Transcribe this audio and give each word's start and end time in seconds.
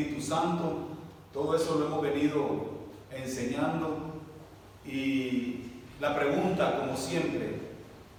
Espíritu 0.00 0.22
Santo, 0.22 0.88
todo 1.32 1.54
eso 1.54 1.78
lo 1.78 1.86
hemos 1.86 2.02
venido 2.02 2.70
enseñando. 3.14 4.14
Y 4.86 5.64
la 6.00 6.16
pregunta, 6.16 6.80
como 6.80 6.96
siempre, 6.96 7.58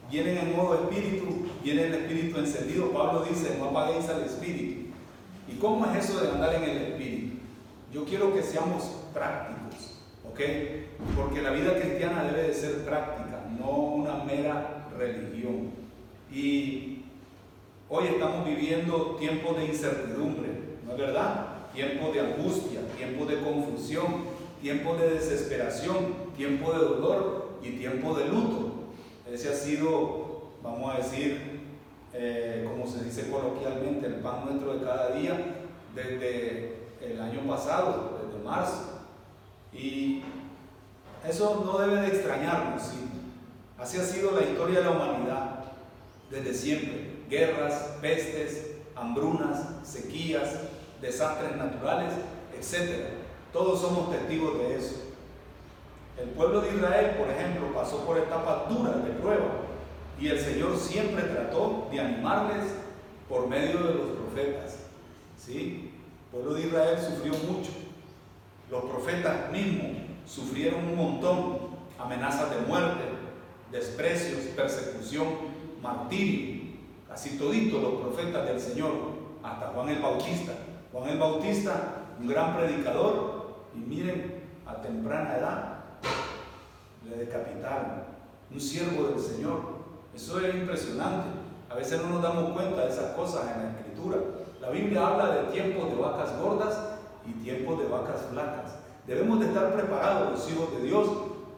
¿viene 0.10 0.40
el 0.40 0.56
nuevo 0.56 0.76
Espíritu? 0.76 1.48
¿Viene 1.64 1.88
el 1.88 1.94
Espíritu 1.96 2.40
encendido? 2.40 2.92
Pablo 2.92 3.26
dice, 3.26 3.58
no 3.58 3.66
apaguéis 3.66 4.08
al 4.10 4.24
Espíritu. 4.24 4.92
¿Y 5.52 5.56
cómo 5.58 5.86
es 5.88 6.06
eso 6.06 6.22
de 6.22 6.30
andar 6.30 6.54
en 6.56 6.64
el 6.64 6.78
Espíritu? 6.78 7.38
Yo 7.92 8.06
quiero 8.06 8.34
que 8.34 8.44
seamos 8.44 8.84
prácticos, 9.13 10.00
¿ok? 10.29 10.40
Porque 11.18 11.42
la 11.42 11.52
vida 11.52 11.76
cristiana 11.79 12.24
debe 12.24 12.48
de 12.48 12.54
ser 12.54 12.86
práctica, 12.86 13.44
no 13.60 13.70
una 13.72 14.24
mera 14.24 14.88
religión. 14.98 15.72
Y 16.32 17.04
hoy 17.90 18.08
estamos 18.08 18.45
viviendo 18.45 19.18
tiempos 19.20 19.58
de 19.58 19.66
incertidumbre, 19.66 20.50
¿no 20.86 20.94
es 20.94 20.98
verdad? 20.98 21.51
Tiempos 21.73 22.13
de 22.13 22.20
angustia, 22.20 22.81
tiempos 22.98 23.27
de 23.30 23.40
confusión, 23.40 24.26
tiempos 24.62 25.00
de 25.00 25.09
desesperación, 25.12 26.32
tiempo 26.36 26.72
de 26.72 26.80
dolor 26.80 27.59
y 27.63 27.72
tiempo 27.72 28.13
de 28.13 28.27
luto. 28.27 28.73
Ese 29.32 29.50
ha 29.50 29.54
sido, 29.54 30.52
vamos 30.62 30.94
a 30.94 30.98
decir, 30.98 31.62
eh, 32.13 32.68
como 32.70 32.86
se 32.86 33.04
dice 33.04 33.30
coloquialmente, 33.30 34.08
el 34.08 34.16
pan 34.16 34.46
nuestro 34.46 34.73
de 34.77 34.86
cada 34.86 35.12
día 35.12 35.55
desde 35.96 36.76
el 37.02 37.20
año 37.22 37.41
pasado, 37.48 38.20
desde 38.26 38.44
marzo. 38.44 39.02
Y 39.74 40.24
eso 41.27 41.63
no 41.66 41.80
debe 41.80 42.02
de 42.02 42.08
extrañarnos, 42.08 42.82
¿sí? 42.82 42.98
Así 43.77 43.98
ha 43.98 44.04
sido 44.04 44.32
la 44.32 44.46
historia 44.46 44.80
de 44.80 44.85
la 44.85 44.91
humanidad 44.91 45.63
desde 46.30 46.54
siempre. 46.54 47.12
Guerras, 47.30 47.98
pestes, 48.02 48.72
hambrunas, 48.96 49.66
sequías, 49.84 50.49
desastres 51.02 51.55
naturales, 51.55 52.14
etc. 52.58 53.08
Todos 53.52 53.82
somos 53.82 54.12
testigos 54.12 54.58
de 54.60 54.76
eso. 54.76 54.96
El 56.21 56.30
pueblo 56.30 56.62
de 56.62 56.76
Israel, 56.76 57.16
por 57.18 57.30
ejemplo, 57.30 57.74
pasó 57.74 58.05
por 58.05 58.18
etapas 58.18 58.70
duras 58.70 59.04
de 59.04 59.12
prueba 59.12 59.62
y 60.20 60.27
el 60.27 60.40
Señor 60.40 60.77
siempre 60.77 61.24
trató 61.24 61.88
de 61.91 61.99
animarles 61.99 62.66
por 63.27 63.48
medio 63.48 63.79
de 63.79 63.94
los 63.96 64.07
profetas. 64.17 64.77
¿Sí? 65.38 65.91
El 66.25 66.31
pueblo 66.31 66.53
de 66.53 66.67
Israel 66.67 66.97
sufrió 66.99 67.33
mucho. 67.52 67.72
Los 68.69 68.83
profetas 68.83 69.52
mismos 69.52 69.97
sufrieron 70.27 70.85
un 70.85 70.95
montón. 70.95 71.72
Amenazas 71.97 72.49
de 72.49 72.61
muerte, 72.67 73.03
desprecios, 73.72 74.39
persecución, 74.55 75.27
martirio. 75.83 76.61
Casi 77.07 77.38
toditos 77.38 77.81
los 77.81 78.02
profetas 78.02 78.47
del 78.47 78.59
Señor, 78.59 78.91
hasta 79.44 79.67
Juan 79.67 79.89
el 79.89 80.02
Bautista. 80.02 80.53
Juan 80.92 81.09
el 81.09 81.20
Bautista, 81.20 82.03
un 82.20 82.28
gran 82.28 82.58
predicador, 82.58 83.56
y 83.73 83.80
miren, 83.80 84.44
a 84.66 84.75
temprana 84.81 85.38
edad 85.38 85.78
le 87.09 87.17
decapitaron. 87.17 88.11
Un 88.52 88.59
siervo 88.59 89.08
del 89.08 89.19
Señor, 89.19 89.62
eso 90.14 90.39
es 90.42 90.53
impresionante. 90.53 91.30
A 91.69 91.75
veces 91.75 92.02
no 92.02 92.09
nos 92.09 92.22
damos 92.22 92.52
cuenta 92.52 92.81
de 92.86 92.92
esas 92.92 93.16
cosas 93.16 93.44
en 93.56 93.64
la 93.64 93.69
escritura. 93.69 94.17
La 94.59 94.69
Biblia 94.69 95.08
habla 95.08 95.36
de 95.36 95.44
tiempos 95.52 95.89
de 95.89 95.95
vacas 95.95 96.38
gordas 96.38 96.78
y 97.25 97.31
tiempos 97.44 97.80
de 97.80 97.88
vacas 97.88 98.25
flacas. 98.30 98.75
Debemos 99.08 99.39
de 99.39 99.47
estar 99.47 99.73
preparados 99.73 100.31
los 100.31 100.52
hijos 100.52 100.73
de 100.73 100.84
Dios 100.84 101.08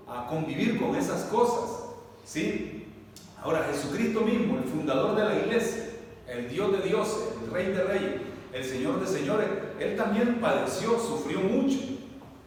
a 0.07 0.27
convivir 0.27 0.79
con 0.79 0.95
esas 0.95 1.23
cosas. 1.23 1.85
¿Sí? 2.23 2.93
Ahora 3.41 3.65
Jesucristo 3.71 4.21
mismo, 4.21 4.59
el 4.59 4.63
fundador 4.65 5.15
de 5.15 5.25
la 5.25 5.39
iglesia, 5.39 5.89
el 6.27 6.47
Dios 6.47 6.71
de 6.71 6.87
Dios, 6.87 7.29
el 7.43 7.51
Rey 7.51 7.71
de 7.71 7.83
Reyes, 7.83 8.21
el 8.53 8.63
Señor 8.63 8.99
de 8.99 9.07
Señores, 9.07 9.47
Él 9.79 9.97
también 9.97 10.39
padeció, 10.39 10.99
sufrió 10.99 11.39
mucho. 11.39 11.79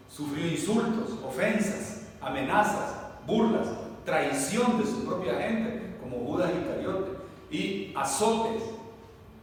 Sufrió 0.09 0.47
insultos, 0.47 1.11
ofensas, 1.27 2.07
amenazas, 2.21 2.95
burlas, 3.27 3.69
traición 4.05 4.79
de 4.79 4.87
su 4.87 5.05
propia 5.05 5.35
gente 5.35 5.97
como 6.01 6.25
Judas 6.25 6.53
Iscariote, 6.59 7.11
y 7.51 7.93
azotes, 7.95 8.63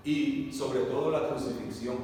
y 0.05 0.51
sobre 0.53 0.81
todo 0.81 1.11
la 1.11 1.27
crucifixión. 1.27 1.97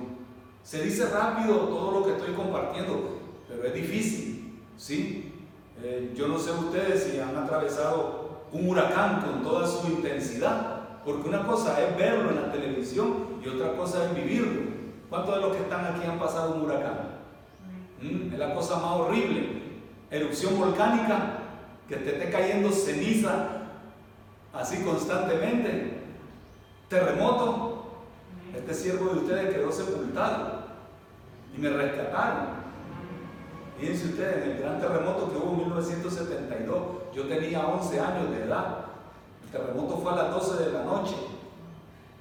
Se 0.63 0.83
dice 0.83 1.09
rápido 1.09 1.55
todo 1.55 1.99
lo 1.99 2.05
que 2.05 2.17
estoy 2.17 2.33
compartiendo, 2.33 3.17
pero 3.47 3.63
es 3.63 3.73
difícil, 3.73 4.59
¿sí? 4.77 5.33
Eh, 5.81 6.13
yo 6.15 6.27
no 6.27 6.37
sé 6.37 6.51
ustedes 6.51 7.03
si 7.03 7.19
han 7.19 7.35
atravesado 7.35 8.41
un 8.51 8.69
huracán 8.69 9.21
con 9.21 9.41
toda 9.41 9.65
su 9.65 9.87
intensidad, 9.87 10.78
porque 11.05 11.29
una 11.29 11.45
cosa 11.47 11.79
es 11.81 11.97
verlo 11.97 12.29
en 12.29 12.41
la 12.41 12.51
televisión 12.51 13.39
y 13.43 13.47
otra 13.47 13.73
cosa 13.73 14.05
es 14.05 14.15
vivirlo. 14.15 14.69
¿Cuántos 15.09 15.35
de 15.35 15.41
los 15.41 15.55
que 15.55 15.63
están 15.63 15.85
aquí 15.85 16.05
han 16.05 16.19
pasado 16.19 16.55
un 16.55 16.61
huracán? 16.61 17.19
¿Mm? 18.01 18.33
Es 18.33 18.39
la 18.39 18.53
cosa 18.53 18.75
más 18.75 18.91
horrible. 18.91 19.59
Erupción 20.11 20.59
volcánica, 20.59 21.39
que 21.87 21.95
te 21.97 22.17
esté 22.17 22.29
cayendo 22.29 22.71
ceniza 22.71 23.47
así 24.53 24.83
constantemente. 24.83 25.99
Terremoto, 26.87 28.03
este 28.55 28.73
siervo 28.73 29.13
de 29.13 29.19
ustedes 29.19 29.55
quedó 29.55 29.71
sepultado 29.71 30.59
y 31.55 31.59
me 31.59 31.69
rescataron. 31.69 32.59
Fíjense 33.79 34.07
ustedes, 34.07 34.45
en 34.45 34.51
el 34.51 34.59
gran 34.59 34.79
terremoto 34.79 35.31
que 35.31 35.37
hubo 35.37 35.53
en 35.53 35.57
1972, 35.69 36.77
yo 37.15 37.27
tenía 37.27 37.65
11 37.65 37.99
años 37.99 38.31
de 38.31 38.43
edad. 38.43 38.88
El 39.51 39.59
terremoto 39.59 39.97
fue 39.97 40.11
a 40.11 40.15
las 40.15 40.31
12 40.31 40.63
de 40.63 40.71
la 40.71 40.83
noche 40.83 41.15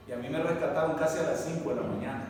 y 0.09 0.13
a 0.13 0.17
mí 0.17 0.31
me 0.31 0.43
rescataron 0.43 0.97
casi 0.97 1.19
a 1.19 1.25
las 1.25 1.45
5 1.45 1.69
de 1.69 1.77
la 1.77 1.83
mañana. 1.83 2.25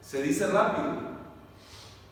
Se 0.00 0.22
dice 0.22 0.46
rápido, 0.46 0.88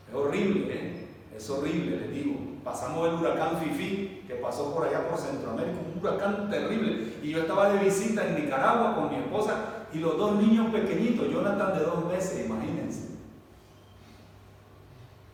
es 0.07 0.15
horrible, 0.15 0.67
¿eh? 0.69 1.07
es 1.35 1.49
horrible, 1.49 2.01
les 2.01 2.11
digo. 2.11 2.35
Pasamos 2.63 3.07
el 3.07 3.15
huracán 3.15 3.57
Fifi, 3.57 4.23
que 4.27 4.35
pasó 4.35 4.75
por 4.75 4.87
allá 4.87 5.09
por 5.09 5.17
Centroamérica, 5.17 5.79
un 5.79 5.99
huracán 5.99 6.51
terrible. 6.51 7.15
Y 7.23 7.31
yo 7.31 7.39
estaba 7.39 7.69
de 7.69 7.83
visita 7.83 8.27
en 8.27 8.45
Nicaragua 8.45 8.93
con 8.93 9.09
mi 9.09 9.15
esposa 9.15 9.87
y 9.91 9.97
los 9.97 10.17
dos 10.17 10.35
niños 10.35 10.71
pequeñitos, 10.71 11.31
Jonathan 11.31 11.79
de 11.79 11.83
dos 11.83 12.05
meses, 12.05 12.45
imagínense. 12.45 13.09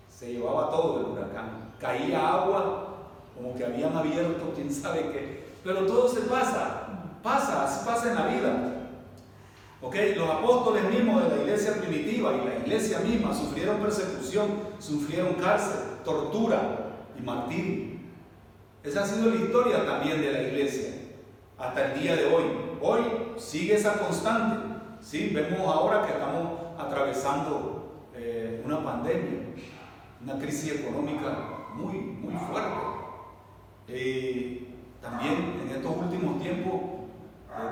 Se 0.09 0.31
llevaba 0.31 0.72
todo 0.72 1.02
el 1.02 1.06
huracán. 1.08 1.74
Caía 1.78 2.36
agua, 2.36 2.87
como 3.38 3.56
que 3.56 3.66
habían 3.66 3.96
abierto, 3.96 4.52
quién 4.56 4.74
sabe 4.74 5.12
qué. 5.12 5.48
Pero 5.64 5.86
todo 5.86 6.09
se 6.09 6.22
pasa, 6.22 6.88
pasa, 7.24 7.66
así 7.66 7.86
pasa 7.86 8.09
en 8.09 8.16
la 8.16 8.28
vida. 8.28 8.74
¿Ok? 9.81 9.96
Los 10.16 10.30
apóstoles 10.30 10.84
mismos 10.90 11.24
de 11.24 11.36
la 11.36 11.44
iglesia 11.44 11.74
primitiva 11.74 12.34
y 12.34 12.48
la 12.48 12.56
iglesia 12.66 13.00
misma 13.00 13.34
sufrieron 13.34 13.78
persecución, 13.78 14.48
sufrieron 14.80 15.36
cárcel, 15.36 15.80
tortura, 16.03 16.88
y 17.18 17.22
martirio. 17.22 17.98
Esa 18.84 19.03
ha 19.03 19.06
sido 19.06 19.30
la 19.30 19.36
historia 19.36 19.86
también 19.86 20.22
de 20.22 20.31
la 20.31 20.42
iglesia 20.44 20.94
hasta 21.58 21.94
el 21.94 22.00
día 22.00 22.16
de 22.16 22.25
hoy. 22.25 22.44
Hoy 22.81 23.02
sigue 23.38 23.75
esa 23.75 24.00
constante. 24.00 24.75
¿sí? 25.02 25.31
Vemos 25.34 25.59
ahora 25.59 26.06
que 26.06 26.14
estamos 26.14 26.59
atravesando 26.78 28.06
eh, 28.16 28.62
una 28.66 28.84
pandemia, 28.84 29.40
una 30.24 30.38
crisis 30.40 30.80
económica 30.80 31.68
muy, 31.74 31.96
muy 31.96 32.34
fuerte. 32.36 32.97
Eh, 33.88 34.75
también 35.02 35.62
en 35.64 35.75
estos 35.75 35.96
últimos 35.96 36.42
tiempos, 36.42 36.81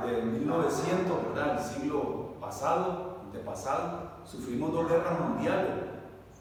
desde 0.05 0.21
1900, 0.23 1.33
¿verdad? 1.33 1.57
el 1.57 1.63
siglo 1.63 2.35
pasado, 2.39 3.19
antepasado, 3.25 4.11
sufrimos 4.25 4.71
dos 4.71 4.89
guerras 4.89 5.19
mundiales 5.19 5.71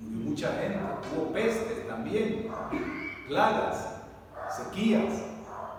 Murió 0.00 0.30
mucha 0.30 0.52
gente, 0.54 0.80
hubo 1.14 1.32
pestes 1.32 1.86
también, 1.86 2.50
plagas, 3.28 4.02
sequías, 4.50 5.22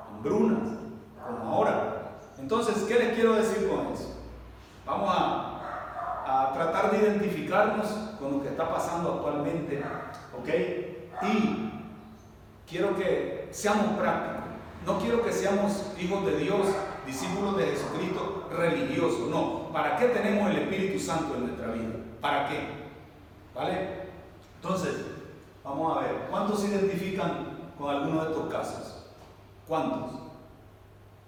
hambrunas, 0.10 0.78
como 1.24 1.54
ahora. 1.54 2.20
Entonces, 2.38 2.84
¿qué 2.88 2.96
les 2.96 3.14
quiero 3.14 3.34
decir 3.34 3.70
con 3.70 3.88
eso? 3.94 4.16
Vamos 4.86 5.10
a, 5.12 5.52
tratar 6.54 6.92
de 6.92 7.00
identificarnos 7.00 7.88
con 8.18 8.32
lo 8.32 8.42
que 8.42 8.50
está 8.50 8.70
pasando 8.70 9.16
actualmente, 9.16 9.84
¿ok? 10.40 10.50
Y 11.28 11.65
quiero 12.68 12.96
que 12.98 13.48
seamos 13.52 13.98
prácticos. 13.98 14.46
No 14.86 15.00
quiero 15.00 15.24
que 15.24 15.32
seamos 15.32 15.84
hijos 16.00 16.26
de 16.26 16.38
Dios, 16.38 16.68
discípulos 17.08 17.58
de 17.58 17.66
Jesucristo, 17.66 18.48
religiosos. 18.56 19.30
No. 19.30 19.70
¿Para 19.74 19.98
qué 19.98 20.08
tenemos 20.10 20.50
el 20.52 20.58
Espíritu 20.58 21.00
Santo 21.00 21.36
en 21.36 21.48
nuestra 21.48 21.72
vida? 21.72 21.96
¿Para 22.22 22.48
qué? 22.48 22.60
¿Vale? 23.56 24.06
Entonces, 24.62 24.94
vamos 25.64 25.98
a 25.98 26.02
ver, 26.02 26.12
¿cuántos 26.30 26.62
se 26.62 26.68
identifican 26.68 27.72
con 27.78 27.90
alguno 27.90 28.24
de 28.24 28.32
estos 28.32 28.52
casos? 28.52 29.06
¿Cuántos? 29.68 30.12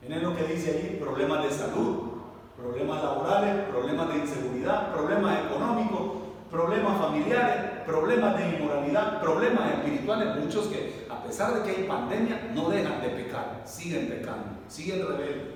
Miren 0.01 0.23
lo 0.23 0.35
que 0.35 0.43
dice 0.43 0.71
ahí, 0.71 0.97
problemas 1.01 1.43
de 1.43 1.51
salud, 1.51 2.17
problemas 2.55 3.03
laborales, 3.03 3.65
problemas 3.69 4.09
de 4.09 4.17
inseguridad, 4.17 4.93
problemas 4.93 5.45
económicos, 5.45 6.17
problemas 6.51 6.99
familiares, 6.99 7.81
problemas 7.85 8.37
de 8.37 8.57
inmoralidad, 8.57 9.21
problemas 9.21 9.71
espirituales, 9.73 10.35
muchos 10.37 10.67
que 10.67 11.06
pesar 11.27 11.53
de 11.53 11.63
que 11.63 11.77
hay 11.77 11.87
pandemia 11.87 12.51
no 12.53 12.69
dejan 12.69 13.01
de 13.01 13.09
pecar, 13.09 13.61
siguen 13.65 14.07
pecando, 14.07 14.59
siguen 14.67 15.05
rebeldes. 15.07 15.55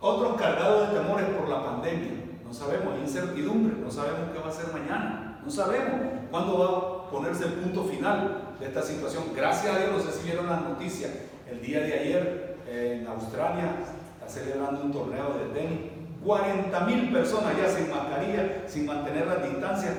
Otros 0.00 0.40
cargados 0.40 0.90
de 0.90 1.00
temores 1.00 1.26
por 1.30 1.48
la 1.48 1.64
pandemia, 1.64 2.12
No 2.46 2.54
sabemos, 2.54 2.94
hay 2.94 3.00
incertidumbre, 3.00 3.74
no 3.82 3.90
sabemos 3.90 4.30
qué 4.32 4.38
va 4.38 4.48
a 4.48 4.52
ser 4.52 4.72
mañana, 4.72 5.40
no 5.44 5.50
sabemos 5.50 6.00
cuándo 6.30 6.58
va 6.58 6.66
a 6.66 7.10
ponerse 7.10 7.44
el 7.44 7.54
punto 7.54 7.82
final 7.84 8.54
de 8.60 8.66
esta 8.66 8.82
situación. 8.82 9.24
Gracias 9.34 9.74
a 9.74 9.78
Dios, 9.78 9.90
no 9.92 9.98
sé 9.98 10.12
si 10.12 10.24
vieron 10.26 10.46
las 10.46 10.62
noticias, 10.62 11.10
el 11.50 11.60
día 11.60 11.80
de 11.80 11.92
ayer 11.92 12.56
en 12.70 13.04
Australia 13.08 13.72
está 14.14 14.28
celebrando 14.28 14.82
un 14.82 14.92
torneo 14.92 15.34
de 15.38 15.60
tenis. 15.60 15.80
40 16.24 16.80
mil 16.80 17.12
personas 17.12 17.56
ya 17.56 17.68
sin 17.68 17.90
mascarilla, 17.90 18.62
sin 18.66 18.86
mantener 18.86 19.26
la 19.26 19.36
distancia, 19.36 19.90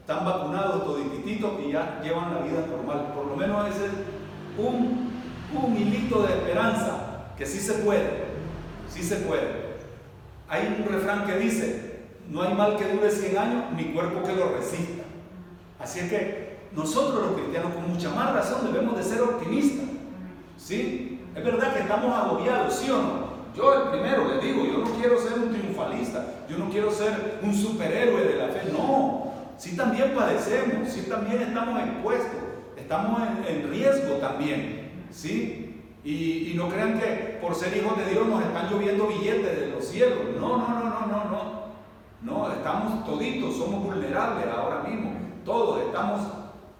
están 0.00 0.24
vacunados 0.24 0.84
todititos 0.84 1.52
y 1.64 1.72
ya 1.72 2.00
llevan 2.02 2.34
la 2.34 2.40
vida 2.40 2.66
normal. 2.68 3.12
Por 3.14 3.26
lo 3.26 3.36
menos 3.36 3.68
ese 3.68 3.86
es 3.86 3.92
un, 4.58 5.76
hilito 5.76 6.22
de 6.22 6.34
esperanza 6.34 7.32
que 7.36 7.46
sí 7.46 7.58
se 7.58 7.74
puede, 7.74 8.24
sí 8.88 9.02
se 9.02 9.16
puede. 9.16 9.72
Hay 10.48 10.76
un 10.78 10.92
refrán 10.92 11.26
que 11.26 11.36
dice, 11.36 12.00
no 12.28 12.42
hay 12.42 12.54
mal 12.54 12.76
que 12.76 12.92
dure 12.92 13.10
100 13.10 13.38
años, 13.38 13.64
ni 13.76 13.92
cuerpo 13.92 14.22
que 14.22 14.34
lo 14.34 14.56
resista. 14.56 15.04
Así 15.78 16.00
es 16.00 16.10
que 16.10 16.52
nosotros 16.72 17.26
los 17.26 17.40
cristianos 17.40 17.74
con 17.74 17.90
mucha 17.90 18.10
más 18.10 18.32
razón 18.32 18.72
debemos 18.72 18.96
de 18.96 19.04
ser 19.04 19.22
optimistas. 19.22 19.86
¿Sí? 20.58 21.20
Es 21.34 21.44
verdad 21.44 21.74
que 21.74 21.80
estamos 21.80 22.14
agobiados, 22.14 22.74
¿sí 22.74 22.90
o 22.90 22.98
no? 22.98 23.32
Yo 23.54 23.74
el 23.74 23.90
primero 23.90 24.28
le 24.28 24.40
digo, 24.40 24.64
yo 24.64 24.78
no 24.78 24.90
quiero 24.98 25.18
ser 25.20 25.38
un 25.38 25.50
triunfalista, 25.50 26.24
yo 26.48 26.56
no 26.56 26.70
quiero 26.70 26.90
ser 26.90 27.38
un 27.42 27.54
superhéroe 27.54 28.24
de 28.24 28.36
la 28.36 28.48
fe, 28.48 28.70
no. 28.72 29.32
Sí 29.58 29.76
también 29.76 30.12
padecemos, 30.14 30.88
sí 30.88 31.02
también 31.02 31.42
estamos 31.42 31.78
expuestos, 31.80 32.41
estamos 32.92 33.22
en, 33.48 33.70
riesgo 33.70 34.16
también, 34.16 35.06
¿sí? 35.10 35.82
Y, 36.04 36.52
no 36.56 36.68
crean 36.68 37.00
que 37.00 37.38
por 37.40 37.54
ser 37.54 37.74
hijos 37.74 37.96
de 37.96 38.04
Dios 38.04 38.26
nos 38.26 38.42
están 38.42 38.70
lloviendo 38.70 39.06
billetes 39.06 39.60
de 39.60 39.66
los 39.68 39.84
cielos. 39.86 40.18
No, 40.38 40.58
no, 40.58 40.68
no, 40.68 40.84
no, 40.84 41.06
no, 41.06 41.24
no. 41.30 41.62
No, 42.20 42.52
estamos 42.52 43.04
toditos, 43.06 43.56
somos 43.56 43.82
vulnerables 43.84 44.46
ahora 44.46 44.82
mismo. 44.82 45.12
Todos 45.44 45.80
estamos 45.86 46.20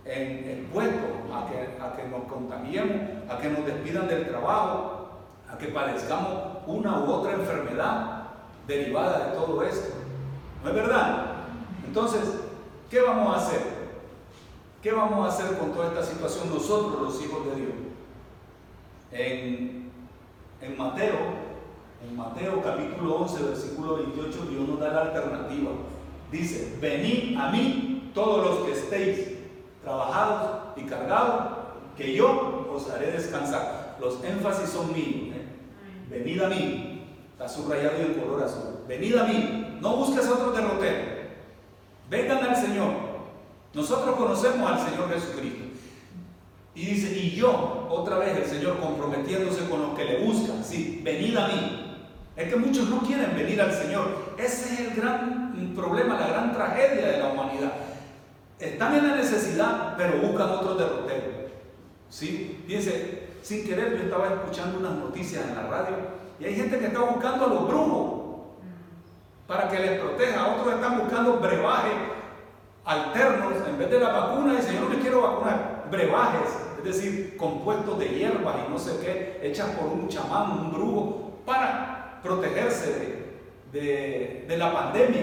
expuestos 0.04 1.10
a 1.32 1.48
que, 1.48 1.82
a 1.82 1.96
que 1.96 2.08
nos 2.08 2.24
contagiemos, 2.24 2.96
a 3.30 3.38
que 3.38 3.48
nos 3.48 3.64
despidan 3.64 4.06
del 4.06 4.28
trabajo, 4.28 5.08
a 5.50 5.56
que 5.56 5.68
padezcamos 5.68 6.58
una 6.66 7.00
u 7.00 7.10
otra 7.10 7.32
enfermedad 7.32 8.24
derivada 8.66 9.28
de 9.28 9.36
todo 9.36 9.62
esto. 9.62 9.94
¿No 10.62 10.68
es 10.68 10.76
verdad? 10.76 11.26
Entonces, 11.86 12.38
¿qué 12.90 13.00
vamos 13.00 13.34
a 13.34 13.40
hacer? 13.40 13.81
¿Qué 14.82 14.90
vamos 14.90 15.24
a 15.24 15.28
hacer 15.28 15.56
con 15.58 15.72
toda 15.72 15.88
esta 15.88 16.02
situación 16.02 16.50
nosotros, 16.52 17.00
los 17.00 17.24
hijos 17.24 17.46
de 17.46 17.54
Dios? 17.54 17.72
En, 19.12 20.76
Mateo, 20.76 21.18
en 22.04 22.16
Mateo 22.16 22.60
capítulo 22.60 23.14
11, 23.18 23.44
versículo 23.44 23.96
28, 23.96 24.46
Dios 24.50 24.68
nos 24.68 24.80
da 24.80 24.88
la 24.88 25.02
alternativa. 25.02 25.70
Dice, 26.32 26.76
venid 26.80 27.38
a 27.38 27.52
mí 27.52 28.10
todos 28.12 28.44
los 28.44 28.66
que 28.66 28.72
estéis 28.72 29.38
trabajados 29.84 30.76
y 30.76 30.82
cargados, 30.82 31.58
que 31.96 32.14
yo 32.16 32.68
os 32.74 32.90
haré 32.90 33.12
descansar. 33.12 33.98
Los 34.00 34.22
énfasis 34.24 34.70
son 34.70 34.92
míos. 34.92 35.36
¿eh? 35.36 35.46
Venid 36.10 36.42
a 36.42 36.48
mí. 36.48 37.06
Está 37.30 37.48
subrayado 37.48 37.98
en 37.98 38.14
color 38.14 38.42
azul. 38.42 38.80
Venid 38.88 39.14
a 39.14 39.24
mí. 39.26 39.78
No 39.80 39.96
busques 39.96 40.28
otro 40.28 40.50
derrotero. 40.50 41.12
Vengan 42.10 42.38
al 42.38 42.56
Señor. 42.56 43.01
Nosotros 43.74 44.16
conocemos 44.16 44.70
al 44.70 44.78
Señor 44.78 45.08
Jesucristo. 45.12 45.64
Y 46.74 46.86
dice, 46.86 47.18
y 47.18 47.30
yo, 47.30 47.86
otra 47.90 48.18
vez 48.18 48.36
el 48.36 48.46
Señor 48.46 48.78
comprometiéndose 48.78 49.68
con 49.68 49.82
los 49.82 49.98
que 49.98 50.04
le 50.04 50.24
buscan, 50.24 50.64
sí, 50.64 51.00
venid 51.04 51.36
a 51.36 51.48
mí. 51.48 51.96
Es 52.34 52.48
que 52.48 52.56
muchos 52.56 52.88
no 52.88 53.00
quieren 53.00 53.36
venir 53.36 53.60
al 53.60 53.72
Señor. 53.72 54.34
Ese 54.38 54.72
es 54.72 54.80
el 54.80 54.94
gran 54.94 55.74
problema, 55.74 56.18
la 56.18 56.28
gran 56.28 56.52
tragedia 56.54 57.08
de 57.08 57.18
la 57.18 57.28
humanidad. 57.28 57.72
Están 58.58 58.94
en 58.94 59.08
la 59.08 59.16
necesidad, 59.16 59.94
pero 59.96 60.18
buscan 60.18 60.50
otro 60.50 60.74
derrotero. 60.74 61.42
¿Sí? 62.08 62.62
Fíjense, 62.66 63.28
sin 63.42 63.66
querer 63.66 63.96
yo 63.96 64.04
estaba 64.04 64.28
escuchando 64.28 64.78
unas 64.78 64.92
noticias 64.92 65.44
en 65.46 65.54
la 65.56 65.62
radio 65.62 65.96
y 66.38 66.44
hay 66.44 66.54
gente 66.54 66.78
que 66.78 66.86
está 66.86 67.00
buscando 67.00 67.46
a 67.46 67.48
los 67.48 67.68
brujos 67.68 68.22
para 69.46 69.68
que 69.68 69.78
les 69.78 70.00
proteja. 70.00 70.54
Otros 70.54 70.74
están 70.74 70.98
buscando 70.98 71.38
brebajes 71.38 71.92
alternos 72.84 73.54
en 73.68 73.78
vez 73.78 73.90
de 73.90 74.00
la 74.00 74.08
vacuna. 74.08 74.56
Dicen, 74.56 74.74
yo 74.74 74.80
no 74.82 74.88
me 74.88 74.98
quiero 74.98 75.22
vacunar. 75.22 75.88
Brebajes, 75.90 76.48
es 76.78 76.84
decir, 76.84 77.36
compuestos 77.36 77.98
de 77.98 78.08
hierbas 78.08 78.56
y 78.66 78.70
no 78.70 78.78
sé 78.78 78.92
qué, 79.00 79.40
hechas 79.42 79.70
por 79.70 79.88
un 79.88 80.08
chamán, 80.08 80.52
un 80.52 80.72
brujo, 80.72 81.40
para 81.44 82.20
protegerse 82.22 83.26
de, 83.72 84.46
de 84.48 84.56
la 84.56 84.72
pandemia 84.72 85.22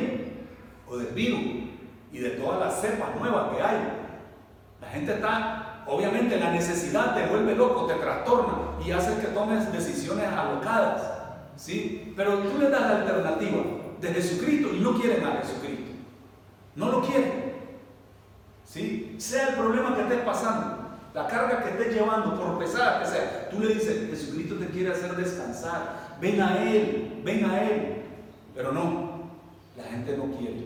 o 0.88 0.98
del 0.98 1.08
virus 1.08 1.70
y 2.12 2.20
de 2.20 2.30
todas 2.32 2.60
las 2.60 2.82
cepas 2.82 3.16
nuevas 3.20 3.56
que 3.56 3.62
hay. 3.62 3.78
La 4.82 4.88
gente 4.90 5.14
está, 5.14 5.84
obviamente 5.88 6.40
la 6.40 6.52
necesidad 6.52 7.16
te 7.16 7.26
vuelve 7.28 7.56
loco, 7.56 7.86
te 7.86 7.96
trastorna 7.96 8.54
y 8.86 8.92
hace 8.92 9.20
que 9.20 9.28
tomes 9.28 9.72
decisiones 9.72 10.28
alocadas. 10.28 11.20
¿sí? 11.56 12.14
Pero 12.16 12.40
tú 12.40 12.58
le 12.58 12.70
das 12.70 12.82
la 12.82 12.98
alternativa 13.00 13.64
de 14.00 14.08
Jesucristo 14.14 14.70
y 14.74 14.80
no 14.80 15.00
quieren 15.00 15.26
a 15.26 15.42
Jesucristo. 15.42 15.92
No 16.76 16.90
lo 16.90 17.02
quieren. 17.02 17.49
¿Sí? 18.70 19.16
Sea 19.18 19.50
el 19.50 19.56
problema 19.56 19.96
que 19.96 20.04
estés 20.04 20.22
pasando, 20.22 20.78
la 21.14 21.28
carga 21.28 21.64
que 21.64 21.70
estés 21.72 21.94
llevando, 21.94 22.40
por 22.40 22.60
pesada 22.60 23.02
que 23.02 23.08
sea, 23.08 23.50
tú 23.50 23.60
le 23.60 23.74
dices, 23.74 24.10
Jesucristo 24.10 24.56
te 24.56 24.68
quiere 24.68 24.92
hacer 24.92 25.16
descansar. 25.16 26.18
Ven 26.22 26.42
a 26.42 26.64
Él, 26.64 27.22
ven 27.24 27.46
a 27.46 27.64
Él. 27.64 28.04
Pero 28.54 28.72
no, 28.72 29.24
la 29.76 29.84
gente 29.84 30.16
no 30.16 30.26
quiere. 30.38 30.66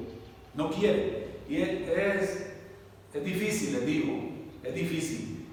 No 0.54 0.70
quiere. 0.70 1.40
Y 1.48 1.62
es, 1.62 2.56
es 3.14 3.24
difícil, 3.24 3.74
les 3.74 3.86
digo, 3.86 4.14
es 4.64 4.76
difícil. 4.76 5.46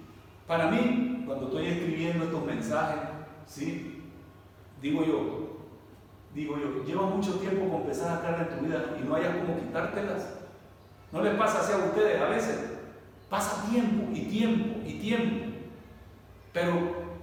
Para 0.46 0.70
mí, 0.70 1.22
cuando 1.26 1.46
estoy 1.46 1.66
escribiendo 1.66 2.24
estos 2.24 2.44
mensajes, 2.44 3.10
¿sí? 3.46 4.02
Digo 4.82 5.04
yo, 5.04 5.58
digo 6.34 6.56
yo, 6.58 6.84
lleva 6.84 7.02
mucho 7.02 7.34
tiempo 7.34 7.68
con 7.68 7.84
pesadas 7.84 8.20
cargas 8.20 8.48
en 8.48 8.58
tu 8.58 8.64
vida 8.64 8.96
y 9.00 9.06
no 9.06 9.14
hayas 9.14 9.36
como 9.36 9.60
quitártelas. 9.60 10.39
¿No 11.12 11.22
les 11.22 11.34
pasa 11.34 11.60
así 11.60 11.72
a 11.72 11.76
ustedes 11.76 12.20
a 12.20 12.26
veces? 12.26 12.58
Pasa 13.28 13.68
tiempo 13.68 14.10
y 14.12 14.22
tiempo 14.22 14.80
y 14.86 14.94
tiempo. 15.00 15.46
Pero 16.52 16.74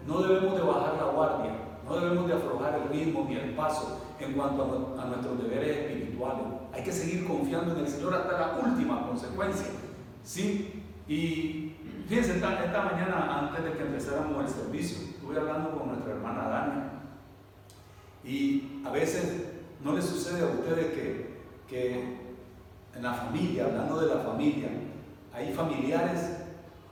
no 0.06 0.22
debemos 0.22 0.56
de 0.56 0.62
bajar 0.62 0.96
la 0.96 1.12
guardia, 1.12 1.52
no 1.86 2.00
debemos 2.00 2.28
de 2.28 2.34
aflojar 2.34 2.82
el 2.82 2.90
ritmo 2.90 3.26
ni 3.28 3.36
el 3.36 3.56
paso 3.56 4.02
en 4.20 4.34
cuanto 4.34 4.96
a, 5.00 5.06
nuestros 5.06 5.42
deberes 5.42 5.78
espirituales. 5.78 6.44
Hay 6.74 6.84
que 6.84 6.92
seguir 6.92 7.28
confiando 7.28 7.74
en 7.74 7.82
el 7.82 7.88
Señor 7.88 8.14
hasta 8.14 8.40
la 8.40 8.60
última 8.66 9.06
consecuencia. 9.08 9.68
¿Sí? 10.24 10.84
Y 11.08 11.76
fíjense, 12.08 12.36
esta, 12.36 12.82
mañana, 12.84 13.40
antes 13.40 13.64
de 13.64 13.74
que 13.74 13.84
empezáramos 13.84 14.44
el 14.44 14.50
servicio, 14.50 14.98
estuve 15.10 15.38
hablando 15.38 15.78
con 15.78 15.90
nuestra 15.90 16.12
hermana 16.12 16.50
Dani. 16.50 16.82
Y 18.24 18.82
a 18.86 18.92
veces 18.92 19.54
no 19.84 19.94
le 19.94 20.02
sucede 20.02 20.42
a 20.42 20.48
ustedes 20.48 20.94
que, 20.94 21.38
que 21.70 22.27
en 22.96 23.04
la 23.04 23.14
familia, 23.14 23.66
hablando 23.66 24.00
de 24.00 24.16
la 24.16 24.22
familia, 24.22 24.70
hay 25.34 25.54
familiares 25.54 26.38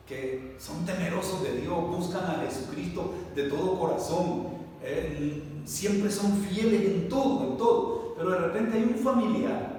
que 0.08 0.56
son 0.60 0.86
temerosos 0.86 1.44
de 1.44 1.62
Dios, 1.62 1.76
buscan 1.88 2.24
a 2.26 2.44
Jesucristo 2.46 3.14
de 3.34 3.50
todo 3.50 3.80
corazón, 3.80 4.48
eh, 4.84 5.42
siempre 5.66 6.12
son 6.12 6.38
fieles 6.44 6.86
en 6.86 7.10
todo, 7.10 7.52
en 7.52 7.58
todo. 7.58 8.14
Pero 8.16 8.30
de 8.30 8.38
repente 8.38 8.78
hay 8.78 8.84
un 8.84 8.96
familiar 8.96 9.76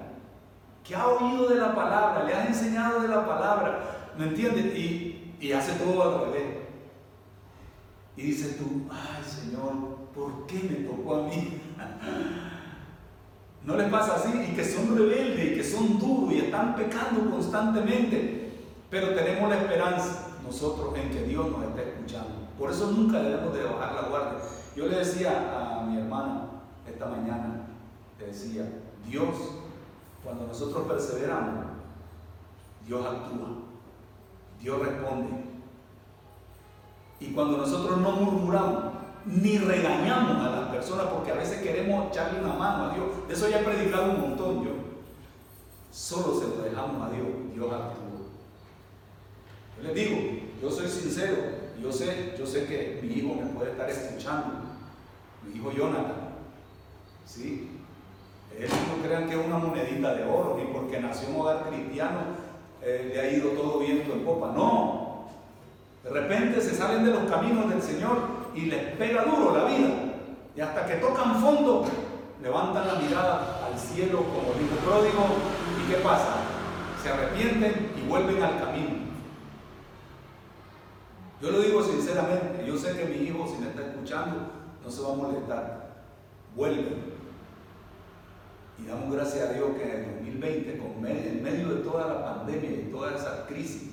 que 0.83 0.95
ha 0.95 1.07
oído 1.07 1.49
de 1.49 1.55
la 1.55 1.73
palabra, 1.73 2.23
le 2.25 2.33
has 2.33 2.47
enseñado 2.47 3.01
de 3.01 3.07
la 3.07 3.25
palabra, 3.25 4.13
¿me 4.17 4.25
entiendes? 4.25 4.77
Y, 4.77 5.33
y 5.39 5.51
hace 5.51 5.73
todo 5.73 6.03
al 6.03 6.25
revés. 6.25 6.57
Y 8.17 8.21
dices 8.23 8.57
tú, 8.57 8.87
ay 8.89 9.23
Señor, 9.23 9.73
¿por 10.13 10.45
qué 10.45 10.55
me 10.55 10.87
tocó 10.87 11.15
a 11.15 11.23
mí? 11.23 11.61
¿No 13.67 13.75
les 13.75 13.89
pasa 13.89 14.15
así? 14.15 14.29
Y 14.49 14.55
que 14.55 14.63
son 14.63 14.97
rebeldes 14.97 15.51
y 15.51 15.55
que 15.55 15.63
son 15.63 15.99
duros 15.99 16.33
y 16.33 16.37
están 16.37 16.73
pecando 16.73 17.29
constantemente. 17.29 18.53
Pero 18.89 19.13
tenemos 19.13 19.49
la 19.49 19.57
esperanza 19.57 20.27
nosotros 20.41 20.97
en 20.97 21.09
que 21.09 21.23
Dios 21.23 21.51
nos 21.51 21.63
está 21.63 21.81
escuchando. 21.81 22.47
Por 22.57 22.71
eso 22.71 22.93
nunca 22.93 23.19
debemos 23.19 23.53
de 23.53 23.65
bajar 23.65 23.95
la 23.95 24.07
guardia. 24.07 24.39
Yo 24.73 24.87
le 24.87 24.99
decía 24.99 25.81
a 25.81 25.83
mi 25.83 25.97
hermana 25.97 26.45
esta 26.87 27.07
mañana, 27.07 27.67
le 28.17 28.27
decía, 28.27 28.71
Dios, 29.05 29.35
cuando 30.23 30.47
nosotros 30.47 30.87
perseveramos, 30.87 31.65
Dios 32.87 33.05
actúa, 33.05 33.49
Dios 34.61 34.79
responde. 34.79 35.43
Y 37.19 37.33
cuando 37.33 37.57
nosotros 37.57 37.97
no 37.97 38.11
murmuramos, 38.11 38.96
ni 39.27 39.57
regañamos 39.57 40.37
a 40.37 40.49
las 40.49 40.69
personas, 40.69 41.07
porque 41.07 41.31
a 41.31 41.35
veces 41.35 41.61
queremos 41.61 42.07
echarle 42.07 42.39
una 42.39 42.53
mano 42.53 42.85
a 42.85 42.93
Dios, 42.95 43.27
de 43.27 43.33
eso 43.33 43.49
ya 43.49 43.59
he 43.59 43.63
predicado 43.63 44.11
un 44.11 44.21
montón 44.21 44.63
yo, 44.63 44.71
solo 45.91 46.39
se 46.39 46.47
lo 46.47 46.63
dejamos 46.63 47.07
a 47.07 47.13
Dios, 47.13 47.27
Dios 47.53 47.65
actúa. 47.65 48.07
Yo 49.77 49.83
les 49.83 49.95
digo, 49.95 50.17
yo 50.61 50.71
soy 50.71 50.87
sincero, 50.87 51.35
yo 51.81 51.91
sé, 51.91 52.35
yo 52.39 52.45
sé 52.45 52.65
que 52.65 52.99
mi 53.03 53.15
hijo 53.15 53.35
me 53.35 53.47
puede 53.47 53.71
estar 53.71 53.89
escuchando, 53.89 54.53
mi 55.43 55.57
hijo 55.57 55.71
Jonathan, 55.71 56.29
¿sí? 57.25 57.71
Él 58.57 58.69
no 58.69 59.03
crean 59.05 59.27
que 59.27 59.39
es 59.39 59.45
una 59.45 59.57
monedita 59.57 60.15
de 60.15 60.23
oro, 60.23 60.57
ni 60.57 60.73
porque 60.73 60.99
nació 60.99 61.29
en 61.29 61.35
hogar 61.35 61.69
cristiano 61.69 62.47
eh, 62.81 63.11
le 63.13 63.19
ha 63.19 63.31
ido 63.31 63.49
todo 63.49 63.79
viento 63.79 64.13
en 64.13 64.23
popa. 64.23 64.51
No. 64.53 65.27
De 66.03 66.09
repente 66.09 66.61
se 66.61 66.73
salen 66.73 67.03
de 67.03 67.11
los 67.11 67.29
caminos 67.29 67.69
del 67.69 67.81
Señor 67.81 68.36
y 68.57 68.61
les 68.65 68.95
pega 68.97 69.23
duro 69.23 69.55
la 69.55 69.65
vida. 69.65 69.89
Y 70.55 70.61
hasta 70.61 70.87
que 70.87 70.95
tocan 70.95 71.39
fondo, 71.39 71.85
levantan 72.41 72.87
la 72.87 72.95
mirada 72.95 73.67
al 73.67 73.77
cielo 73.77 74.23
como 74.23 74.53
el 74.59 74.67
pródigo. 74.83 75.25
¿Y 75.79 75.91
qué 75.91 75.97
pasa? 75.99 76.37
Se 77.01 77.09
arrepienten 77.09 77.91
y 77.95 78.07
vuelven 78.09 78.41
al 78.41 78.59
camino. 78.59 79.07
Yo 81.39 81.51
lo 81.51 81.59
digo 81.61 81.83
sinceramente, 81.83 82.65
yo 82.65 82.75
sé 82.75 82.97
que 82.97 83.05
mi 83.05 83.27
hijo, 83.27 83.47
si 83.47 83.61
me 83.61 83.69
está 83.69 83.81
escuchando, 83.81 84.51
no 84.83 84.89
se 84.89 85.01
va 85.03 85.13
a 85.13 85.15
molestar. 85.15 85.87
Vuelven. 86.55 87.15
Y 88.79 88.87
damos 88.87 89.13
gracias 89.13 89.49
a 89.49 89.53
Dios 89.53 89.69
que 89.77 89.83
en 89.83 89.91
el 89.91 90.15
2020, 90.15 90.77
con, 90.79 91.05
en 91.05 91.43
medio 91.43 91.69
de 91.69 91.83
toda 91.83 92.07
la 92.07 92.25
pandemia 92.25 92.71
y 92.71 92.89
toda 92.91 93.15
esa 93.15 93.45
crisis, 93.45 93.91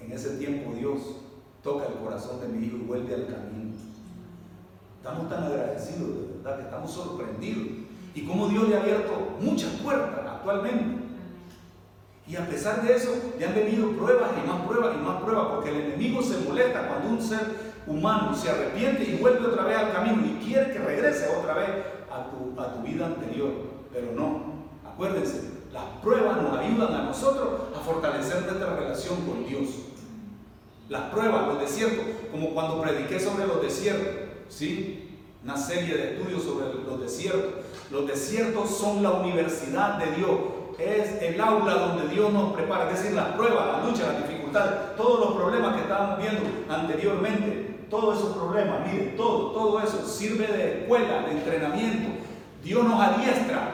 en 0.00 0.12
ese 0.12 0.38
tiempo 0.38 0.74
Dios 0.74 1.21
toca 1.62 1.86
el 1.86 1.94
corazón 1.94 2.40
de 2.40 2.48
mi 2.48 2.66
hijo 2.66 2.76
y 2.76 2.86
vuelve 2.86 3.14
al 3.14 3.26
camino. 3.26 3.72
Estamos 4.98 5.28
tan 5.28 5.44
agradecidos, 5.44 6.08
de 6.08 6.38
verdad, 6.38 6.56
que 6.58 6.62
estamos 6.62 6.90
sorprendidos. 6.90 7.66
Y 8.14 8.26
como 8.26 8.48
Dios 8.48 8.68
le 8.68 8.76
ha 8.76 8.80
abierto 8.80 9.36
muchas 9.40 9.70
puertas 9.82 10.20
actualmente. 10.26 11.02
Y 12.26 12.36
a 12.36 12.46
pesar 12.46 12.82
de 12.82 12.94
eso, 12.94 13.10
le 13.38 13.46
han 13.46 13.54
venido 13.54 13.90
pruebas 13.96 14.30
y 14.42 14.46
más 14.46 14.64
pruebas 14.66 14.94
y 14.94 15.04
más 15.04 15.22
pruebas, 15.22 15.46
porque 15.54 15.70
el 15.70 15.80
enemigo 15.86 16.22
se 16.22 16.38
molesta 16.48 16.86
cuando 16.86 17.08
un 17.08 17.20
ser 17.20 17.72
humano 17.86 18.34
se 18.34 18.48
arrepiente 18.48 19.04
y 19.04 19.16
vuelve 19.16 19.46
otra 19.46 19.64
vez 19.64 19.76
al 19.76 19.92
camino 19.92 20.22
y 20.24 20.44
quiere 20.44 20.72
que 20.72 20.78
regrese 20.78 21.28
otra 21.36 21.54
vez 21.54 21.68
a 22.10 22.30
tu, 22.30 22.60
a 22.60 22.74
tu 22.74 22.82
vida 22.82 23.06
anterior. 23.06 23.50
Pero 23.92 24.12
no, 24.12 24.42
acuérdense, 24.88 25.50
las 25.72 25.84
pruebas 26.00 26.40
nos 26.42 26.56
ayudan 26.58 26.94
a 26.94 27.02
nosotros 27.04 27.62
a 27.76 27.80
fortalecer 27.80 28.42
nuestra 28.42 28.76
relación 28.76 29.16
con 29.26 29.44
Dios. 29.44 29.91
Las 30.88 31.02
pruebas, 31.10 31.46
los 31.48 31.60
desiertos, 31.60 32.04
como 32.30 32.50
cuando 32.50 32.82
prediqué 32.82 33.18
sobre 33.18 33.46
los 33.46 33.62
desiertos, 33.62 34.14
¿sí? 34.48 35.18
Una 35.42 35.56
serie 35.56 35.96
de 35.96 36.12
estudios 36.14 36.42
sobre 36.42 36.66
los 36.84 37.00
desiertos. 37.00 37.64
Los 37.90 38.06
desiertos 38.06 38.76
son 38.76 39.02
la 39.02 39.10
universidad 39.10 39.98
de 39.98 40.16
Dios 40.16 40.38
es 40.78 41.22
el 41.22 41.40
aula 41.40 41.74
donde 41.74 42.08
Dios 42.08 42.32
nos 42.32 42.52
prepara, 42.52 42.90
es 42.90 42.98
decir, 42.98 43.14
las 43.14 43.28
pruebas, 43.32 43.66
la 43.66 43.88
lucha, 43.88 44.12
las 44.12 44.28
dificultades, 44.28 44.96
todos 44.96 45.20
los 45.20 45.34
problemas 45.36 45.74
que 45.74 45.82
estábamos 45.82 46.18
viendo 46.18 46.40
anteriormente, 46.68 47.86
todos 47.90 48.18
esos 48.18 48.36
problemas, 48.36 48.86
miren, 48.86 49.16
todo, 49.16 49.52
todo 49.52 49.80
eso 49.80 50.06
sirve 50.06 50.46
de 50.46 50.80
escuela, 50.80 51.22
de 51.22 51.32
entrenamiento. 51.32 52.08
Dios 52.64 52.84
nos 52.84 53.00
adiestra 53.00 53.70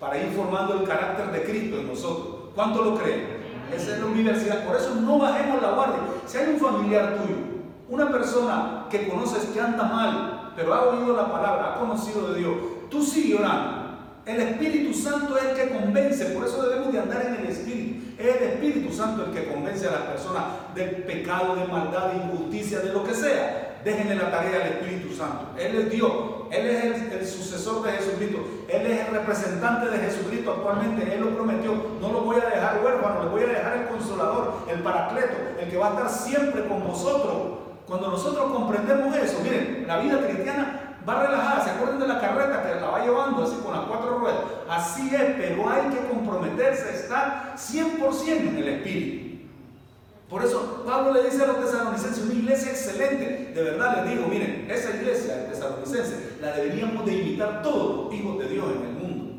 para 0.00 0.18
ir 0.18 0.32
formando 0.32 0.74
el 0.74 0.84
carácter 0.84 1.30
de 1.32 1.42
Cristo 1.44 1.78
en 1.78 1.88
nosotros. 1.88 2.50
¿Cuánto 2.54 2.82
lo 2.82 2.96
creen? 2.96 3.42
Esa 3.74 3.94
es 3.94 4.00
la 4.00 4.06
universidad. 4.06 4.66
Por 4.66 4.76
eso 4.76 4.94
no 4.96 5.18
bajemos 5.18 5.62
la 5.62 5.70
guardia. 5.72 5.98
Si 6.26 6.38
hay 6.38 6.54
un 6.54 6.60
familiar 6.60 7.16
tuyo, 7.16 7.36
una 7.88 8.10
persona 8.10 8.86
que 8.90 9.08
conoces 9.08 9.46
que 9.46 9.60
anda 9.60 9.84
mal, 9.84 10.52
pero 10.56 10.74
ha 10.74 10.88
oído 10.88 11.16
la 11.16 11.30
palabra, 11.30 11.74
ha 11.74 11.78
conocido 11.78 12.32
de 12.32 12.40
Dios, 12.40 12.54
tú 12.90 13.02
sigue 13.02 13.36
orando 13.36 13.82
el 14.24 14.40
Espíritu 14.40 14.94
Santo 14.94 15.36
es 15.36 15.44
el 15.44 15.56
que 15.56 15.76
convence, 15.76 16.26
por 16.26 16.46
eso 16.46 16.62
debemos 16.62 16.92
de 16.92 17.00
andar 17.00 17.26
en 17.26 17.34
el 17.34 17.46
Espíritu. 17.46 18.12
Es 18.18 18.36
el 18.36 18.42
Espíritu 18.50 18.92
Santo 18.92 19.24
el 19.24 19.32
que 19.32 19.52
convence 19.52 19.88
a 19.88 19.92
las 19.92 20.02
personas 20.02 20.44
del 20.76 21.02
pecado, 21.02 21.56
de 21.56 21.64
maldad, 21.66 22.12
de 22.12 22.18
injusticia, 22.18 22.78
de 22.80 22.92
lo 22.92 23.02
que 23.02 23.14
sea. 23.14 23.71
Déjenle 23.84 24.14
la 24.14 24.30
tarea 24.30 24.62
al 24.62 24.72
Espíritu 24.72 25.14
Santo. 25.14 25.58
Él 25.58 25.74
es 25.76 25.90
Dios, 25.90 26.12
Él 26.50 26.66
es 26.66 27.12
el, 27.12 27.26
sucesor 27.26 27.82
de 27.82 27.92
Jesucristo, 27.92 28.38
Él 28.68 28.86
es 28.86 29.06
el 29.06 29.14
representante 29.14 29.88
de 29.88 29.98
Jesucristo 29.98 30.52
actualmente, 30.52 31.14
Él 31.14 31.20
lo 31.20 31.30
prometió. 31.30 31.72
No 32.00 32.12
lo 32.12 32.20
voy 32.20 32.36
a 32.36 32.48
dejar 32.48 32.80
huérfano, 32.84 33.24
le 33.24 33.30
voy 33.30 33.42
a 33.42 33.46
dejar 33.46 33.78
el 33.78 33.88
consolador, 33.88 34.54
el 34.70 34.80
paracleto, 34.80 35.36
el 35.60 35.68
que 35.68 35.76
va 35.76 35.88
a 35.88 35.90
estar 35.90 36.10
siempre 36.10 36.66
con 36.68 36.86
vosotros. 36.86 37.58
Cuando 37.86 38.10
nosotros 38.10 38.52
comprendemos 38.52 39.16
eso, 39.16 39.40
miren, 39.42 39.84
la 39.88 39.98
vida 39.98 40.18
cristiana 40.26 40.96
va 41.06 41.26
relajada, 41.26 41.64
¿se 41.64 41.70
acuerdan 41.70 41.98
de 41.98 42.06
la 42.06 42.20
carreta 42.20 42.62
que 42.62 42.80
la 42.80 42.86
va 42.86 43.04
llevando 43.04 43.42
así 43.42 43.56
con 43.64 43.72
las 43.72 43.86
cuatro 43.86 44.18
ruedas? 44.18 44.40
Así 44.68 45.12
es, 45.14 45.22
pero 45.36 45.68
hay 45.68 45.90
que 45.90 46.06
comprometerse 46.08 46.88
a 46.88 46.92
estar 46.92 47.54
100% 47.56 48.28
en 48.28 48.56
el 48.56 48.68
Espíritu. 48.68 49.22
Por 50.32 50.42
eso 50.42 50.82
Pablo 50.86 51.12
le 51.12 51.24
dice 51.24 51.42
a 51.44 51.48
los 51.48 51.60
tesalonicenses, 51.60 52.24
una 52.24 52.32
iglesia 52.32 52.70
excelente, 52.70 53.41
de 53.54 53.62
verdad 53.62 54.04
les 54.04 54.14
digo, 54.14 54.28
miren, 54.28 54.66
esa 54.70 54.96
iglesia 54.96 55.36
de 55.36 55.44
tesalonicenses 55.48 56.40
la 56.40 56.52
deberíamos 56.52 57.04
de 57.06 57.14
imitar 57.14 57.62
todos 57.62 58.06
los 58.06 58.14
hijos 58.14 58.38
de 58.38 58.48
Dios 58.48 58.66
en 58.76 58.86
el 58.86 58.92
mundo. 58.94 59.32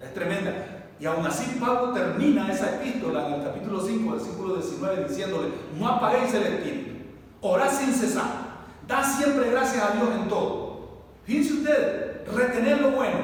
Es 0.00 0.12
tremenda. 0.14 0.52
Y 1.00 1.06
aún 1.06 1.26
así 1.26 1.58
Pablo 1.58 1.92
termina 1.92 2.50
esa 2.52 2.76
epístola 2.76 3.26
en 3.28 3.34
el 3.34 3.44
capítulo 3.44 3.80
5, 3.80 4.12
versículo 4.12 4.54
19, 4.56 5.08
diciéndole, 5.08 5.48
no 5.78 5.88
apaguéis 5.88 6.32
el 6.34 6.42
espíritu, 6.44 6.90
orad 7.40 7.70
sin 7.70 7.92
cesar, 7.92 8.26
da 8.86 9.02
siempre 9.02 9.50
gracias 9.50 9.82
a 9.82 9.92
Dios 9.96 10.08
en 10.20 10.28
todo 10.28 10.64
Fíjense 11.24 11.54
ustedes, 11.54 12.28
retener 12.34 12.80
lo 12.80 12.90
bueno. 12.90 13.16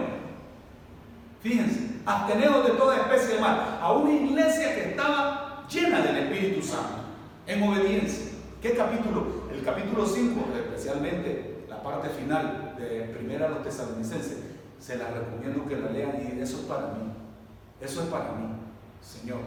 Fíjense, 1.43 1.81
absteneos 2.07 2.67
de 2.67 2.73
toda 2.73 2.97
especie 2.97 3.35
de 3.35 3.41
mal. 3.41 3.79
A 3.81 3.93
una 3.93 4.13
iglesia 4.13 4.75
que 4.75 4.91
estaba 4.91 5.67
llena 5.71 6.01
del 6.01 6.17
Espíritu 6.17 6.63
Santo, 6.63 7.05
en 7.47 7.63
obediencia. 7.63 8.33
¿Qué 8.63 8.75
capítulo? 8.75 9.40
Capítulo 9.71 10.05
5, 10.05 10.49
especialmente 10.57 11.65
la 11.69 11.81
parte 11.81 12.09
final 12.09 12.75
de 12.77 13.15
Primera 13.17 13.47
a 13.47 13.51
los 13.51 13.63
Tesalonicenses. 13.63 14.39
Se 14.81 14.99
la 14.99 15.11
recomiendo 15.11 15.65
que 15.69 15.77
la 15.77 15.93
lean 15.93 16.17
y 16.21 16.41
eso 16.41 16.57
es 16.57 16.65
para 16.65 16.89
mí. 16.89 17.13
Eso 17.81 18.03
es 18.03 18.09
para 18.09 18.33
mí, 18.33 18.49
Señor. 19.01 19.39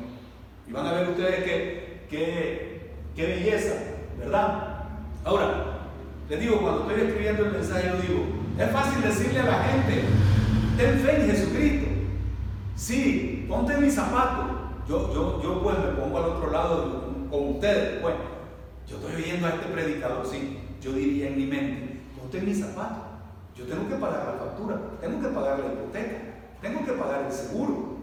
Y 0.65 0.71
van 0.71 0.85
a 0.85 0.93
ver 0.93 1.09
ustedes 1.09 1.43
qué, 1.43 2.07
qué, 2.09 2.93
qué 3.13 3.27
belleza, 3.27 3.73
¿verdad? 4.17 4.85
Ahora, 5.25 5.89
les 6.29 6.39
digo, 6.39 6.61
cuando 6.61 6.89
estoy 6.89 7.05
escribiendo 7.05 7.45
el 7.45 7.51
mensaje, 7.51 7.89
yo 7.89 8.01
digo, 8.01 8.25
es 8.57 8.71
fácil 8.71 9.01
decirle 9.03 9.41
a 9.41 9.45
la 9.45 9.63
gente, 9.63 10.03
ten 10.77 10.99
fe 10.99 11.21
en 11.21 11.31
Jesucristo. 11.31 11.87
Sí, 12.77 13.45
ponte 13.49 13.77
mis 13.77 13.93
zapatos. 13.93 14.45
Yo, 14.87 15.13
yo, 15.13 15.43
yo 15.43 15.61
pues 15.61 15.77
me 15.79 16.01
pongo 16.01 16.17
al 16.17 16.29
otro 16.29 16.49
lado 16.49 17.13
con 17.29 17.49
ustedes. 17.49 18.01
Bueno, 18.01 18.32
yo 18.93 19.07
estoy 19.07 19.23
oyendo 19.23 19.47
a 19.47 19.49
este 19.51 19.65
predicador, 19.67 20.25
sí. 20.25 20.59
Yo 20.81 20.93
diría 20.93 21.27
en 21.27 21.37
mi 21.37 21.45
mente, 21.45 22.01
ponte 22.17 22.41
mis 22.41 22.59
zapatos. 22.59 23.05
Yo 23.55 23.65
tengo 23.65 23.87
que 23.87 23.95
pagar 23.95 24.25
la 24.25 24.45
factura, 24.45 24.77
tengo 24.99 25.21
que 25.21 25.27
pagar 25.27 25.59
la 25.59 25.73
hipoteca, 25.73 26.17
tengo 26.61 26.85
que 26.85 26.91
pagar 26.93 27.25
el 27.25 27.31
seguro. 27.31 27.93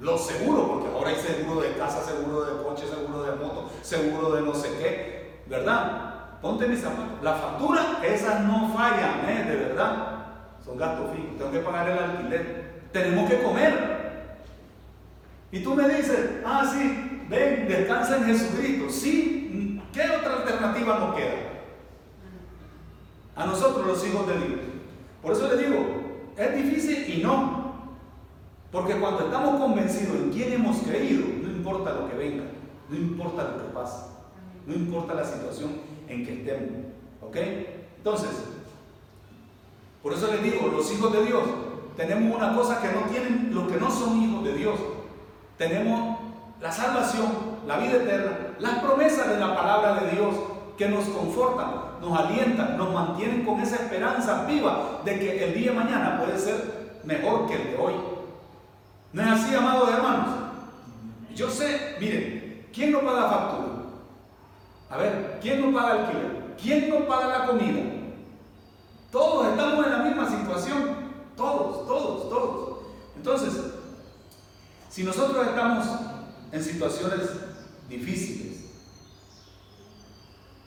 Los 0.00 0.26
seguros, 0.26 0.68
porque 0.68 0.88
ahora 0.88 1.10
hay 1.10 1.16
seguro 1.16 1.60
de 1.60 1.72
casa, 1.72 2.04
seguro 2.04 2.44
de 2.44 2.62
coche, 2.62 2.84
seguro 2.86 3.22
de 3.22 3.32
moto, 3.32 3.70
seguro 3.82 4.32
de 4.32 4.42
no 4.42 4.54
sé 4.54 4.68
qué, 4.78 5.42
¿verdad? 5.48 6.08
ponte 6.40 6.68
mis 6.68 6.80
zapatos. 6.80 7.22
La 7.22 7.34
factura, 7.34 8.00
esas 8.04 8.44
no 8.44 8.72
fallan, 8.74 9.28
¿eh? 9.28 9.44
de 9.48 9.56
verdad. 9.56 10.26
Son 10.64 10.76
gastos 10.76 11.10
fijos. 11.12 11.36
Tengo 11.36 11.50
que 11.50 11.58
pagar 11.60 11.90
el 11.90 11.98
alquiler. 11.98 12.82
Tenemos 12.92 13.28
que 13.28 13.42
comer. 13.42 13.98
Y 15.50 15.60
tú 15.60 15.74
me 15.74 15.88
dices, 15.88 16.42
ah, 16.44 16.70
sí, 16.72 17.26
ven, 17.28 17.66
descansa 17.66 18.18
en 18.18 18.24
Jesucristo. 18.26 18.90
Sí, 18.90 19.48
¿qué 19.48 19.57
otra 19.57 19.57
alternativa 20.58 20.98
nos 20.98 21.14
queda? 21.14 21.34
A 23.36 23.46
nosotros, 23.46 23.86
los 23.86 24.06
hijos 24.06 24.26
de 24.26 24.34
Dios. 24.34 24.60
Por 25.22 25.32
eso 25.32 25.48
les 25.48 25.58
digo, 25.58 25.86
es 26.36 26.54
difícil 26.56 27.18
y 27.18 27.22
no. 27.22 27.68
Porque 28.72 28.98
cuando 28.98 29.24
estamos 29.24 29.60
convencidos 29.60 30.16
en 30.16 30.30
quién 30.30 30.52
hemos 30.52 30.78
creído, 30.78 31.26
no 31.42 31.48
importa 31.48 31.94
lo 31.94 32.08
que 32.08 32.16
venga, 32.16 32.44
no 32.88 32.96
importa 32.96 33.44
lo 33.44 33.62
que 33.62 33.72
pase, 33.72 34.06
no 34.66 34.74
importa 34.74 35.14
la 35.14 35.24
situación, 35.24 35.70
en 36.08 36.26
que 36.26 36.34
estemos. 36.34 36.84
¿Ok? 37.22 37.36
Entonces, 37.96 38.30
por 40.02 40.12
eso 40.12 40.26
les 40.32 40.42
digo, 40.42 40.68
los 40.68 40.92
hijos 40.92 41.12
de 41.12 41.24
Dios, 41.24 41.42
tenemos 41.96 42.36
una 42.36 42.54
cosa 42.54 42.80
que 42.80 42.92
no 42.92 43.02
tienen 43.10 43.54
los 43.54 43.70
que 43.70 43.78
no 43.78 43.90
son 43.90 44.20
hijos 44.22 44.44
de 44.44 44.54
Dios. 44.54 44.78
Tenemos 45.56 46.18
la 46.60 46.70
salvación, 46.70 47.26
la 47.66 47.78
vida 47.78 47.96
eterna, 47.96 48.38
las 48.58 48.78
promesas 48.80 49.28
de 49.28 49.38
la 49.38 49.54
palabra 49.54 50.00
de 50.00 50.10
Dios 50.10 50.34
que 50.78 50.88
nos 50.88 51.06
confortan, 51.06 51.98
nos 52.00 52.16
alientan, 52.16 52.78
nos 52.78 52.94
mantienen 52.94 53.44
con 53.44 53.60
esa 53.60 53.76
esperanza 53.76 54.44
viva 54.44 55.00
de 55.04 55.18
que 55.18 55.44
el 55.44 55.54
día 55.54 55.72
de 55.72 55.76
mañana 55.76 56.22
puede 56.22 56.38
ser 56.38 57.00
mejor 57.02 57.48
que 57.48 57.54
el 57.54 57.70
de 57.72 57.76
hoy. 57.76 57.94
¿No 59.12 59.22
es 59.22 59.28
así, 59.28 59.54
amados 59.56 59.90
hermanos? 59.90 60.28
Yo 61.34 61.50
sé, 61.50 61.96
miren, 61.98 62.68
¿quién 62.72 62.92
no 62.92 63.00
paga 63.00 63.28
factura? 63.28 63.68
A 64.88 64.96
ver, 64.98 65.38
¿quién 65.42 65.60
no 65.60 65.76
paga 65.76 66.04
alquiler? 66.04 66.54
¿Quién 66.60 66.88
no 66.88 67.06
paga 67.06 67.38
la 67.38 67.46
comida? 67.46 67.82
Todos 69.10 69.48
estamos 69.48 69.84
en 69.84 69.92
la 69.92 69.98
misma 69.98 70.30
situación. 70.30 71.08
Todos, 71.36 71.86
todos, 71.86 72.28
todos. 72.28 72.78
Entonces, 73.16 73.52
si 74.88 75.02
nosotros 75.02 75.44
estamos 75.46 75.86
en 76.52 76.62
situaciones 76.62 77.30
difíciles, 77.88 78.57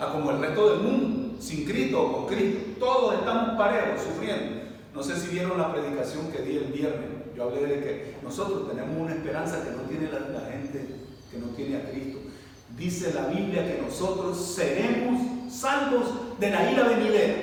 como 0.08 0.32
el 0.32 0.40
resto 0.40 0.70
del 0.72 0.80
mundo, 0.80 1.36
sin 1.40 1.66
Cristo 1.66 2.02
o 2.02 2.14
con 2.14 2.36
Cristo, 2.36 2.60
todos 2.80 3.16
estamos 3.16 3.58
parejos, 3.58 4.02
sufriendo. 4.02 4.62
No 4.94 5.04
sé 5.04 5.18
si 5.18 5.28
vieron 5.28 5.58
la 5.58 5.72
predicación 5.72 6.32
que 6.32 6.42
di 6.42 6.58
el 6.58 6.72
viernes 6.72 7.22
yo 7.36 7.44
hablé 7.44 7.66
de 7.66 7.80
que 7.82 8.16
nosotros 8.24 8.70
tenemos 8.70 8.98
una 8.98 9.14
esperanza 9.14 9.64
que 9.64 9.72
no 9.72 9.84
tiene 9.84 10.10
la, 10.12 10.52
gente 10.52 10.86
que 11.32 11.38
no 11.38 11.48
tiene 11.56 11.78
a 11.78 11.90
Cristo. 11.90 12.20
Dice 12.78 13.14
la 13.14 13.28
Biblia 13.28 13.66
que 13.66 13.82
nosotros 13.82 14.38
seremos 14.56 15.22
salvos 15.52 16.40
de 16.40 16.50
la 16.50 16.72
ira 16.72 16.84
venidera. 16.84 17.34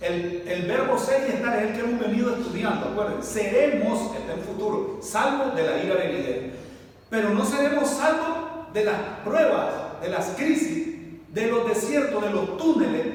El, 0.00 0.64
verbo 0.68 0.96
ser 0.96 1.28
y 1.28 1.32
estar 1.32 1.58
es 1.58 1.70
el 1.70 1.72
que 1.74 1.80
hemos 1.80 2.00
venido 2.00 2.36
estudiando, 2.36 2.86
acuérdense. 2.86 3.40
Seremos, 3.40 4.14
está 4.14 4.34
en 4.34 4.40
futuro, 4.42 4.98
salvos 5.02 5.56
de 5.56 5.62
la 5.64 5.82
ira 5.82 5.96
venidera. 5.96 6.46
Pero 7.10 7.30
no 7.30 7.44
seremos 7.44 7.88
salvos 7.88 8.72
de 8.72 8.84
las 8.84 8.96
pruebas, 9.24 10.00
de 10.00 10.08
las 10.10 10.28
crisis, 10.36 10.87
de 11.38 11.46
los 11.46 11.68
desiertos, 11.68 12.20
de 12.20 12.30
los 12.30 12.56
túneles, 12.56 13.06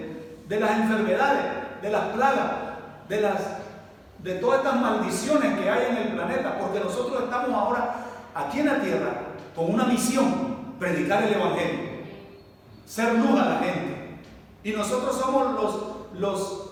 de 0.48 0.60
las 0.60 0.72
enfermedades, 0.72 1.82
de 1.82 1.90
las 1.90 2.06
plagas, 2.10 2.52
de 3.10 3.22
las 3.22 3.42
de 4.20 4.36
todas 4.36 4.60
estas 4.60 4.80
maldiciones 4.80 5.60
que 5.60 5.70
hay 5.70 5.88
en 5.90 5.98
el 5.98 6.14
planeta, 6.14 6.58
porque 6.58 6.80
nosotros 6.80 7.24
estamos 7.24 7.54
ahora 7.54 7.96
aquí 8.34 8.62
en 8.62 8.68
la 8.68 8.82
tierra 8.82 9.12
con 9.54 9.74
una 9.74 9.84
misión, 9.84 10.78
predicar 10.80 11.24
el 11.24 11.34
Evangelio, 11.34 11.80
ser 12.86 13.16
luz 13.16 13.38
a 13.38 13.50
la 13.50 13.60
gente. 13.60 14.20
Y 14.64 14.72
nosotros 14.72 15.18
somos 15.18 15.54
los, 15.54 16.20
los 16.22 16.70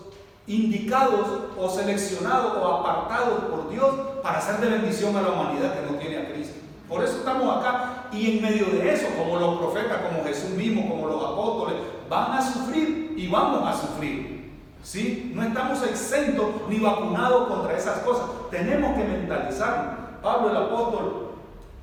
indicados 0.48 1.27
o 1.58 1.70
seleccionados 1.70 2.53
o 2.58 2.65
apartados 2.65 3.43
por 3.50 3.70
Dios 3.70 3.93
para 4.24 4.39
ser 4.39 4.62
de 4.62 4.70
bendición 4.70 5.17
a 5.17 5.22
la 5.22 5.31
humanidad 5.31 5.74
que 5.74 5.91
no 5.91 5.98
tiene 5.98 6.20
a 6.20 6.31
Cristo. 6.31 6.55
Por 6.88 7.03
eso 7.03 7.17
estamos 7.17 7.58
acá 7.58 8.00
y 8.12 8.38
en 8.38 8.41
medio 8.41 8.65
de 8.68 8.94
eso, 8.94 9.08
como 9.18 9.39
los 9.39 9.58
profetas, 9.60 10.00
como 10.01 10.24
Jesús 10.24 10.51
mismo, 10.51 10.89
como 10.89 11.08
los 11.08 11.24
apóstoles, 11.24 11.75
van 12.10 12.34
a 12.34 12.41
sufrir 12.41 13.13
y 13.18 13.27
vamos 13.27 13.68
a 13.68 13.80
sufrir. 13.80 14.51
¿Sí? 14.84 15.32
No 15.36 15.44
estamos 15.44 15.84
exentos 15.84 16.48
ni 16.68 16.80
vacunados 16.80 17.48
contra 17.48 17.77
esas 17.77 18.00
cosas. 18.00 18.25
Tenemos 18.50 18.98
que 18.98 19.03
mentalizarnos. 19.03 19.96
Pablo 20.22 20.50
el 20.50 20.58
apóstol, 20.58 21.32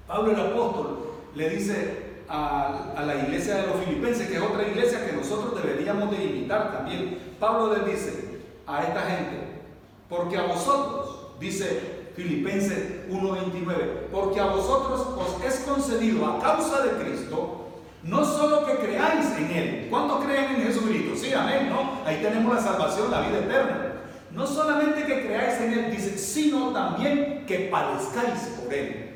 Pablo 0.06 0.32
el 0.32 0.40
apóstol 0.40 0.98
le 1.34 1.50
dice 1.50 2.22
a, 2.28 2.92
a, 2.96 3.02
la 3.04 3.16
iglesia 3.16 3.56
de 3.56 3.66
los 3.68 3.76
filipenses, 3.84 4.28
que 4.28 4.36
es 4.36 4.42
otra 4.42 4.66
iglesia 4.66 5.06
que 5.06 5.16
nosotros 5.16 5.60
deberíamos 5.62 6.10
de 6.10 6.24
imitar 6.24 6.72
también. 6.72 7.18
Pablo 7.40 7.76
le 7.76 7.90
dice 7.90 8.40
a 8.66 8.82
esta 8.82 9.00
gente, 9.02 9.62
porque 10.08 10.36
a 10.36 10.42
vosotros, 10.42 11.38
dice 11.40 11.97
Filipenses 12.18 13.08
1.29, 13.08 14.08
porque 14.10 14.40
a 14.40 14.46
vosotros 14.46 15.06
os 15.16 15.44
es 15.44 15.60
concedido 15.60 16.26
a 16.26 16.40
causa 16.40 16.82
de 16.82 17.04
Cristo 17.04 17.66
no 18.02 18.24
solo 18.24 18.66
que 18.66 18.74
creáis 18.74 19.26
en 19.36 19.50
Él. 19.52 19.86
¿Cuántos 19.88 20.24
creen 20.24 20.56
en 20.56 20.62
Jesucristo? 20.64 21.16
Sí, 21.16 21.32
amén, 21.32 21.70
¿no? 21.70 22.00
Ahí 22.04 22.20
tenemos 22.20 22.52
la 22.52 22.60
salvación, 22.60 23.12
la 23.12 23.20
vida 23.20 23.38
eterna. 23.38 23.92
No 24.32 24.44
solamente 24.48 25.04
que 25.04 25.26
creáis 25.26 25.60
en 25.60 25.72
Él, 25.72 25.90
dice, 25.92 26.18
sino 26.18 26.70
también 26.70 27.44
que 27.46 27.68
padezcáis 27.70 28.40
por 28.60 28.74
Él. 28.74 29.14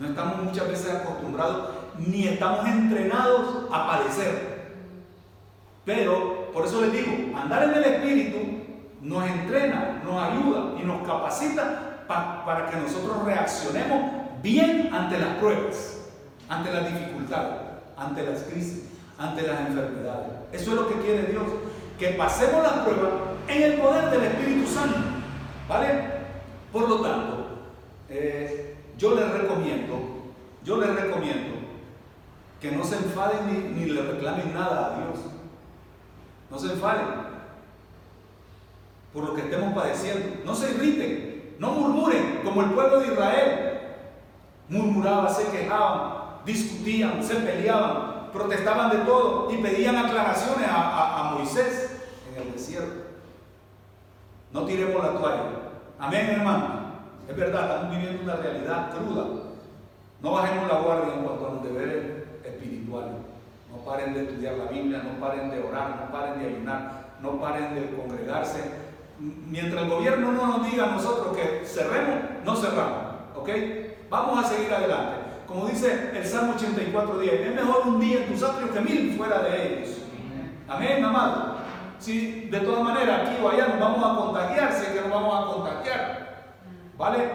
No 0.00 0.08
estamos 0.08 0.42
muchas 0.42 0.68
veces 0.68 0.94
acostumbrados 0.96 1.76
ni 1.96 2.26
estamos 2.26 2.66
entrenados 2.66 3.66
a 3.70 3.86
padecer. 3.86 4.72
Pero, 5.84 6.50
por 6.52 6.66
eso 6.66 6.80
les 6.80 6.92
digo, 6.92 7.38
andar 7.38 7.62
en 7.62 7.74
el 7.74 7.84
Espíritu 7.84 8.57
nos 9.00 9.28
entrena, 9.28 10.02
nos 10.04 10.22
ayuda 10.22 10.80
y 10.80 10.84
nos 10.84 11.06
capacita 11.06 12.04
para 12.06 12.70
que 12.70 12.76
nosotros 12.76 13.24
reaccionemos 13.24 14.12
bien 14.42 14.90
ante 14.92 15.18
las 15.18 15.36
pruebas, 15.36 16.00
ante 16.48 16.72
las 16.72 16.92
dificultades, 16.92 17.60
ante 17.96 18.22
las 18.24 18.42
crisis, 18.44 18.84
ante 19.18 19.42
las 19.42 19.60
enfermedades. 19.60 20.28
Eso 20.52 20.70
es 20.70 20.76
lo 20.76 20.88
que 20.88 20.94
quiere 20.96 21.24
Dios, 21.24 21.44
que 21.98 22.08
pasemos 22.10 22.62
las 22.62 22.72
pruebas 22.84 23.12
en 23.48 23.62
el 23.62 23.74
poder 23.80 24.10
del 24.10 24.22
Espíritu 24.24 24.66
Santo. 24.68 24.98
¿Vale? 25.68 26.18
Por 26.72 26.88
lo 26.88 27.00
tanto, 27.00 27.46
eh, 28.08 28.76
yo 28.96 29.14
les 29.14 29.30
recomiendo, 29.30 30.32
yo 30.64 30.78
les 30.78 30.94
recomiendo 30.94 31.58
que 32.60 32.72
no 32.72 32.84
se 32.84 32.96
enfaden 32.96 33.46
ni, 33.46 33.80
ni 33.80 33.90
le 33.90 34.02
reclamen 34.02 34.54
nada 34.54 34.86
a 34.86 34.98
Dios. 34.98 35.26
No 36.50 36.58
se 36.58 36.72
enfaden 36.72 37.27
por 39.12 39.24
lo 39.24 39.34
que 39.34 39.42
estemos 39.42 39.74
padeciendo. 39.74 40.42
No 40.44 40.54
se 40.54 40.70
irriten, 40.70 41.56
no 41.58 41.72
murmuren 41.72 42.40
como 42.44 42.62
el 42.62 42.70
pueblo 42.70 43.00
de 43.00 43.08
Israel 43.08 43.68
murmuraban, 44.68 45.34
se 45.34 45.50
quejaban, 45.50 46.44
discutían, 46.44 47.22
se 47.22 47.36
peleaban, 47.36 48.30
protestaban 48.32 48.90
de 48.90 48.98
todo 48.98 49.50
y 49.50 49.58
pedían 49.58 49.96
aclaraciones 49.96 50.68
a, 50.70 51.34
Moisés 51.34 52.00
en 52.30 52.42
el 52.42 52.52
desierto. 52.52 53.04
No 54.52 54.64
tiremos 54.64 55.02
la 55.02 55.12
toalla. 55.12 55.42
Amén, 55.98 56.30
hermano. 56.30 56.78
Es 57.28 57.36
verdad, 57.36 57.64
estamos 57.64 57.96
viviendo 57.96 58.22
una 58.22 58.36
realidad 58.36 58.90
cruda. 58.90 59.24
No 60.20 60.32
bajemos 60.32 60.68
la 60.68 60.80
guardia 60.80 61.14
en 61.14 61.24
cuanto 61.24 61.46
a 61.46 61.52
los 61.52 61.62
deberes 61.62 62.24
espirituales. 62.44 63.12
No 63.70 63.84
paren 63.84 64.14
de 64.14 64.22
estudiar 64.22 64.54
la 64.54 64.64
Biblia, 64.64 65.02
no 65.02 65.20
paren 65.20 65.50
de 65.50 65.62
orar, 65.62 66.00
no 66.00 66.12
paren 66.12 66.40
de 66.40 66.46
ayunar, 66.46 67.08
no 67.20 67.40
paren 67.40 67.74
de 67.74 67.94
congregarse. 67.94 68.87
Mientras 69.18 69.82
el 69.82 69.90
gobierno 69.90 70.32
no 70.32 70.46
nos 70.46 70.70
diga 70.70 70.84
a 70.84 70.92
nosotros 70.92 71.36
que 71.36 71.64
cerremos, 71.66 72.20
no 72.44 72.54
cerramos. 72.54 73.14
¿Ok? 73.34 73.48
Vamos 74.08 74.44
a 74.44 74.48
seguir 74.48 74.72
adelante. 74.72 75.16
Como 75.46 75.66
dice 75.66 76.10
el 76.14 76.24
Salmo 76.24 76.54
84, 76.54 77.18
10, 77.18 77.32
es 77.32 77.54
mejor 77.54 77.86
un 77.86 78.00
día 78.00 78.18
en 78.18 78.32
tus 78.32 78.42
atrios 78.42 78.70
que 78.70 78.80
mil 78.80 79.16
fuera 79.16 79.40
de 79.40 79.78
ellos. 79.78 79.98
Amén, 80.68 81.04
amado. 81.04 81.56
Si 81.98 82.42
de 82.42 82.60
todas 82.60 82.84
maneras 82.84 83.22
aquí 83.22 83.42
o 83.42 83.48
allá 83.48 83.68
nos 83.68 83.80
vamos 83.80 84.04
a 84.04 84.22
contagiar, 84.22 84.72
sé 84.72 84.92
que 84.92 85.00
nos 85.00 85.10
vamos 85.10 85.34
a 85.34 85.52
contagiar. 85.52 86.44
¿Vale? 86.96 87.30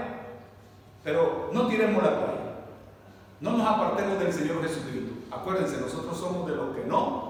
Pero 1.04 1.50
no 1.52 1.68
tiremos 1.68 2.02
la 2.02 2.10
toalla. 2.12 2.34
No 3.42 3.58
nos 3.58 3.68
apartemos 3.68 4.20
del 4.20 4.32
Señor 4.32 4.62
Jesucristo. 4.62 5.14
Acuérdense, 5.32 5.82
nosotros 5.82 6.18
somos 6.18 6.48
de 6.48 6.56
los 6.56 6.76
que 6.76 6.86
no 6.86 7.23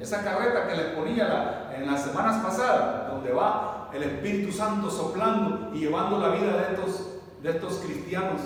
Esa 0.00 0.22
carreta 0.22 0.66
que 0.68 0.76
les 0.76 0.86
ponía 0.86 1.70
en 1.74 1.86
las 1.86 2.04
semanas 2.04 2.44
pasadas, 2.44 3.10
donde 3.10 3.32
va 3.32 3.90
el 3.92 4.02
Espíritu 4.02 4.52
Santo 4.52 4.90
soplando 4.90 5.70
y 5.74 5.80
llevando 5.80 6.18
la 6.18 6.28
vida 6.30 6.56
de 6.56 6.74
estos 6.74 7.14
de 7.44 7.50
estos 7.50 7.74
cristianos, 7.74 8.40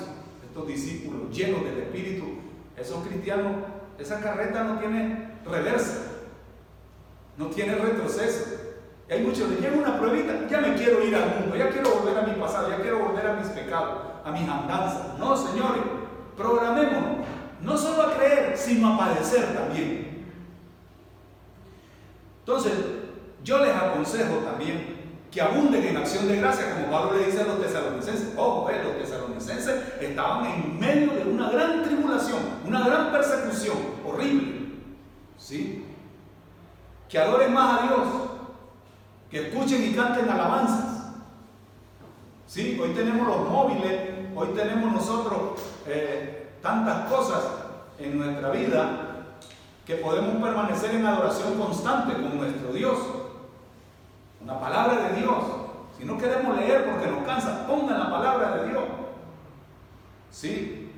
estos 0.45 0.67
discípulos 0.67 1.31
llenos 1.31 1.63
del 1.63 1.79
Espíritu, 1.79 2.25
esos 2.77 3.07
cristianos, 3.07 3.53
esa 3.97 4.21
carreta 4.21 4.65
no 4.65 4.81
tiene 4.81 5.35
reversa, 5.47 6.03
no 7.37 7.47
tiene 7.47 7.77
retroceso. 7.77 8.57
hay 9.09 9.23
muchos 9.23 9.49
que 9.49 9.61
llegan 9.61 9.79
una 9.79 9.99
pruebita, 10.01 10.49
ya 10.51 10.61
me 10.61 10.75
quiero 10.75 11.05
ir 11.05 11.15
al 11.15 11.41
mundo, 11.41 11.57
ya 11.57 11.71
quiero 11.71 11.91
volver 11.91 12.19
a 12.19 12.23
mi 12.23 12.33
pasado, 12.33 12.71
ya 12.71 12.81
quiero 12.81 12.99
volver 12.99 13.25
a 13.25 13.35
mis 13.35 13.47
pecados, 13.49 14.01
a 14.25 14.33
mis 14.33 14.49
andanzas. 14.49 15.17
No, 15.17 15.37
señores, 15.37 15.83
programémonos, 16.37 17.25
no 17.63 17.77
solo 17.77 18.03
a 18.03 18.17
creer, 18.17 18.57
sino 18.57 18.95
a 18.95 18.99
padecer 18.99 19.55
también. 19.55 20.08
Entonces, 22.49 22.73
yo 23.45 23.59
les 23.59 23.77
aconsejo 23.77 24.37
también 24.37 24.97
que 25.31 25.39
abunden 25.39 25.85
en 25.85 25.99
acción 25.99 26.27
de 26.27 26.37
gracia, 26.37 26.73
como 26.73 26.91
Pablo 26.91 27.19
le 27.19 27.27
dice 27.27 27.43
a 27.43 27.45
los 27.45 27.61
tesalonicenses. 27.61 28.33
Ojo, 28.39 28.71
eh, 28.71 28.81
los 28.83 28.97
tesalonicenses 28.97 30.01
estaban 30.01 30.47
en 30.47 30.81
medio 30.81 31.13
de 31.13 31.31
una 31.31 31.51
gran 31.51 31.83
tribulación, 31.83 32.39
una 32.67 32.87
gran 32.87 33.13
persecución 33.13 33.77
horrible. 34.03 34.79
¿Sí? 35.37 35.85
Que 37.07 37.19
adoren 37.19 37.53
más 37.53 37.81
a 37.81 37.83
Dios, 37.83 38.01
que 39.31 39.49
escuchen 39.49 39.85
y 39.85 39.95
canten 39.95 40.31
alabanzas. 40.31 41.13
¿Sí? 42.47 42.81
Hoy 42.83 42.95
tenemos 42.95 43.29
los 43.29 43.47
móviles, 43.51 44.01
hoy 44.35 44.49
tenemos 44.57 44.91
nosotros 44.91 45.61
eh, 45.87 46.55
tantas 46.63 47.11
cosas 47.11 47.45
en 47.99 48.17
nuestra 48.17 48.49
vida 48.53 49.08
que 49.89 49.97
podemos 49.97 50.43
permanecer 50.43 50.97
en 50.97 51.07
adoración 51.07 51.55
constante 51.59 52.13
con 52.13 52.37
nuestro 52.37 52.75
Dios. 52.75 52.99
La 54.45 54.61
palabra 54.61 55.09
de 55.09 55.21
Dios. 55.23 55.39
Si 55.97 56.05
no 56.05 56.19
queremos 56.19 56.59
leer 56.59 56.85
porque 56.85 57.11
nos 57.11 57.27
cansa, 57.27 57.67
pongan 57.67 57.99
la 57.99 58.11
palabra 58.11 58.57
de 58.57 58.69
Dios. 58.69 58.85
¿Sí? 60.31 60.93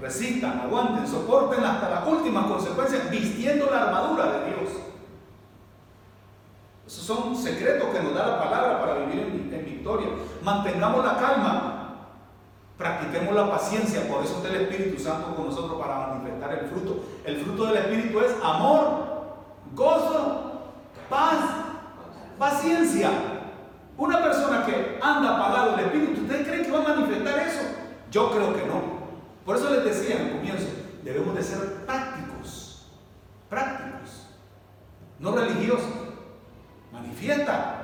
Resistan, 0.00 0.60
aguanten, 0.60 1.06
soporten 1.06 1.62
hasta 1.62 1.90
las 1.90 2.06
últimas 2.06 2.46
consecuencias 2.46 3.10
vistiendo 3.10 3.68
la 3.70 3.82
armadura 3.82 4.32
de 4.32 4.46
Dios. 4.46 4.70
Esos 6.86 7.04
son 7.04 7.36
secretos 7.36 7.90
que 7.90 8.02
nos 8.02 8.14
da 8.14 8.28
la 8.28 8.42
palabra 8.42 8.80
para 8.80 8.94
vivir 8.94 9.50
en 9.52 9.64
victoria. 9.66 10.08
Mantengamos 10.42 11.04
la 11.04 11.18
calma, 11.18 11.79
practiquemos 12.80 13.34
la 13.34 13.50
paciencia, 13.50 14.08
por 14.08 14.24
eso 14.24 14.36
está 14.36 14.48
el 14.48 14.62
Espíritu 14.62 15.00
Santo 15.00 15.36
con 15.36 15.46
nosotros 15.46 15.78
para 15.80 16.08
manifestar 16.08 16.58
el 16.58 16.66
fruto. 16.70 17.04
El 17.24 17.36
fruto 17.36 17.66
del 17.66 17.76
Espíritu 17.76 18.20
es 18.20 18.32
amor, 18.42 19.36
gozo, 19.74 20.62
paz, 21.08 21.60
Paciencia. 22.40 23.10
Una 23.98 24.22
persona 24.22 24.64
que 24.64 24.98
anda 25.02 25.36
apagado 25.36 25.74
el 25.74 25.80
espíritu, 25.80 26.22
¿ustedes 26.22 26.48
creen 26.48 26.64
que 26.64 26.70
va 26.70 26.78
a 26.78 26.96
manifestar 26.96 27.38
eso? 27.38 27.60
Yo 28.10 28.30
creo 28.30 28.54
que 28.54 28.64
no. 28.64 28.80
Por 29.44 29.56
eso 29.56 29.68
les 29.68 29.84
decía 29.84 30.16
al 30.18 30.30
comienzo, 30.30 30.66
debemos 31.04 31.34
de 31.34 31.42
ser 31.42 31.84
prácticos. 31.84 32.86
Prácticos. 33.50 34.28
No 35.18 35.32
religiosos. 35.32 35.84
Manifiesta. 36.90 37.80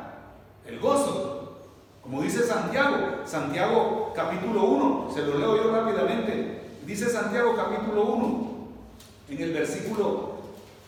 Santiago 3.27 4.13
capítulo 4.15 4.65
1, 4.65 5.11
se 5.13 5.23
lo 5.23 5.39
leo 5.39 5.57
yo 5.57 5.73
rápidamente. 5.73 6.63
Dice 6.87 7.11
Santiago 7.11 7.57
capítulo 7.57 8.05
1, 8.05 8.51
en 9.31 9.43
el 9.43 9.53
versículo, 9.53 10.37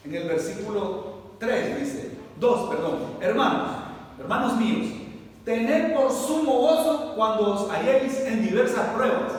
en 0.05 0.15
el 0.15 0.29
versículo 0.29 1.19
3 1.41 1.81
dice, 1.81 2.11
2, 2.39 2.71
perdón, 2.71 2.99
hermanos, 3.21 3.71
hermanos 4.21 4.57
míos, 4.57 4.87
tened 5.45 5.95
por 5.95 6.13
sumo 6.13 6.53
gozo 6.59 7.15
cuando 7.17 7.55
os 7.55 7.71
halléis 7.71 8.21
en 8.21 8.43
diversas 8.43 8.95
pruebas. 8.95 9.33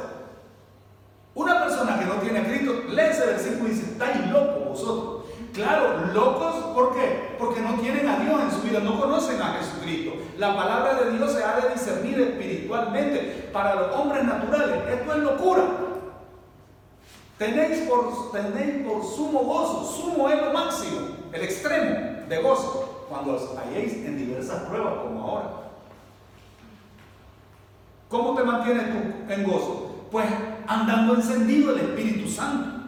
Una 1.36 1.64
persona 1.64 1.98
que 1.98 2.06
no 2.06 2.16
tiene 2.16 2.44
Cristo 2.44 2.84
lee 2.90 3.10
ese 3.12 3.26
versículo 3.26 3.70
y 3.70 3.72
dice, 3.72 3.92
estáis 3.92 4.30
locos 4.30 4.70
vosotros. 4.70 5.26
Claro, 5.54 6.08
locos, 6.14 6.56
¿por 6.76 6.94
qué? 6.94 7.36
Porque 7.40 7.62
no 7.62 7.76
tienen 7.76 8.08
a 8.08 8.20
Dios 8.20 8.42
en 8.42 8.52
su 8.52 8.62
vida, 8.62 8.82
no 8.82 9.00
conocen 9.00 9.42
a 9.42 9.54
Jesucristo. 9.54 10.12
La 10.40 10.56
palabra 10.56 10.94
de 10.96 11.18
Dios 11.18 11.34
se 11.34 11.44
ha 11.44 11.60
de 11.60 11.74
discernir 11.74 12.22
espiritualmente. 12.22 13.50
Para 13.52 13.76
los 13.76 13.94
hombres 13.94 14.24
naturales, 14.24 14.78
esto 14.90 15.14
es 15.14 15.20
locura. 15.20 15.64
Tenéis 17.38 17.90
por, 17.90 18.32
tenéis 18.32 18.88
por 18.88 19.04
sumo 19.04 19.40
gozo, 19.42 19.84
sumo 19.84 20.30
es 20.30 20.42
lo 20.42 20.54
máximo, 20.54 21.00
el 21.32 21.42
extremo 21.42 22.28
de 22.28 22.42
gozo, 22.42 23.06
cuando 23.10 23.36
os 23.36 23.58
halléis 23.58 23.94
en 23.94 24.18
diversas 24.18 24.64
pruebas 24.64 24.94
como 25.04 25.22
ahora. 25.22 25.50
¿Cómo 28.08 28.34
te 28.36 28.44
mantienes 28.44 28.84
tú 28.92 29.34
en 29.34 29.44
gozo? 29.44 30.06
Pues 30.12 30.26
andando 30.68 31.16
encendido 31.16 31.72
el 31.72 31.80
Espíritu 31.80 32.30
Santo. 32.30 32.88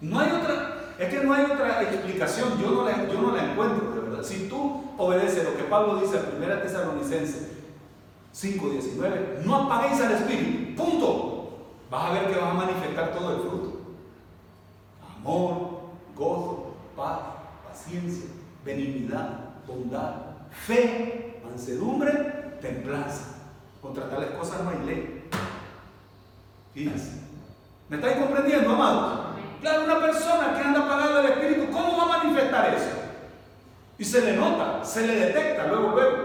No 0.00 0.20
hay 0.20 0.30
otra, 0.32 0.76
es 0.98 1.08
que 1.08 1.24
no 1.24 1.34
hay 1.34 1.44
otra 1.44 1.82
explicación, 1.82 2.58
yo 2.60 2.70
no 2.70 2.84
la, 2.84 3.06
yo 3.06 3.20
no 3.20 3.34
la 3.34 3.52
encuentro, 3.52 3.87
verdad. 4.18 4.28
Si 4.28 4.48
tú 4.48 4.84
obedeces 4.96 5.44
lo 5.44 5.56
que 5.56 5.64
Pablo 5.64 6.00
dice 6.00 6.18
en 6.18 6.42
1 6.42 6.62
Tesalonicense 6.62 7.48
5:19, 8.32 9.44
no 9.44 9.56
apaguéis 9.56 10.00
al 10.00 10.12
Espíritu, 10.12 10.82
punto. 10.82 11.34
Vas 11.90 12.04
a 12.04 12.12
ver 12.12 12.28
que 12.28 12.38
vas 12.38 12.50
a 12.50 12.54
manifestar 12.54 13.12
todo 13.12 13.34
el 13.34 13.40
fruto. 13.40 13.80
Amor, 15.16 15.80
gozo, 16.14 16.74
paz, 16.96 17.18
paciencia, 17.66 18.28
benignidad, 18.64 19.40
bondad, 19.66 20.14
fe, 20.50 21.40
mansedumbre, 21.44 22.12
templanza. 22.60 23.36
Contra 23.80 24.10
tales 24.10 24.30
cosas 24.30 24.62
no 24.62 24.70
hay 24.70 24.86
ley. 24.86 25.28
Fíjense. 26.74 27.22
¿Me 27.88 27.96
estáis 27.96 28.18
comprendiendo, 28.18 28.74
amados? 28.74 29.28
Claro, 29.62 29.84
una 29.84 30.00
persona 30.00 30.54
que 30.54 30.62
anda 30.62 30.80
apagada 30.80 31.22
del 31.22 31.32
Espíritu, 31.32 31.72
¿cómo 31.72 31.96
va 31.96 32.02
a 32.04 32.18
manifestar 32.18 32.74
eso? 32.74 32.97
Y 33.98 34.04
se 34.04 34.20
le 34.20 34.36
nota, 34.36 34.84
se 34.84 35.06
le 35.06 35.14
detecta 35.14 35.66
luego, 35.66 35.90
luego. 35.90 36.16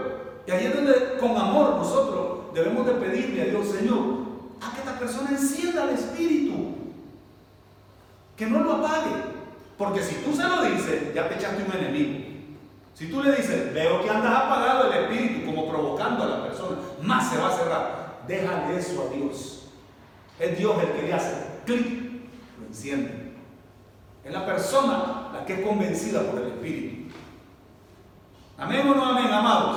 Y 0.46 0.50
ahí 0.50 0.66
es 0.66 0.74
donde 0.74 1.16
con 1.18 1.36
amor 1.36 1.76
nosotros 1.76 2.54
debemos 2.54 2.86
de 2.86 2.92
pedirle 2.92 3.42
a 3.42 3.46
Dios, 3.46 3.68
Señor, 3.68 3.98
a 4.60 4.72
que 4.72 4.80
esta 4.80 4.98
persona 4.98 5.30
encienda 5.30 5.84
el 5.84 5.90
Espíritu. 5.90 6.74
Que 8.36 8.46
no 8.46 8.60
lo 8.60 8.74
apague. 8.74 9.34
Porque 9.76 10.02
si 10.02 10.14
tú 10.16 10.34
se 10.34 10.44
lo 10.44 10.62
dices, 10.62 11.12
ya 11.14 11.28
te 11.28 11.34
echaste 11.34 11.64
un 11.64 11.76
enemigo. 11.76 12.24
Si 12.94 13.08
tú 13.08 13.22
le 13.22 13.32
dices, 13.32 13.74
veo 13.74 14.02
que 14.02 14.10
andas 14.10 14.32
apagado 14.32 14.92
el 14.92 15.04
Espíritu, 15.04 15.46
como 15.46 15.68
provocando 15.68 16.22
a 16.22 16.26
la 16.28 16.42
persona, 16.44 16.76
más 17.02 17.28
se 17.28 17.38
va 17.38 17.48
a 17.48 17.56
cerrar. 17.56 18.22
Déjale 18.28 18.76
eso 18.78 19.08
a 19.08 19.14
Dios. 19.14 19.68
Es 20.38 20.56
Dios 20.56 20.76
el 20.80 20.92
que 20.92 21.02
le 21.08 21.12
hace 21.12 21.34
clic, 21.66 22.02
lo 22.60 22.66
enciende. 22.68 23.32
Es 24.24 24.32
la 24.32 24.46
persona 24.46 25.30
la 25.32 25.44
que 25.44 25.54
es 25.54 25.66
convencida 25.66 26.22
por 26.22 26.40
el 26.40 26.48
Espíritu. 26.48 27.03
Amén 28.64 28.88
o 28.88 28.94
no 28.94 29.04
amén, 29.04 29.30
amados. 29.30 29.76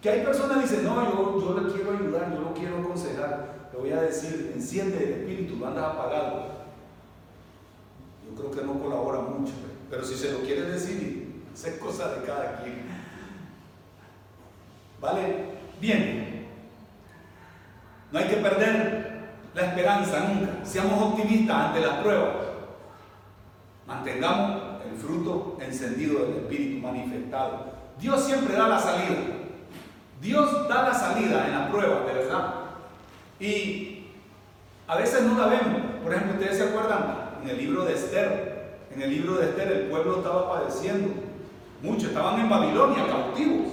Que 0.00 0.08
hay 0.08 0.24
personas 0.24 0.56
que 0.56 0.62
dicen, 0.62 0.84
no, 0.84 1.04
yo, 1.04 1.38
yo 1.38 1.60
le 1.60 1.70
quiero 1.70 1.92
ayudar, 1.92 2.32
yo 2.32 2.40
lo 2.40 2.54
quiero 2.54 2.78
aconsejar. 2.78 3.68
Le 3.70 3.78
voy 3.78 3.92
a 3.92 4.00
decir, 4.00 4.52
enciende 4.54 4.96
el 4.96 5.10
Espíritu, 5.20 5.56
lo 5.56 5.66
andas 5.66 5.84
apagado. 5.84 6.46
Yo 8.26 8.34
creo 8.34 8.50
que 8.50 8.62
no 8.62 8.80
colabora 8.80 9.20
mucho. 9.20 9.52
Pero 9.90 10.02
si 10.02 10.14
se 10.14 10.32
lo 10.32 10.38
quiere 10.38 10.62
decir, 10.62 11.42
es 11.54 11.78
cosa 11.78 12.14
de 12.14 12.24
cada 12.24 12.62
quien. 12.62 12.86
¿Vale? 14.98 15.44
Bien. 15.82 16.48
No 18.10 18.18
hay 18.20 18.24
que 18.24 18.36
perder 18.36 19.20
la 19.54 19.62
esperanza 19.66 20.20
nunca. 20.20 20.64
Seamos 20.64 21.12
optimistas 21.12 21.56
ante 21.66 21.80
las 21.80 21.98
pruebas. 21.98 22.36
Mantengamos 23.86 24.69
fruto 25.00 25.56
encendido 25.60 26.24
del 26.24 26.36
Espíritu 26.36 26.86
manifestado. 26.86 27.66
Dios 28.00 28.24
siempre 28.24 28.54
da 28.54 28.68
la 28.68 28.78
salida. 28.78 29.16
Dios 30.20 30.68
da 30.68 30.82
la 30.82 30.94
salida 30.94 31.46
en 31.46 31.52
la 31.52 31.70
prueba, 31.70 32.00
de 32.06 32.12
verdad. 32.12 32.54
Y 33.38 34.06
a 34.86 34.96
veces 34.96 35.22
no 35.22 35.38
la 35.38 35.46
vemos. 35.46 35.80
Por 36.02 36.12
ejemplo, 36.12 36.34
ustedes 36.34 36.58
se 36.58 36.64
acuerdan 36.64 37.30
en 37.42 37.48
el 37.48 37.58
libro 37.58 37.84
de 37.84 37.94
Esther. 37.94 38.78
En 38.94 39.02
el 39.02 39.10
libro 39.10 39.36
de 39.36 39.50
Esther 39.50 39.72
el 39.72 39.86
pueblo 39.88 40.18
estaba 40.18 40.50
padeciendo. 40.50 41.14
Muchos 41.82 42.10
estaban 42.10 42.40
en 42.40 42.48
Babilonia, 42.48 43.06
cautivos. 43.06 43.68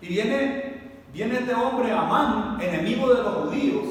Y 0.00 0.08
viene, 0.08 0.80
viene 1.12 1.38
este 1.38 1.54
hombre, 1.54 1.92
Amán, 1.92 2.58
enemigo 2.60 3.12
de 3.14 3.22
los 3.22 3.34
judíos, 3.34 3.84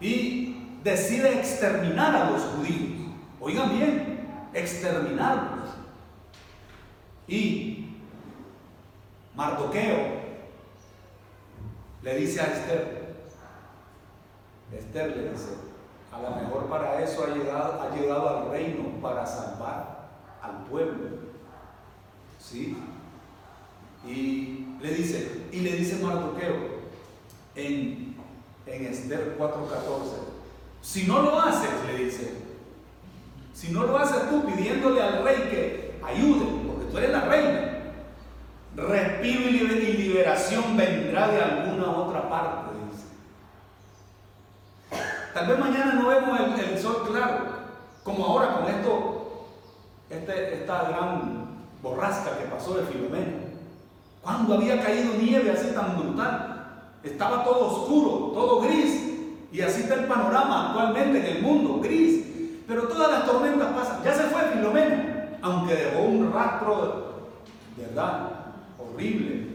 y 0.00 0.56
decide 0.84 1.34
exterminar 1.34 2.14
a 2.14 2.30
los 2.30 2.42
judíos. 2.42 3.10
Oigan 3.40 3.76
bien, 3.76 4.07
exterminarlos. 4.54 5.70
Y 7.26 7.96
Mardoqueo 9.34 10.18
le 12.02 12.16
dice 12.16 12.40
a 12.40 12.44
Esther, 12.44 13.14
Esther 14.72 15.16
le 15.16 15.30
dice, 15.30 15.50
a 16.12 16.20
lo 16.22 16.30
mejor 16.36 16.66
para 16.68 17.02
eso 17.02 17.24
ha 17.24 17.28
llegado, 17.28 17.82
ha 17.82 17.94
llegado 17.94 18.28
al 18.28 18.50
reino, 18.50 19.00
para 19.02 19.26
salvar 19.26 20.08
al 20.42 20.64
pueblo. 20.64 21.18
¿Sí? 22.38 22.76
Y 24.06 24.76
le 24.80 24.94
dice, 24.94 25.46
y 25.52 25.60
le 25.60 25.72
dice 25.72 26.02
Mardoqueo 26.02 26.78
en, 27.54 28.16
en 28.66 28.86
Esther 28.86 29.36
4:14, 29.38 30.38
si 30.80 31.06
no 31.06 31.22
lo 31.22 31.40
haces, 31.40 31.70
le 31.86 32.04
dice, 32.04 32.47
si 33.58 33.72
no 33.72 33.82
lo 33.82 33.98
haces 33.98 34.30
tú 34.30 34.44
pidiéndole 34.44 35.02
al 35.02 35.24
rey 35.24 35.36
que 35.50 36.00
ayude, 36.06 36.46
porque 36.64 36.84
tú 36.92 36.98
eres 36.98 37.10
la 37.10 37.22
reina, 37.22 37.78
respiro 38.76 39.48
y 39.50 39.96
liberación 39.96 40.76
vendrá 40.76 41.26
de 41.26 41.42
alguna 41.42 41.90
otra 41.90 42.28
parte, 42.28 42.70
dice. 42.86 43.04
Tal 45.34 45.48
vez 45.48 45.58
mañana 45.58 45.94
no 45.94 46.08
vemos 46.08 46.38
el, 46.60 46.78
sol 46.78 47.08
claro, 47.10 47.46
como 48.04 48.26
ahora 48.26 48.60
con 48.60 48.68
esto, 48.68 49.48
este, 50.08 50.54
esta 50.54 50.90
gran 50.90 51.48
borrasca 51.82 52.38
que 52.38 52.44
pasó 52.44 52.74
de 52.74 52.86
Filomena. 52.86 53.38
Cuando 54.22 54.54
había 54.54 54.80
caído 54.80 55.14
nieve 55.14 55.50
así 55.50 55.72
tan 55.74 55.98
brutal, 55.98 56.92
estaba 57.02 57.42
todo 57.42 57.66
oscuro, 57.66 58.32
todo 58.34 58.60
gris, 58.60 59.16
y 59.50 59.60
así 59.62 59.82
está 59.82 59.94
el 59.94 60.04
panorama 60.04 60.68
actualmente 60.68 61.18
en 61.18 61.36
el 61.38 61.42
mundo, 61.42 61.80
gris. 61.82 62.27
Pero 62.68 62.82
todas 62.82 63.10
las 63.10 63.24
tormentas 63.24 63.68
pasan. 63.72 64.04
Ya 64.04 64.14
se 64.14 64.24
fue 64.24 64.42
Filomena, 64.52 65.30
aunque 65.40 65.74
dejó 65.74 66.02
un 66.02 66.30
rastro, 66.30 67.30
¿verdad? 67.78 68.28
Horrible. 68.78 69.46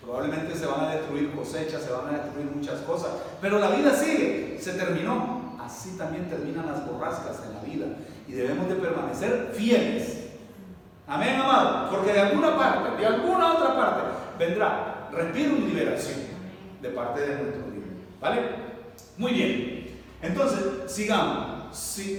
Probablemente 0.00 0.54
se 0.56 0.66
van 0.66 0.84
a 0.84 0.94
destruir 0.94 1.32
cosechas, 1.32 1.82
se 1.82 1.90
van 1.90 2.14
a 2.14 2.18
destruir 2.18 2.52
muchas 2.54 2.80
cosas. 2.82 3.10
Pero 3.40 3.58
la 3.58 3.70
vida 3.70 3.92
sigue, 3.92 4.56
se 4.60 4.74
terminó. 4.74 5.58
Así 5.60 5.98
también 5.98 6.30
terminan 6.30 6.66
las 6.66 6.86
borrascas 6.86 7.42
en 7.44 7.54
la 7.54 7.60
vida. 7.60 7.86
Y 8.28 8.32
debemos 8.32 8.68
de 8.68 8.76
permanecer 8.76 9.52
fieles. 9.54 10.28
Amén, 11.08 11.34
amado. 11.34 11.90
Porque 11.90 12.12
de 12.12 12.20
alguna 12.20 12.56
parte, 12.56 12.96
de 12.96 13.06
alguna 13.06 13.54
otra 13.54 13.74
parte, 13.74 14.00
vendrá 14.38 15.08
respiro 15.12 15.56
y 15.56 15.60
liberación 15.62 16.20
de 16.80 16.88
parte 16.90 17.20
de 17.20 17.42
nuestro 17.42 17.70
Dios. 17.72 17.84
¿Vale? 18.20 18.40
Muy 19.16 19.32
bien. 19.32 20.00
Entonces, 20.22 20.60
sigamos 20.86 21.57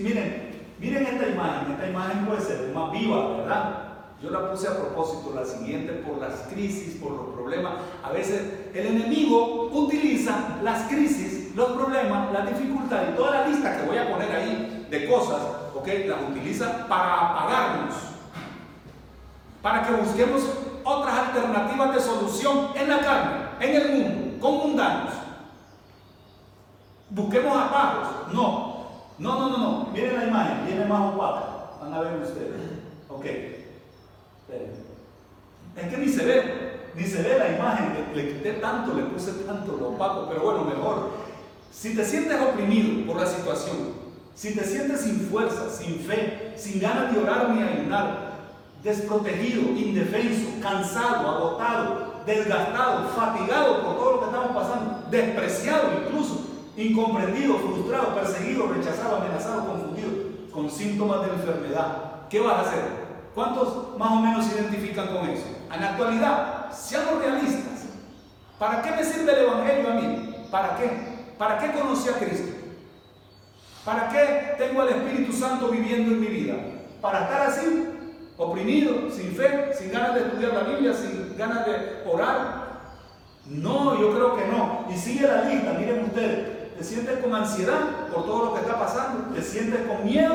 miren, 0.02 0.66
miren 0.80 1.06
esta 1.06 1.28
imagen, 1.28 1.72
esta 1.72 1.90
imagen 1.90 2.26
puede 2.26 2.42
ser 2.42 2.72
más 2.74 2.92
viva, 2.92 3.38
¿verdad? 3.38 3.90
Yo 4.22 4.32
la 4.32 4.52
puse 4.52 4.68
a 4.68 4.78
propósito, 4.78 5.32
la 5.34 5.46
siguiente, 5.46 5.94
por 5.94 6.18
las 6.18 6.42
crisis, 6.52 7.02
por 7.02 7.12
los 7.12 7.28
problemas. 7.34 7.76
A 8.04 8.12
veces 8.12 8.70
el 8.74 8.86
enemigo 8.86 9.70
utiliza 9.72 10.58
las 10.62 10.90
crisis, 10.90 11.56
los 11.56 11.72
problemas, 11.72 12.32
las 12.34 12.50
dificultades 12.50 13.12
y 13.14 13.16
toda 13.16 13.32
la 13.32 13.48
lista 13.48 13.78
que 13.78 13.88
voy 13.88 13.98
a 13.98 14.12
poner 14.12 14.36
ahí 14.36 14.88
de 14.90 15.10
cosas, 15.10 15.42
¿ok? 15.74 15.88
Las 16.08 16.30
utiliza 16.30 16.86
para 16.88 17.30
apagarnos, 17.30 17.96
para 19.62 19.84
que 19.84 19.94
busquemos 19.94 20.44
otras 20.84 21.28
alternativas 21.28 21.96
de 21.96 22.02
solución 22.02 22.72
en 22.76 22.90
la 22.90 23.00
carne, 23.00 23.32
en 23.62 23.76
el 23.76 23.92
mundo, 23.92 24.40
con 24.42 24.58
mundanos. 24.58 25.14
Busquemos 27.10 27.58
apagos. 27.58 28.34
No, 28.34 28.69
no, 29.20 29.40
no, 29.40 29.50
no, 29.50 29.58
no. 29.58 29.90
Miren 29.94 30.16
la 30.16 30.26
imagen, 30.26 30.66
viene 30.66 30.86
más 30.86 31.14
opaca. 31.14 31.44
Van 31.82 31.94
a 31.94 32.00
ver 32.02 32.22
ustedes. 32.22 32.62
Ok. 33.10 33.26
Es 35.76 35.88
que 35.90 35.98
ni 35.98 36.10
se 36.10 36.26
ve. 36.26 36.70
ni 36.96 37.04
se 37.04 37.22
ve 37.22 37.38
la 37.38 37.52
imagen, 37.56 37.94
le, 37.94 38.24
le 38.24 38.34
quité 38.34 38.54
tanto, 38.54 38.94
le 38.94 39.04
puse 39.04 39.32
tanto 39.46 39.78
lo 39.78 39.90
opaco, 39.90 40.28
pero 40.30 40.42
bueno, 40.42 40.64
mejor. 40.66 41.12
Si 41.72 41.96
te 41.96 42.04
sientes 42.04 42.42
oprimido 42.42 43.06
por 43.06 43.22
la 43.22 43.28
situación, 43.28 43.94
si 44.36 44.56
te 44.56 44.64
sientes 44.64 45.02
sin 45.02 45.20
fuerza, 45.30 45.70
sin 45.70 46.00
fe, 46.00 46.54
sin 46.58 46.80
ganas 46.80 47.14
de 47.14 47.20
orar 47.20 47.50
ni 47.50 47.62
ayunar, 47.62 48.30
desprotegido, 48.84 49.62
indefenso, 49.62 50.50
cansado, 50.62 51.30
agotado, 51.30 52.14
desgastado, 52.26 53.10
fatigado 53.10 53.84
por 53.84 53.96
todo 53.96 54.12
lo 54.14 54.20
que 54.20 54.26
estamos 54.26 54.52
pasando, 54.52 55.08
despreciado 55.12 55.90
incluso, 56.02 56.39
incomprendido, 56.80 57.56
frustrado, 57.60 58.16
perseguido, 58.16 58.68
rechazado, 58.68 59.18
amenazado, 59.18 59.68
confundido, 59.68 60.10
con 60.52 60.70
síntomas 60.70 61.22
de 61.26 61.34
enfermedad, 61.34 62.28
¿qué 62.30 62.40
vas 62.40 62.56
a 62.56 62.70
hacer? 62.70 62.84
¿Cuántos 63.36 63.98
más 63.98 64.12
o 64.12 64.16
menos 64.16 64.46
se 64.46 64.60
identifican 64.60 65.08
con 65.08 65.30
eso? 65.30 65.46
En 65.74 65.82
la 65.82 65.90
actualidad, 65.92 66.72
seamos 66.72 67.22
realistas. 67.22 67.86
¿Para 68.58 68.82
qué 68.82 68.92
me 68.92 69.04
sirve 69.04 69.32
el 69.32 69.46
Evangelio 69.46 69.90
a 69.90 69.94
mí? 69.94 70.36
¿Para 70.50 70.78
qué? 70.78 70.90
¿Para 71.38 71.58
qué 71.60 71.72
conocí 71.72 72.10
a 72.10 72.14
Cristo? 72.14 72.52
¿Para 73.86 74.10
qué 74.10 74.56
tengo 74.58 74.82
al 74.82 74.90
Espíritu 74.90 75.32
Santo 75.34 75.70
viviendo 75.70 76.12
en 76.12 76.20
mi 76.20 76.28
vida? 76.28 76.56
¿Para 77.02 77.22
estar 77.22 77.42
así? 77.48 77.88
Oprimido, 78.38 79.10
sin 79.12 79.36
fe, 79.36 79.72
sin 79.78 79.92
ganas 79.92 80.16
de 80.16 80.22
estudiar 80.22 80.54
la 80.54 80.64
Biblia, 80.64 80.94
sin 80.94 81.38
ganas 81.38 81.66
de 81.66 82.04
orar. 82.10 82.70
No, 83.46 84.00
yo 84.00 84.14
creo 84.14 84.36
que 84.36 84.48
no. 84.48 84.86
Y 84.94 84.98
sigue 84.98 85.28
la 85.28 85.44
lista, 85.44 85.74
miren 85.74 86.06
ustedes. 86.06 86.59
¿Te 86.80 86.86
sientes 86.86 87.20
con 87.20 87.36
ansiedad 87.36 88.08
por 88.08 88.26
todo 88.26 88.46
lo 88.46 88.54
que 88.54 88.62
está 88.62 88.80
pasando? 88.80 89.36
¿Te 89.36 89.42
sientes 89.42 89.86
con 89.86 90.06
miedo? 90.06 90.34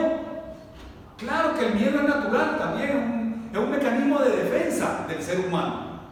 Claro 1.16 1.54
que 1.54 1.68
el 1.68 1.74
miedo 1.74 2.00
es 2.00 2.06
natural, 2.06 2.58
también 2.58 3.48
es 3.50 3.58
un, 3.58 3.70
mecanismo 3.70 4.18
de 4.18 4.36
defensa 4.36 5.06
del 5.08 5.22
ser 5.22 5.40
humano. 5.40 6.02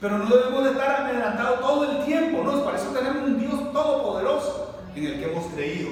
Pero 0.00 0.16
no 0.16 0.34
debemos 0.34 0.64
de 0.64 0.70
estar 0.70 1.02
amedrentados 1.02 1.60
todo 1.60 1.90
el 1.90 2.06
tiempo, 2.06 2.42
¿no? 2.42 2.64
Para 2.64 2.78
eso 2.78 2.86
tenemos 2.86 3.28
un 3.28 3.38
Dios 3.38 3.72
todopoderoso 3.74 4.76
en 4.96 5.04
el 5.04 5.18
que 5.18 5.30
hemos 5.30 5.44
creído. 5.52 5.90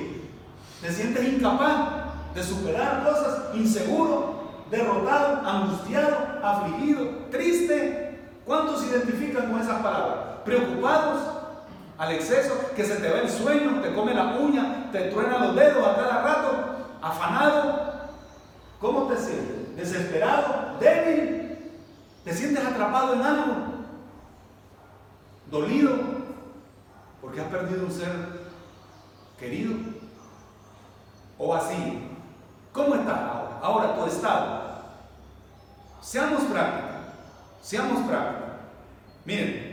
¿Te 0.80 0.90
sientes 0.90 1.28
incapaz 1.28 1.88
de 2.35 2.42
superar 2.42 3.04
cosas? 3.04 3.54
¿Inseguro? 3.54 4.64
¿Derrotado? 4.70 5.46
¿Angustiado? 5.46 6.16
¿Afligido? 6.42 7.06
¿Triste? 7.30 8.18
¿Cuántos 8.46 8.80
se 8.80 8.96
identifican 8.96 9.52
con 9.52 9.61
esas 9.61 9.83
palabras? 9.83 10.16
¿Preocupados? 10.42 11.39
Al 12.00 12.12
exceso, 12.12 12.54
que 12.74 12.82
se 12.82 12.96
te 12.96 13.10
va 13.10 13.18
el 13.18 13.28
sueño, 13.28 13.82
te 13.82 13.92
come 13.92 14.14
la 14.14 14.34
uña, 14.36 14.88
te 14.90 15.10
truena 15.10 15.36
los 15.36 15.54
dedos 15.54 15.86
a 15.86 15.96
cada 15.96 16.22
rato, 16.22 16.50
afanado. 17.02 17.90
¿Cómo 18.80 19.02
te 19.02 19.18
sientes? 19.18 19.76
¿Desesperado? 19.76 20.78
¿Débil? 20.80 21.58
¿Te 22.24 22.32
sientes 22.32 22.64
atrapado 22.64 23.12
en 23.12 23.20
algo? 23.20 23.54
¿Dolido? 25.50 25.94
Porque 27.20 27.42
has 27.42 27.48
perdido 27.48 27.84
un 27.84 27.92
ser 27.92 28.10
querido? 29.38 29.74
¿O 31.36 31.54
así? 31.54 32.16
¿Cómo 32.72 32.94
estás 32.94 33.18
ahora? 33.18 33.58
Ahora 33.60 33.94
tu 33.96 34.06
estado. 34.06 34.62
Seamos 36.00 36.44
prácticos. 36.44 36.94
Seamos 37.60 38.08
prácticos. 38.08 38.48
Miren, 39.26 39.69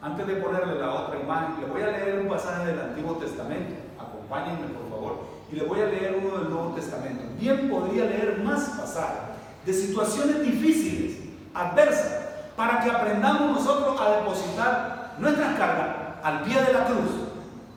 antes 0.00 0.26
de 0.26 0.34
ponerle 0.34 0.78
la 0.78 0.94
otra 0.94 1.18
imagen, 1.18 1.60
le 1.60 1.66
voy 1.66 1.82
a 1.82 1.90
leer 1.90 2.20
un 2.20 2.28
pasaje 2.28 2.66
del 2.66 2.80
Antiguo 2.80 3.14
Testamento. 3.14 3.74
Acompáñenme, 3.98 4.68
por 4.68 4.90
favor. 4.90 5.18
Y 5.50 5.56
le 5.56 5.64
voy 5.64 5.80
a 5.80 5.86
leer 5.86 6.20
uno 6.22 6.38
del 6.38 6.50
Nuevo 6.50 6.74
Testamento. 6.74 7.24
Bien 7.38 7.68
podría 7.68 8.04
leer 8.04 8.40
más 8.44 8.68
pasajes 8.70 9.18
de 9.66 9.72
situaciones 9.72 10.42
difíciles, 10.42 11.18
adversas, 11.52 12.26
para 12.56 12.80
que 12.80 12.90
aprendamos 12.90 13.58
nosotros 13.58 14.00
a 14.00 14.16
depositar 14.16 15.14
nuestras 15.18 15.56
cargas 15.56 15.96
al 16.22 16.42
pie 16.42 16.60
de 16.62 16.72
la 16.72 16.84
cruz, 16.84 17.10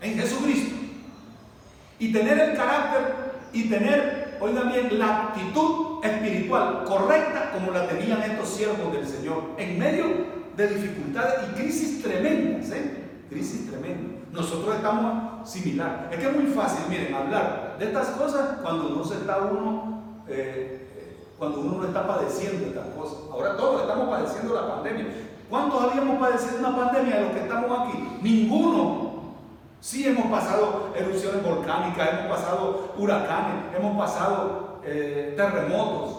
en 0.02 0.16
Jesucristo. 0.16 0.76
Y 2.00 2.12
tener 2.12 2.40
el 2.40 2.58
carácter 2.58 3.16
y 3.54 3.70
tener, 3.70 4.38
oigan 4.42 4.72
bien, 4.72 5.00
la 5.00 5.24
actitud 5.24 6.04
espiritual 6.04 6.84
correcta 6.86 7.52
como 7.52 7.72
la 7.72 7.88
tenían 7.88 8.22
estos 8.24 8.50
siervos 8.50 8.92
del 8.94 9.08
Señor, 9.08 9.44
en 9.58 9.78
medio 9.78 10.06
de 10.56 10.68
dificultades 10.68 11.50
y 11.50 11.54
crisis 11.54 12.02
tremendas, 12.04 12.72
¿eh? 12.72 13.04
Crisis 13.30 13.70
tremendas. 13.70 14.30
Nosotros 14.32 14.76
estamos 14.76 15.50
similar. 15.50 16.10
Es 16.12 16.20
que 16.20 16.28
es 16.28 16.36
muy 16.36 16.52
fácil, 16.52 16.86
miren, 16.90 17.14
hablar 17.14 17.76
de 17.78 17.86
estas 17.86 18.08
cosas 18.10 18.60
cuando 18.62 18.90
no 18.90 19.04
se 19.04 19.16
está 19.16 19.38
uno, 19.40 20.24
eh, 20.28 20.88
eh, 20.96 21.28
cuando 21.38 21.62
uno 21.62 21.80
no 21.80 21.86
está 21.86 22.08
padeciendo 22.08 22.68
estas 22.68 22.88
cosas. 22.96 23.20
Ahora 23.32 23.58
todos 23.58 23.82
estamos 23.82 24.10
padeciendo 24.10 24.54
la 24.54 24.76
pandemia. 24.76 25.06
¿Cuántos 25.50 25.84
habíamos 25.84 26.20
padecido 26.20 26.60
una 26.60 26.76
pandemia 26.76 27.16
de 27.18 27.22
los 27.24 27.32
que 27.34 27.42
estamos 27.42 27.80
aquí? 27.80 28.18
Ninguno. 28.22 29.12
Sí 29.82 30.08
hemos 30.08 30.28
pasado 30.28 30.94
erupciones 30.96 31.44
volcánicas, 31.44 32.10
hemos 32.14 32.38
pasado 32.38 32.94
huracanes, 32.98 33.76
hemos 33.76 33.98
pasado 33.98 34.80
eh, 34.86 35.34
terremotos, 35.36 36.18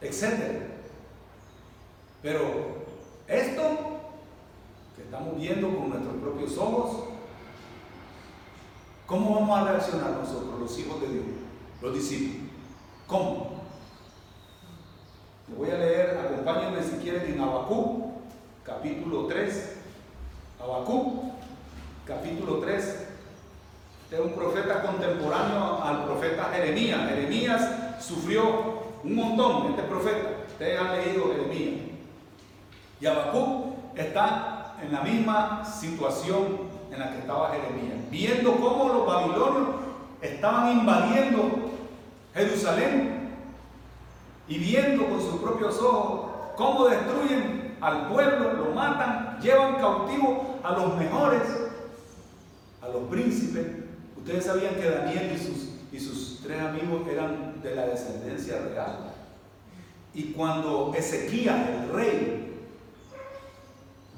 etc. 0.00 0.75
Pero 2.26 2.42
esto 3.28 3.62
que 4.96 5.02
estamos 5.02 5.36
viendo 5.36 5.68
con 5.68 5.90
nuestros 5.90 6.16
propios 6.16 6.58
ojos, 6.58 7.04
¿cómo 9.06 9.36
vamos 9.36 9.56
a 9.56 9.70
reaccionar 9.70 10.10
nosotros, 10.10 10.58
los 10.58 10.76
hijos 10.76 11.00
de 11.02 11.06
Dios, 11.06 11.24
los 11.80 11.94
discípulos? 11.94 12.50
¿Cómo? 13.06 13.50
Le 15.48 15.54
voy 15.54 15.70
a 15.70 15.78
leer, 15.78 16.18
acompáñenme 16.18 16.82
si 16.82 16.96
quieren 16.96 17.32
en 17.32 17.40
Abacú, 17.40 18.14
capítulo 18.64 19.28
3. 19.28 19.76
Abacú, 20.60 21.30
capítulo 22.04 22.58
3. 22.58 22.76
Este 24.02 24.16
es 24.16 24.20
un 24.20 24.32
profeta 24.32 24.82
contemporáneo 24.82 25.80
al 25.80 26.06
profeta 26.06 26.50
Jeremías. 26.52 27.08
Jeremías 27.08 28.04
sufrió 28.04 28.82
un 29.04 29.14
montón, 29.14 29.70
este 29.70 29.84
profeta. 29.84 30.30
Ustedes 30.48 30.80
han 30.80 30.92
leído 30.96 31.30
Jeremías. 31.30 31.95
Y 33.00 33.06
Abacú 33.06 33.74
está 33.94 34.76
en 34.82 34.92
la 34.92 35.00
misma 35.00 35.64
situación 35.64 36.66
en 36.90 37.00
la 37.00 37.12
que 37.12 37.18
estaba 37.18 37.50
Jeremías, 37.50 38.10
viendo 38.10 38.52
cómo 38.56 38.88
los 38.88 39.06
babilonios 39.06 39.68
estaban 40.20 40.78
invadiendo 40.78 41.70
Jerusalén 42.34 43.30
y 44.48 44.58
viendo 44.58 45.06
con 45.06 45.20
sus 45.20 45.40
propios 45.40 45.80
ojos 45.80 46.30
cómo 46.56 46.86
destruyen 46.86 47.76
al 47.80 48.08
pueblo, 48.08 48.54
lo 48.54 48.74
matan, 48.74 49.38
llevan 49.40 49.74
cautivo 49.74 50.58
a 50.62 50.72
los 50.72 50.96
mejores, 50.96 51.42
a 52.80 52.88
los 52.88 53.02
príncipes. 53.10 53.66
Ustedes 54.16 54.44
sabían 54.44 54.74
que 54.76 54.88
Daniel 54.88 55.32
y 55.34 55.38
sus, 55.38 55.68
y 55.92 56.00
sus 56.00 56.40
tres 56.42 56.60
amigos 56.60 57.02
eran 57.08 57.60
de 57.62 57.74
la 57.74 57.86
descendencia 57.86 58.58
real. 58.60 59.12
Y 60.14 60.32
cuando 60.32 60.94
Ezequías, 60.96 61.68
el 61.68 61.92
rey, 61.92 62.45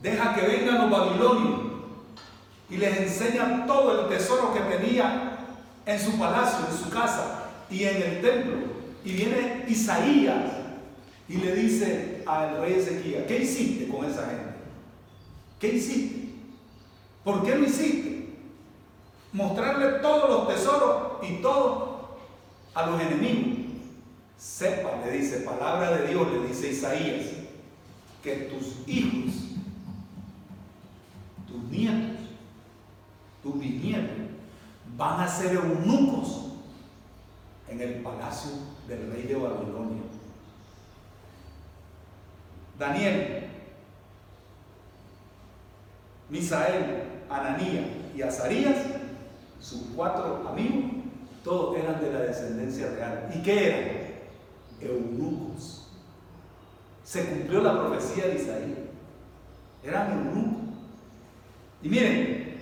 deja 0.02 0.34
que 0.34 0.46
vengan 0.46 0.78
los 0.78 0.90
babilonios 0.90 1.60
y 2.70 2.76
les 2.76 2.96
enseña 2.98 3.66
todo 3.66 4.02
el 4.02 4.08
tesoro 4.08 4.52
que 4.52 4.60
tenía 4.60 5.38
en 5.86 5.98
su 5.98 6.18
palacio, 6.18 6.66
en 6.70 6.76
su 6.76 6.90
casa 6.90 7.44
y 7.70 7.84
en 7.84 8.02
el 8.02 8.20
templo, 8.20 8.56
y 9.04 9.12
viene 9.12 9.64
Isaías 9.68 10.44
y 11.28 11.36
le 11.38 11.54
dice 11.54 12.22
al 12.26 12.60
rey 12.60 12.74
Ezequiel, 12.74 13.26
¿qué 13.26 13.42
hiciste 13.42 13.88
con 13.88 14.04
esa 14.04 14.26
gente? 14.26 14.54
¿Qué 15.58 15.74
hiciste? 15.74 16.28
¿Por 17.24 17.44
qué 17.44 17.54
lo 17.54 17.64
hiciste? 17.64 18.28
Mostrarle 19.32 19.98
todos 20.00 20.30
los 20.30 20.48
tesoros 20.48 21.24
y 21.28 21.42
todo 21.42 22.18
a 22.74 22.86
los 22.86 23.00
enemigos. 23.00 23.58
Sepa, 24.38 25.04
le 25.04 25.18
dice, 25.18 25.38
palabra 25.38 25.96
de 25.96 26.08
Dios, 26.08 26.26
le 26.32 26.48
dice 26.48 26.70
Isaías, 26.70 27.26
que 28.22 28.34
tus 28.34 28.88
hijos, 28.88 29.34
tus 31.46 31.62
nietos, 31.70 32.20
tus 33.42 33.58
bisnietos, 33.58 34.28
van 34.98 35.20
a 35.20 35.28
ser 35.28 35.54
eunucos 35.54 36.48
en 37.68 37.80
el 37.80 38.02
palacio 38.02 38.50
del 38.88 39.12
rey 39.12 39.22
de 39.22 39.36
Babilonia. 39.36 40.02
Daniel, 42.76 43.46
Misael, 46.28 47.04
Ananías 47.30 47.86
y 48.14 48.22
Azarías, 48.22 48.76
sus 49.60 49.82
cuatro 49.94 50.48
amigos, 50.48 50.90
todos 51.44 51.78
eran 51.78 52.00
de 52.00 52.12
la 52.12 52.20
descendencia 52.20 52.90
real. 52.90 53.30
¿Y 53.34 53.42
qué 53.42 53.68
eran? 53.68 54.08
Eunucos. 54.80 55.88
Se 57.04 57.24
cumplió 57.24 57.62
la 57.62 57.78
profecía 57.78 58.26
de 58.26 58.34
Isaías. 58.34 58.78
Eran 59.84 60.12
eunucos. 60.12 60.74
Y 61.82 61.88
miren, 61.88 62.58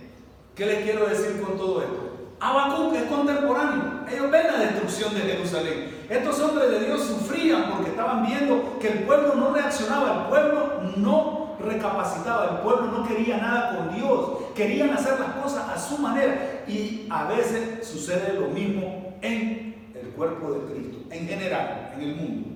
¿qué 0.55 0.67
les 0.67 0.85
quiero 0.85 1.09
decir 1.09 1.41
con 1.41 1.57
todo 1.57 1.83
esto? 1.83 2.06
Habacuc 2.41 2.95
es 2.95 3.05
contemporáneo. 3.05 4.05
Ellos 4.11 4.31
ven 4.31 4.47
la 4.47 4.59
destrucción 4.59 5.15
de 5.15 5.21
Jerusalén. 5.21 6.07
Estos 6.09 6.39
hombres 6.41 6.71
de 6.71 6.87
Dios 6.87 7.03
sufrían 7.03 7.71
porque 7.71 7.91
estaban 7.91 8.27
viendo 8.27 8.79
que 8.79 8.89
el 8.89 8.99
pueblo 9.01 9.35
no 9.35 9.55
reaccionaba, 9.55 10.23
el 10.23 10.29
pueblo 10.29 10.93
no 10.97 11.57
recapacitaba, 11.61 12.57
el 12.57 12.59
pueblo 12.59 12.87
no 12.93 13.09
quería 13.09 13.39
nada 13.39 13.77
con 13.77 13.95
Dios, 13.95 14.31
querían 14.55 14.91
hacer 14.91 15.19
las 15.19 15.31
cosas 15.43 15.69
a 15.69 15.79
su 15.79 15.99
manera 15.99 16.65
y 16.69 17.07
a 17.11 17.25
veces 17.25 17.87
sucede 17.87 18.39
lo 18.39 18.49
mismo 18.49 19.15
en 19.23 19.93
el 19.95 20.09
cuerpo 20.11 20.53
de 20.53 20.73
Cristo, 20.73 20.99
en 21.11 21.27
general, 21.27 21.93
en 21.95 22.03
el 22.03 22.15
mundo. 22.17 22.49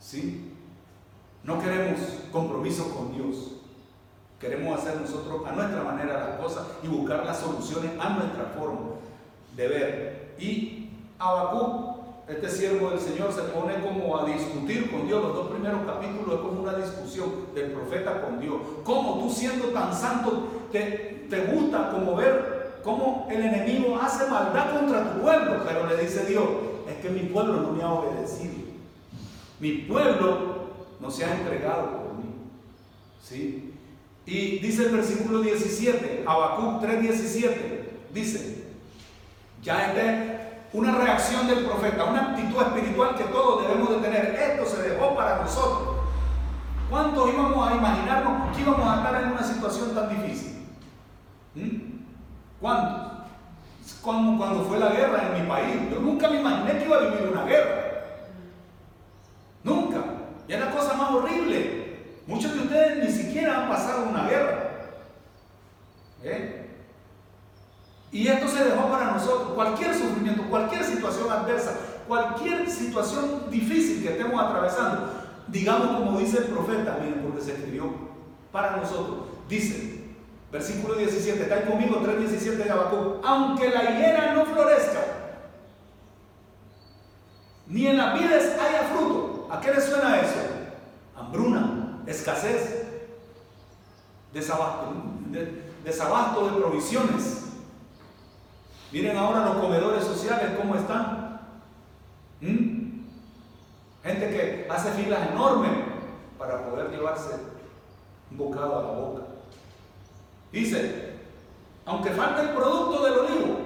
¿Sí? 0.00 0.52
No 1.42 1.60
queremos 1.60 1.98
compromiso 2.32 2.94
con 2.94 3.12
Dios. 3.12 3.57
Queremos 4.40 4.78
hacer 4.78 5.00
nosotros 5.00 5.42
a 5.46 5.52
nuestra 5.52 5.82
manera 5.82 6.28
las 6.28 6.40
cosas 6.40 6.66
y 6.82 6.86
buscar 6.86 7.24
las 7.24 7.38
soluciones 7.38 7.90
a 7.98 8.10
nuestra 8.10 8.54
forma 8.56 8.90
de 9.56 9.68
ver. 9.68 10.34
Y 10.38 10.90
Abacú, 11.18 11.96
este 12.28 12.48
siervo 12.48 12.90
del 12.90 13.00
Señor, 13.00 13.32
se 13.32 13.42
pone 13.42 13.80
como 13.80 14.16
a 14.16 14.26
discutir 14.26 14.90
con 14.92 15.08
Dios. 15.08 15.22
Los 15.22 15.34
dos 15.34 15.48
primeros 15.48 15.80
capítulos 15.84 16.34
es 16.36 16.40
como 16.40 16.62
una 16.62 16.74
discusión 16.74 17.46
del 17.52 17.72
profeta 17.72 18.22
con 18.22 18.38
Dios. 18.38 18.56
Cómo 18.84 19.18
tú 19.18 19.30
siendo 19.30 19.68
tan 19.68 19.92
santo 19.92 20.44
te, 20.70 21.26
te 21.28 21.46
gusta 21.46 21.90
como 21.90 22.14
ver 22.14 22.80
cómo 22.84 23.26
el 23.28 23.42
enemigo 23.42 23.98
hace 24.00 24.30
maldad 24.30 24.78
contra 24.78 25.14
tu 25.14 25.20
pueblo. 25.20 25.64
Pero 25.66 25.86
le 25.88 25.96
dice 25.96 26.24
Dios, 26.26 26.44
es 26.88 26.96
que 26.98 27.10
mi 27.10 27.28
pueblo 27.28 27.54
no 27.54 27.72
me 27.72 27.82
ha 27.82 27.92
obedecido. 27.92 28.54
Mi 29.58 29.72
pueblo 29.78 30.68
no 31.00 31.10
se 31.10 31.24
ha 31.24 31.36
entregado 31.36 31.90
por 31.90 32.14
mí. 32.14 32.30
¿Sí? 33.20 33.67
Y 34.28 34.58
dice 34.58 34.84
el 34.84 34.90
versículo 34.90 35.40
17, 35.40 36.24
Habacuc 36.26 36.82
3:17, 36.82 38.10
dice, 38.12 38.62
ya 39.62 39.94
es 39.94 40.38
una 40.74 40.92
reacción 40.96 41.46
del 41.46 41.64
profeta, 41.64 42.04
una 42.04 42.32
actitud 42.32 42.60
espiritual 42.60 43.16
que 43.16 43.24
todos 43.24 43.66
debemos 43.66 43.88
de 43.88 43.96
tener. 43.96 44.34
Esto 44.34 44.66
se 44.66 44.82
dejó 44.90 45.16
para 45.16 45.42
nosotros. 45.42 45.96
¿Cuántos 46.90 47.32
íbamos 47.32 47.70
a 47.70 47.76
imaginarnos 47.76 48.54
que 48.54 48.60
íbamos 48.60 48.86
a 48.86 48.96
estar 48.96 49.22
en 49.22 49.32
una 49.32 49.42
situación 49.42 49.94
tan 49.94 50.10
difícil? 50.10 50.58
¿Mm? 51.54 51.78
¿Cuántos? 52.60 53.08
Como 54.02 54.36
cuando 54.36 54.64
fue 54.64 54.78
la 54.78 54.90
guerra 54.90 55.22
en 55.26 55.42
mi 55.42 55.48
país. 55.48 55.76
Yo 55.90 56.00
nunca 56.00 56.28
me 56.28 56.40
imaginé 56.40 56.78
que 56.78 56.84
iba 56.84 56.96
a 56.98 57.00
vivir 57.00 57.30
una 57.32 57.44
guerra. 57.46 58.04
Nunca. 59.64 60.04
Y 60.46 60.52
es 60.52 60.60
la 60.60 60.70
cosa 60.70 60.92
más 60.92 61.12
horrible. 61.12 61.78
Muchos 62.26 62.52
de 62.52 62.60
ustedes 62.60 63.02
ni 63.02 63.10
siquiera 63.38 63.62
han 63.62 63.68
pasado 63.68 64.08
una 64.08 64.28
guerra. 64.28 64.70
¿Eh? 66.22 66.66
Y 68.10 68.26
esto 68.26 68.48
se 68.48 68.64
dejó 68.64 68.88
para 68.90 69.12
nosotros. 69.12 69.52
Cualquier 69.54 69.94
sufrimiento, 69.94 70.42
cualquier 70.48 70.84
situación 70.84 71.30
adversa, 71.30 71.74
cualquier 72.06 72.68
situación 72.68 73.50
difícil 73.50 74.02
que 74.02 74.12
estemos 74.12 74.42
atravesando, 74.42 75.12
digamos 75.46 75.98
como 75.98 76.18
dice 76.18 76.38
el 76.38 76.44
profeta, 76.44 76.98
miren, 77.00 77.22
porque 77.22 77.42
se 77.42 77.52
escribió 77.52 77.92
para 78.50 78.76
nosotros. 78.76 79.18
Dice, 79.48 80.04
versículo 80.50 80.94
17, 80.94 81.42
está 81.42 81.64
conmigo, 81.64 82.00
3.17 82.00 82.56
de 82.56 82.70
Habacuc, 82.70 83.24
aunque 83.24 83.70
la 83.70 83.90
higuera 83.90 84.34
no 84.34 84.46
florezca, 84.46 85.00
ni 87.66 87.86
en 87.86 87.98
las 87.98 88.18
vides 88.18 88.56
haya 88.58 88.88
fruto. 88.94 89.48
¿A 89.50 89.60
qué 89.60 89.72
le 89.72 89.80
suena 89.80 90.20
eso? 90.20 90.40
Hambruna 91.14 91.78
escasez, 92.08 92.77
desabasto 94.38 94.94
de, 95.30 95.64
de 95.84 96.60
provisiones. 96.60 97.44
Miren 98.90 99.16
ahora 99.16 99.46
los 99.46 99.56
comedores 99.58 100.04
sociales 100.04 100.56
cómo 100.58 100.74
están. 100.74 101.40
¿Mm? 102.40 103.02
Gente 104.02 104.30
que 104.30 104.66
hace 104.70 104.90
filas 104.92 105.30
enormes 105.30 105.72
para 106.38 106.64
poder 106.64 106.90
llevarse 106.90 107.34
un 108.30 108.38
bocado 108.38 108.78
a 108.78 108.82
la 108.82 108.90
boca. 108.90 109.22
Dice, 110.52 111.14
aunque 111.84 112.10
falta 112.10 112.42
el 112.42 112.50
producto 112.50 113.04
del 113.04 113.18
olivo, 113.18 113.58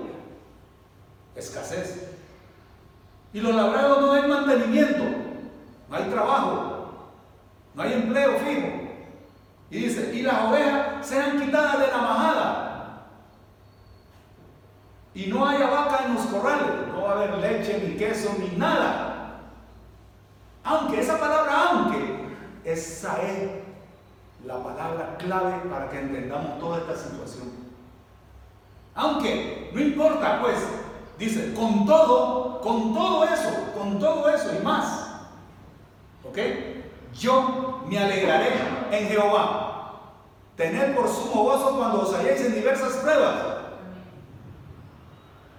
escasez. 1.37 2.09
Y 3.33 3.41
los 3.41 3.55
labrados 3.55 4.01
no 4.01 4.13
hay 4.13 4.29
mantenimiento, 4.29 5.05
no 5.89 5.97
hay 5.97 6.05
trabajo, 6.11 6.87
no 7.75 7.83
hay 7.83 7.93
empleo 7.93 8.39
fijo. 8.39 8.82
Y 9.73 9.79
dice, 9.79 10.15
y 10.15 10.21
las 10.21 10.51
ovejas 10.51 11.07
sean 11.07 11.41
quitadas 11.41 11.79
de 11.79 11.87
la 11.87 11.97
majada. 11.97 13.07
Y 15.15 15.29
no 15.29 15.49
haya 15.49 15.71
vaca 15.71 16.05
en 16.05 16.15
los 16.15 16.27
corrales. 16.27 16.89
No 16.89 17.05
va 17.05 17.13
a 17.13 17.15
haber 17.15 17.39
leche, 17.39 17.83
ni 17.83 17.97
queso, 17.97 18.37
ni 18.39 18.55
nada. 18.59 19.41
Aunque 20.63 21.01
esa 21.01 21.19
palabra 21.19 21.71
aunque, 21.71 22.27
esa 22.65 23.23
es 23.23 23.49
la 24.45 24.63
palabra 24.63 25.17
clave 25.17 25.67
para 25.71 25.89
que 25.89 26.01
entendamos 26.01 26.59
toda 26.59 26.81
esta 26.81 26.95
situación. 26.95 27.51
Aunque, 28.95 29.71
no 29.73 29.81
importa 29.81 30.43
pues, 30.43 30.59
dice, 31.19 31.55
con 31.55 31.87
todo, 31.87 32.61
con 32.61 32.93
todo 32.93 33.25
eso, 33.25 33.73
con 33.75 33.99
todo 33.99 34.29
eso 34.29 34.51
y 34.55 34.63
más. 34.63 35.13
¿Ok? 36.25 36.37
Yo 37.19 37.83
me 37.89 37.99
alegraré 37.99 38.51
en 38.91 39.09
Jehová. 39.09 39.69
Tener 40.57 40.95
por 40.95 41.09
sumo 41.09 41.45
gozo 41.45 41.77
cuando 41.77 42.03
os 42.03 42.15
halléis 42.15 42.41
en 42.43 42.55
diversas 42.55 42.93
pruebas. 42.95 43.35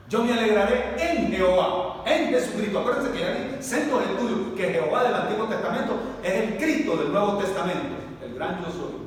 Yo 0.10 0.24
me 0.24 0.34
alegraré 0.34 0.96
en 1.00 1.32
Jehová, 1.32 2.04
en 2.06 2.30
Jesucristo. 2.30 2.80
Acuérdense 2.80 3.12
que 3.12 3.26
hay 3.26 3.58
centro 3.62 4.00
del 4.00 4.12
estudio 4.12 4.56
que 4.56 4.74
Jehová 4.74 5.04
del 5.04 5.16
Antiguo 5.16 5.46
Testamento 5.48 5.94
es 6.24 6.34
el 6.34 6.58
Cristo 6.58 6.98
del 6.98 7.12
Nuevo 7.12 7.38
Testamento, 7.38 7.96
el 8.24 8.36
gran 8.36 8.64
yo 8.64 8.72
soy. 8.72 9.04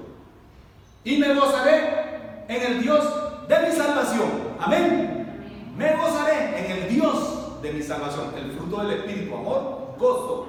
Y 1.05 1.19
me 1.19 1.35
gozaré 1.35 2.45
en 2.49 2.63
el 2.63 2.83
Dios 2.83 3.05
de 3.49 3.59
mi 3.61 3.73
salvación. 3.73 4.29
Amén. 4.59 5.73
Me 5.77 5.95
gozaré 5.95 6.59
en 6.59 6.71
el 6.73 6.89
Dios 6.89 7.63
de 7.63 7.73
mi 7.73 7.83
salvación. 7.83 8.33
El 8.37 8.51
fruto 8.53 8.83
del 8.83 8.99
Espíritu, 8.99 9.35
amor, 9.35 9.95
gozo, 9.99 10.49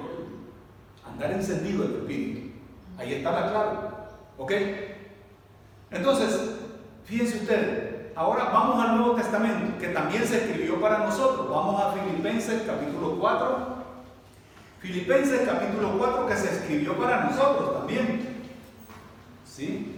Dar 1.18 1.32
encendido 1.32 1.84
el 1.84 1.96
espíritu. 1.96 2.50
Ahí 2.98 3.14
está 3.14 3.32
la 3.32 3.50
clave. 3.50 3.78
¿Ok? 4.38 4.52
Entonces, 5.90 6.56
fíjense 7.04 7.38
ustedes, 7.38 8.12
ahora 8.14 8.44
vamos 8.44 8.84
al 8.84 8.96
Nuevo 8.98 9.14
Testamento, 9.14 9.78
que 9.78 9.88
también 9.88 10.24
se 10.24 10.36
escribió 10.36 10.80
para 10.80 10.98
nosotros. 10.98 11.48
Vamos 11.50 11.82
a 11.82 11.92
Filipenses 11.92 12.62
capítulo 12.66 13.18
4. 13.18 13.78
Filipenses 14.80 15.48
capítulo 15.48 15.98
4 15.98 16.26
que 16.28 16.36
se 16.36 16.54
escribió 16.54 16.96
para 16.96 17.24
nosotros 17.24 17.78
también. 17.78 18.36
¿Sí? 19.44 19.96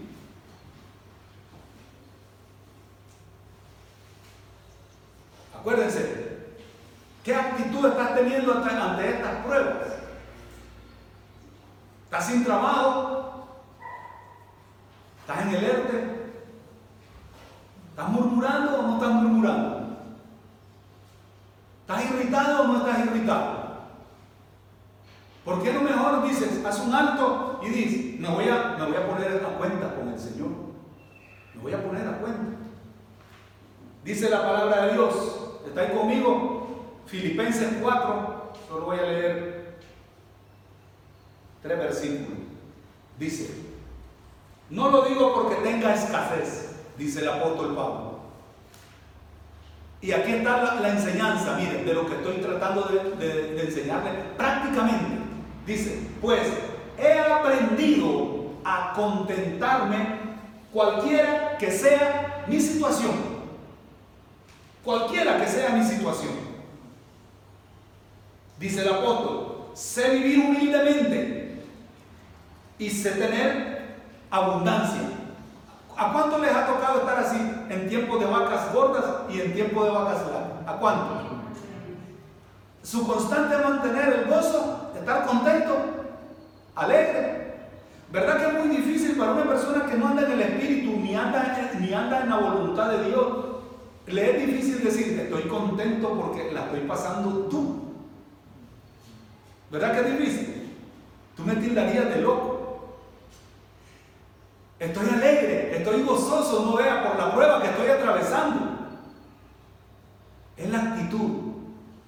Acuérdense, 5.54 6.38
¿qué 7.22 7.34
actitud 7.34 7.86
estás 7.86 8.14
teniendo 8.14 8.54
ante 8.54 9.10
estas 9.10 9.44
pruebas? 9.44 9.99
¿Estás 12.10 12.26
sin 12.26 12.42
trabajo? 12.42 13.46
¿Estás 15.20 15.46
en 15.46 15.54
el 15.54 15.64
ERTE? 15.64 16.32
¿Estás 17.90 18.08
murmurando 18.08 18.80
o 18.80 18.82
no 18.82 18.94
estás 18.94 19.12
murmurando? 19.12 19.96
¿Estás 21.82 22.10
irritado 22.10 22.62
o 22.62 22.66
no 22.66 22.78
estás 22.78 23.06
irritado? 23.06 23.60
¿Por 25.44 25.62
qué 25.62 25.72
no 25.72 25.82
mejor 25.82 26.24
dices, 26.24 26.64
haz 26.66 26.80
un 26.80 26.92
alto 26.92 27.60
y 27.62 27.68
dices, 27.68 28.18
me 28.18 28.28
voy 28.28 28.48
a, 28.48 28.74
me 28.76 28.86
voy 28.86 28.96
a 28.96 29.06
poner 29.06 29.44
a 29.44 29.56
cuenta 29.56 29.94
con 29.94 30.08
el 30.08 30.18
Señor? 30.18 30.48
Me 31.54 31.62
voy 31.62 31.74
a 31.74 31.84
poner 31.84 32.08
a 32.08 32.18
cuenta. 32.18 32.56
Dice 34.02 34.28
la 34.28 34.42
palabra 34.42 34.86
de 34.86 34.92
Dios, 34.94 35.60
¿está 35.64 35.82
ahí 35.82 35.96
conmigo? 35.96 36.96
Filipenses 37.06 37.78
4, 37.80 38.52
solo 38.68 38.86
voy 38.86 38.98
a 38.98 39.02
leer 39.02 39.59
tres 41.62 41.78
versículos. 41.78 42.38
Dice, 43.18 43.50
no 44.70 44.90
lo 44.90 45.02
digo 45.02 45.34
porque 45.34 45.56
tenga 45.56 45.94
escasez, 45.94 46.70
dice 46.96 47.20
el 47.20 47.28
apóstol 47.28 47.74
Pablo. 47.74 48.20
Y 50.02 50.12
aquí 50.12 50.32
está 50.32 50.80
la, 50.80 50.88
enseñanza, 50.88 51.56
miren, 51.56 51.84
de 51.84 51.92
lo 51.92 52.06
que 52.06 52.14
estoy 52.14 52.36
tratando 52.36 52.82
de, 52.84 53.54
de 53.54 53.62
enseñarle 53.62 54.10
prácticamente. 54.36 55.18
Dice, 55.66 56.00
pues 56.22 56.40
he 56.98 57.18
aprendido 57.18 58.52
a 58.64 58.94
contentarme 58.94 60.20
cualquiera 60.72 61.58
que 61.58 61.70
sea 61.70 62.44
mi 62.46 62.60
situación. 62.60 63.12
Cualquiera 64.82 65.38
que 65.38 65.46
sea 65.46 65.70
mi 65.70 65.84
situación. 65.84 66.32
Dice 68.58 68.80
el 68.80 68.88
apóstol, 68.88 69.70
sé 69.74 70.10
vivir 70.10 70.38
humildemente 70.38 71.39
y 72.80 72.90
sé 72.90 73.12
tener 73.12 74.00
abundancia. 74.30 75.02
¿A 75.96 76.12
cuánto 76.12 76.38
les 76.38 76.52
ha 76.52 76.66
tocado 76.66 77.00
estar 77.00 77.18
así 77.20 77.38
en 77.68 77.88
tiempo 77.88 78.18
de 78.18 78.26
vacas 78.26 78.74
gordas 78.74 79.04
y 79.28 79.40
en 79.40 79.54
tiempo 79.54 79.84
de 79.84 79.90
vacas 79.90 80.22
flacas? 80.22 80.66
¿A 80.66 80.72
cuánto? 80.80 81.30
su 82.82 83.06
constante 83.06 83.56
mantener 83.58 84.12
el 84.12 84.24
gozo, 84.24 84.92
estar 84.98 85.26
contento, 85.26 85.76
alegre. 86.74 87.54
¿Verdad 88.10 88.38
que 88.38 88.46
es 88.46 88.64
muy 88.64 88.76
difícil 88.76 89.16
para 89.16 89.32
una 89.32 89.44
persona 89.44 89.86
que 89.86 89.96
no 89.96 90.08
anda 90.08 90.22
en 90.22 90.32
el 90.32 90.40
Espíritu 90.40 90.98
ni 90.98 91.14
anda, 91.14 91.70
ni 91.78 91.92
anda 91.92 92.22
en 92.22 92.30
la 92.30 92.36
voluntad 92.36 92.90
de 92.90 93.04
Dios? 93.04 93.26
Le 94.06 94.30
es 94.30 94.46
difícil 94.46 94.82
decir, 94.82 95.20
estoy 95.20 95.42
contento 95.42 96.12
porque 96.14 96.50
la 96.52 96.64
estoy 96.64 96.80
pasando 96.80 97.46
tú. 97.46 97.92
¿Verdad 99.70 99.92
que 99.92 100.00
es 100.00 100.18
difícil? 100.18 100.76
Tú 101.36 101.44
me 101.44 101.54
tildarías 101.54 102.08
de 102.08 102.22
loco. 102.22 102.59
Estoy 104.80 105.10
alegre, 105.10 105.76
estoy 105.76 106.02
gozoso, 106.02 106.64
no 106.64 106.76
vea 106.78 107.04
por 107.04 107.18
la 107.18 107.34
prueba 107.34 107.60
que 107.60 107.68
estoy 107.68 107.88
atravesando. 107.88 108.78
Es 110.56 110.70
la 110.70 110.78
actitud, 110.78 111.30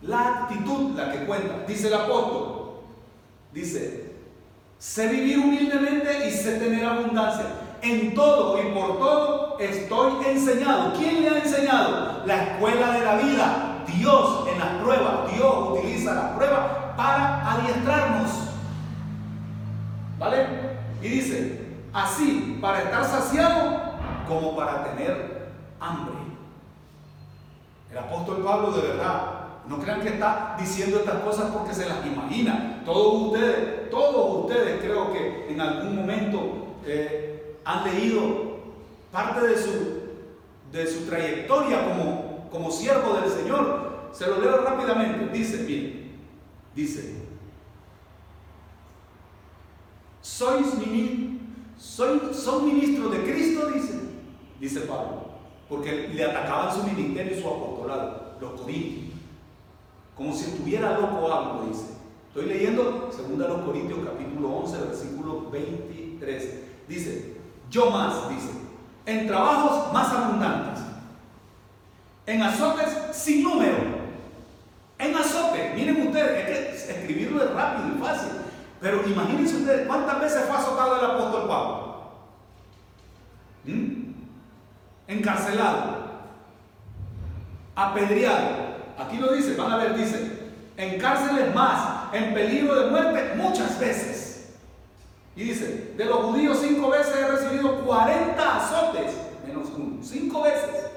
la 0.00 0.28
actitud 0.28 0.96
la 0.96 1.12
que 1.12 1.26
cuenta. 1.26 1.66
Dice 1.66 1.88
el 1.88 1.94
apóstol, 1.94 2.80
dice, 3.52 4.14
sé 4.78 5.06
vivir 5.08 5.38
humildemente 5.38 6.26
y 6.26 6.30
sé 6.30 6.58
tener 6.58 6.86
abundancia. 6.86 7.44
En 7.82 8.14
todo 8.14 8.62
y 8.62 8.72
por 8.72 8.98
todo 8.98 9.58
estoy 9.58 10.24
enseñado. 10.26 10.94
¿Quién 10.96 11.22
le 11.22 11.28
ha 11.28 11.38
enseñado? 11.40 12.22
La 12.24 12.42
escuela 12.42 12.92
de 12.92 13.04
la 13.04 13.16
vida. 13.16 13.84
Dios 13.98 14.48
en 14.50 14.58
las 14.58 14.82
pruebas. 14.82 15.34
Dios 15.34 15.54
utiliza 15.72 16.14
las 16.14 16.30
pruebas 16.36 16.96
para 16.96 17.52
adiestrarnos. 17.52 18.30
¿Vale? 20.18 20.46
Y 21.02 21.08
dice, 21.08 21.61
así, 21.92 22.58
para 22.60 22.82
estar 22.82 23.04
saciado 23.04 23.92
como 24.26 24.56
para 24.56 24.84
tener 24.84 25.48
hambre. 25.80 26.14
El 27.90 27.98
apóstol 27.98 28.42
Pablo 28.42 28.72
de 28.72 28.88
verdad, 28.88 29.42
no 29.66 29.78
crean 29.78 30.00
que 30.00 30.08
está 30.08 30.56
diciendo 30.58 30.98
estas 30.98 31.22
cosas 31.22 31.50
porque 31.52 31.74
se 31.74 31.88
las 31.88 32.04
imagina. 32.06 32.82
Todos 32.84 33.28
ustedes, 33.28 33.90
todos 33.90 34.44
ustedes 34.44 34.82
creo 34.82 35.12
que 35.12 35.52
en 35.52 35.60
algún 35.60 35.96
momento 35.96 36.76
eh, 36.84 37.56
han 37.64 37.84
leído 37.84 38.52
parte 39.12 39.46
de 39.46 39.56
su, 39.56 39.70
de 40.72 40.86
su 40.86 41.06
trayectoria 41.06 41.84
como, 41.84 42.48
como 42.50 42.70
siervo 42.70 43.14
del 43.14 43.30
Señor. 43.30 44.08
Se 44.12 44.26
lo 44.26 44.40
leo 44.40 44.62
rápidamente. 44.62 45.28
Dice, 45.32 45.58
mire, 45.58 46.10
dice, 46.74 47.22
sois 50.20 50.78
soy, 51.82 52.20
son 52.32 52.64
ministros 52.64 53.10
de 53.10 53.24
Cristo, 53.24 53.66
dice, 53.66 53.94
dice 54.60 54.80
Pablo, 54.82 55.32
porque 55.68 56.08
le 56.08 56.24
atacaban 56.24 56.72
su 56.72 56.84
ministerio 56.84 57.36
y 57.36 57.42
su 57.42 57.48
apostolado, 57.48 58.36
los 58.40 58.60
corintios, 58.60 59.18
como 60.16 60.32
si 60.32 60.44
estuviera 60.44 60.98
loco 60.98 61.32
algo, 61.32 61.66
dice. 61.68 61.86
Estoy 62.28 62.46
leyendo 62.46 63.10
2 63.12 63.64
Corintios 63.64 63.98
capítulo 64.06 64.48
11, 64.48 64.78
versículo 64.86 65.50
23. 65.50 66.60
Dice, 66.88 67.36
yo 67.68 67.90
más, 67.90 68.28
dice, 68.30 68.50
en 69.04 69.26
trabajos 69.26 69.92
más 69.92 70.12
abundantes, 70.12 70.82
en 72.26 72.42
azotes 72.42 72.88
sin 73.12 73.42
número, 73.42 73.76
en 74.98 75.16
azote, 75.16 75.72
miren 75.74 76.06
ustedes, 76.06 76.48
es 76.48 76.84
que 76.84 76.92
escribirlo 76.92 77.42
es 77.44 77.50
rápido 77.52 77.96
y 77.96 78.00
fácil, 78.00 78.30
pero 78.82 79.06
imagínense 79.06 79.58
ustedes 79.58 79.86
cuántas 79.86 80.20
veces 80.20 80.44
fue 80.44 80.56
azotado 80.56 80.98
el 80.98 81.04
apóstol 81.04 81.48
Pablo. 81.48 82.02
¿Mm? 83.64 84.12
Encarcelado, 85.06 85.98
apedreado. 87.76 88.72
Aquí 88.98 89.18
lo 89.18 89.32
dice, 89.32 89.54
van 89.54 89.70
a 89.70 89.76
ver, 89.76 89.96
dice, 89.96 90.50
en 90.76 91.00
cárceles 91.00 91.54
más, 91.54 92.12
en 92.12 92.34
peligro 92.34 92.74
de 92.74 92.90
muerte 92.90 93.34
muchas 93.36 93.78
veces. 93.78 94.54
Y 95.36 95.44
dice, 95.44 95.94
de 95.96 96.04
los 96.04 96.16
judíos 96.16 96.58
cinco 96.60 96.90
veces 96.90 97.14
he 97.16 97.28
recibido 97.28 97.84
40 97.84 98.56
azotes, 98.56 99.12
menos 99.46 99.68
uno, 99.76 100.02
cinco 100.02 100.42
veces. 100.42 100.90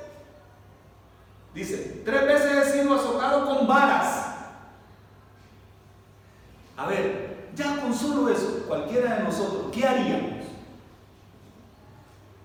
Dice, 1.53 2.01
tres 2.03 2.25
veces 2.25 2.67
he 2.67 2.79
sido 2.81 2.95
azotado 2.95 3.45
con 3.45 3.67
varas. 3.67 4.33
A 6.75 6.87
ver, 6.87 7.24
ya 7.55 7.77
con 7.81 7.93
solo 7.93 8.29
eso, 8.29 8.65
cualquiera 8.67 9.15
de 9.15 9.23
nosotros, 9.23 9.65
¿qué 9.71 9.85
haríamos? 9.85 10.45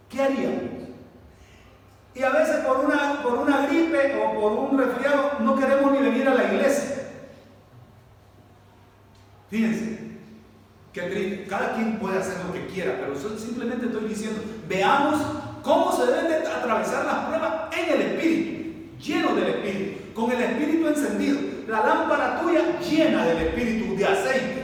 ¿Qué 0.08 0.22
haríamos? 0.22 0.80
Y 2.14 2.22
a 2.22 2.30
veces 2.30 2.56
por 2.66 2.84
una, 2.84 3.22
por 3.22 3.34
una 3.34 3.66
gripe 3.66 4.20
o 4.22 4.40
por 4.40 4.52
un 4.52 4.78
resfriado 4.78 5.38
no 5.40 5.56
queremos 5.56 5.92
ni 5.92 5.98
venir 5.98 6.28
a 6.28 6.34
la 6.34 6.44
iglesia. 6.52 6.96
Fíjense, 9.48 10.10
que 10.92 11.46
cada 11.48 11.74
quien 11.74 11.98
puede 11.98 12.18
hacer 12.18 12.44
lo 12.44 12.52
que 12.52 12.66
quiera, 12.66 12.96
pero 13.00 13.16
simplemente 13.38 13.86
estoy 13.86 14.08
diciendo, 14.08 14.42
veamos 14.68 15.20
cómo 15.62 15.92
se 15.92 16.06
deben 16.06 16.28
de 16.28 16.48
atravesar 16.48 17.04
las 17.04 17.26
pruebas 17.26 17.52
en 17.76 17.94
el 17.94 18.00
Espíritu, 18.02 18.98
lleno 18.98 19.34
del 19.34 19.48
Espíritu, 19.48 20.14
con 20.14 20.32
el 20.32 20.40
Espíritu 20.40 20.88
encendido, 20.88 21.38
la 21.68 21.86
lámpara 21.86 22.40
tuya 22.40 22.78
llena 22.80 23.24
del 23.24 23.38
Espíritu 23.38 23.96
de 23.96 24.06
aceite. 24.06 24.59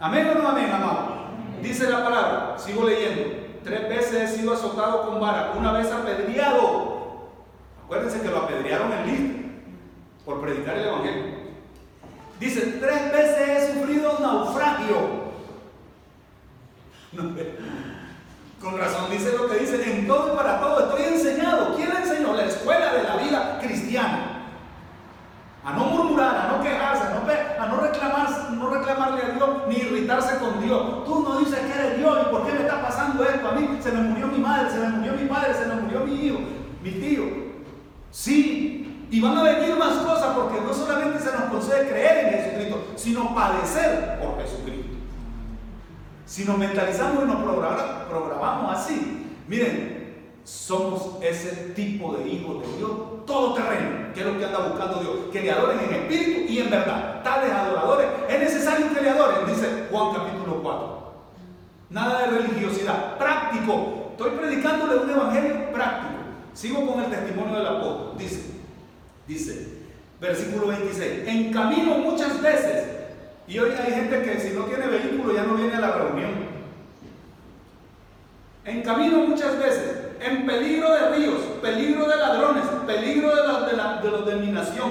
Amén 0.00 0.30
o 0.30 0.34
no 0.34 0.48
amén, 0.48 0.72
amado. 0.72 1.28
Dice 1.60 1.90
la 1.90 2.02
palabra, 2.02 2.54
sigo 2.56 2.84
leyendo. 2.84 3.22
Tres 3.62 3.86
veces 3.86 4.14
he 4.14 4.36
sido 4.38 4.54
azotado 4.54 5.06
con 5.06 5.20
vara, 5.20 5.52
una 5.58 5.72
vez 5.72 5.92
apedreado. 5.92 7.28
Acuérdense 7.84 8.22
que 8.22 8.28
lo 8.28 8.38
apedrearon 8.38 8.90
en 8.94 9.06
Listra 9.06 9.42
por 10.24 10.40
predicar 10.40 10.78
el 10.78 10.88
Evangelio. 10.88 11.24
Dice, 12.38 12.78
tres 12.80 13.12
veces 13.12 13.48
he 13.48 13.74
sufrido 13.74 14.18
naufragio. 14.18 15.20
con 18.62 18.78
razón 18.78 19.10
dice 19.10 19.36
lo 19.36 19.48
que 19.48 19.58
dice, 19.58 19.82
en 19.90 20.06
todo 20.06 20.32
y 20.32 20.36
para 20.36 20.60
todo 20.60 20.80
estoy 20.80 21.12
enseñado. 21.12 21.74
¿Quién 21.76 21.90
le 21.90 21.96
enseñó? 21.96 22.32
La 22.32 22.46
escuela 22.46 22.94
de 22.94 23.02
la 23.02 23.16
vida 23.16 23.58
cristiana. 23.60 24.46
A 25.62 25.72
no 25.72 25.84
murmurar, 25.84 26.36
a 26.36 26.56
no 26.56 26.62
quejarse, 26.62 27.02
a 27.02 27.10
no, 27.10 27.20
a 27.62 27.66
no, 27.66 27.80
a 29.02 29.16
Dios 29.34 29.50
ni 29.68 29.76
irritarse 29.76 30.38
con 30.38 30.62
Dios. 30.62 31.04
Tú 31.04 31.22
no 31.22 31.38
dices 31.38 31.58
que 31.58 31.72
eres 31.72 31.98
Dios 31.98 32.18
y 32.22 32.30
por 32.30 32.46
qué 32.46 32.52
me 32.52 32.60
está 32.60 32.82
pasando 32.82 33.24
esto. 33.24 33.48
A 33.48 33.52
mí 33.52 33.78
se 33.80 33.92
me 33.92 34.02
murió 34.02 34.26
mi 34.26 34.38
madre, 34.38 34.70
se 34.70 34.78
me 34.78 34.88
murió 34.88 35.12
mi 35.14 35.26
padre, 35.26 35.54
se 35.54 35.66
me 35.66 35.74
murió 35.76 36.00
mi 36.04 36.26
hijo, 36.26 36.38
mi 36.82 36.90
tío. 36.92 37.24
Sí, 38.10 39.06
y 39.10 39.20
van 39.20 39.36
a 39.38 39.42
venir 39.42 39.76
más 39.76 39.98
cosas 39.98 40.36
porque 40.36 40.60
no 40.60 40.72
solamente 40.72 41.18
se 41.18 41.32
nos 41.32 41.44
concede 41.44 41.88
creer 41.88 42.26
en 42.26 42.40
Jesucristo, 42.40 42.92
sino 42.96 43.34
padecer 43.34 44.18
por 44.20 44.40
Jesucristo. 44.40 44.96
Si 46.26 46.44
nos 46.44 46.58
mentalizamos 46.58 47.24
y 47.24 47.26
nos 47.26 47.42
programamos 48.08 48.72
así, 48.72 49.26
miren, 49.48 50.00
somos 50.44 51.16
ese 51.22 51.72
tipo 51.74 52.14
de 52.14 52.28
hijos 52.28 52.62
de 52.62 52.76
Dios, 52.78 52.90
todo 53.26 53.54
terreno, 53.54 54.12
que 54.14 54.20
es 54.20 54.26
lo 54.26 54.38
que 54.38 54.44
anda 54.44 54.68
buscando 54.68 55.00
Dios, 55.00 55.16
que 55.32 55.38
en 55.40 55.94
espíritu 55.94 56.52
y 56.52 56.58
en 56.58 56.70
verdad. 56.70 57.22
Tales 57.22 57.52
adoradores, 57.52 58.06
es 58.28 58.40
necesario 58.40 58.92
que 58.92 59.00
le 59.00 59.10
adoren, 59.10 59.46
dice 59.46 59.86
Juan 59.90 60.14
capítulo 60.14 60.62
4. 60.62 61.00
Nada 61.90 62.20
de 62.20 62.38
religiosidad, 62.38 63.18
práctico. 63.18 64.12
Estoy 64.12 64.30
predicándole 64.32 64.96
un 64.96 65.10
evangelio 65.10 65.72
práctico. 65.72 66.14
Sigo 66.54 66.86
con 66.86 67.04
el 67.04 67.10
testimonio 67.10 67.56
del 67.56 67.66
apóstol. 67.66 68.18
Dice, 68.18 68.42
dice, 69.26 69.68
versículo 70.20 70.68
26, 70.68 71.26
en 71.26 71.52
camino 71.52 71.98
muchas 71.98 72.40
veces, 72.40 72.86
y 73.48 73.58
hoy 73.58 73.70
hay 73.70 73.92
gente 73.92 74.22
que 74.22 74.38
si 74.38 74.50
no 74.50 74.64
tiene 74.64 74.86
vehículo 74.86 75.34
ya 75.34 75.44
no 75.44 75.54
viene 75.54 75.74
a 75.74 75.80
la 75.80 75.92
reunión. 75.92 76.30
En 78.64 78.82
camino 78.82 79.18
muchas 79.26 79.58
veces, 79.58 80.09
en 80.20 80.46
peligro 80.46 80.92
de 80.92 81.16
ríos, 81.16 81.40
peligro 81.62 82.06
de 82.06 82.16
ladrones, 82.16 82.64
peligro 82.86 83.34
de 83.34 83.46
los 83.46 83.70
de, 83.70 83.76
la, 83.76 84.00
de, 84.02 84.10
los 84.10 84.26
de 84.26 84.36
mi 84.36 84.52
nación, 84.52 84.90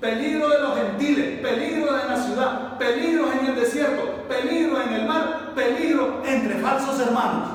peligro 0.00 0.48
de 0.48 0.58
los 0.60 0.76
gentiles, 0.76 1.40
peligro 1.40 1.94
de 1.94 2.08
la 2.08 2.16
ciudad, 2.16 2.78
peligro 2.78 3.32
en 3.32 3.46
el 3.46 3.56
desierto, 3.56 4.02
peligro 4.28 4.80
en 4.82 4.92
el 4.92 5.06
mar, 5.06 5.52
peligro 5.54 6.22
entre 6.26 6.56
falsos 6.56 7.00
hermanos. 7.00 7.48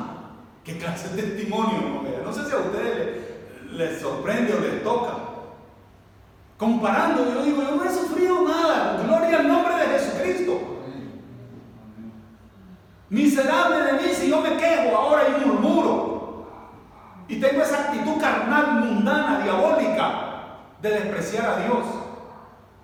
¿Qué 0.64 0.78
clase 0.78 1.16
de 1.16 1.24
testimonio? 1.24 2.04
No, 2.24 2.34
sé 2.34 2.46
si 2.46 2.54
a 2.54 2.58
ustedes 2.58 3.20
les, 3.72 4.00
sorprende 4.00 4.54
o 4.54 4.60
les 4.60 4.84
toca. 4.84 5.14
Comparando, 6.58 7.34
yo 7.34 7.44
digo, 7.44 7.62
yo 7.64 7.76
no 7.76 7.84
he 7.84 7.90
sufrido 7.90 8.48
nada. 8.48 9.02
Gloria 9.04 9.40
al 9.40 9.48
nombre 9.48 9.76
de 9.76 9.86
Jesucristo. 9.98 10.60
Miserable 13.10 13.84
de 13.84 13.94
mí 13.94 14.14
si 14.14 14.30
yo 14.30 14.42
me 14.42 14.56
quejo 14.58 14.96
ahora 14.96 15.24
y 15.28 15.46
murmuro. 15.46 16.11
Y 17.32 17.40
tengo 17.40 17.62
esa 17.62 17.86
actitud 17.86 18.20
carnal, 18.20 18.82
mundana, 18.82 19.40
diabólica, 19.42 20.58
de 20.82 20.90
despreciar 20.90 21.50
a 21.50 21.64
Dios. 21.64 21.86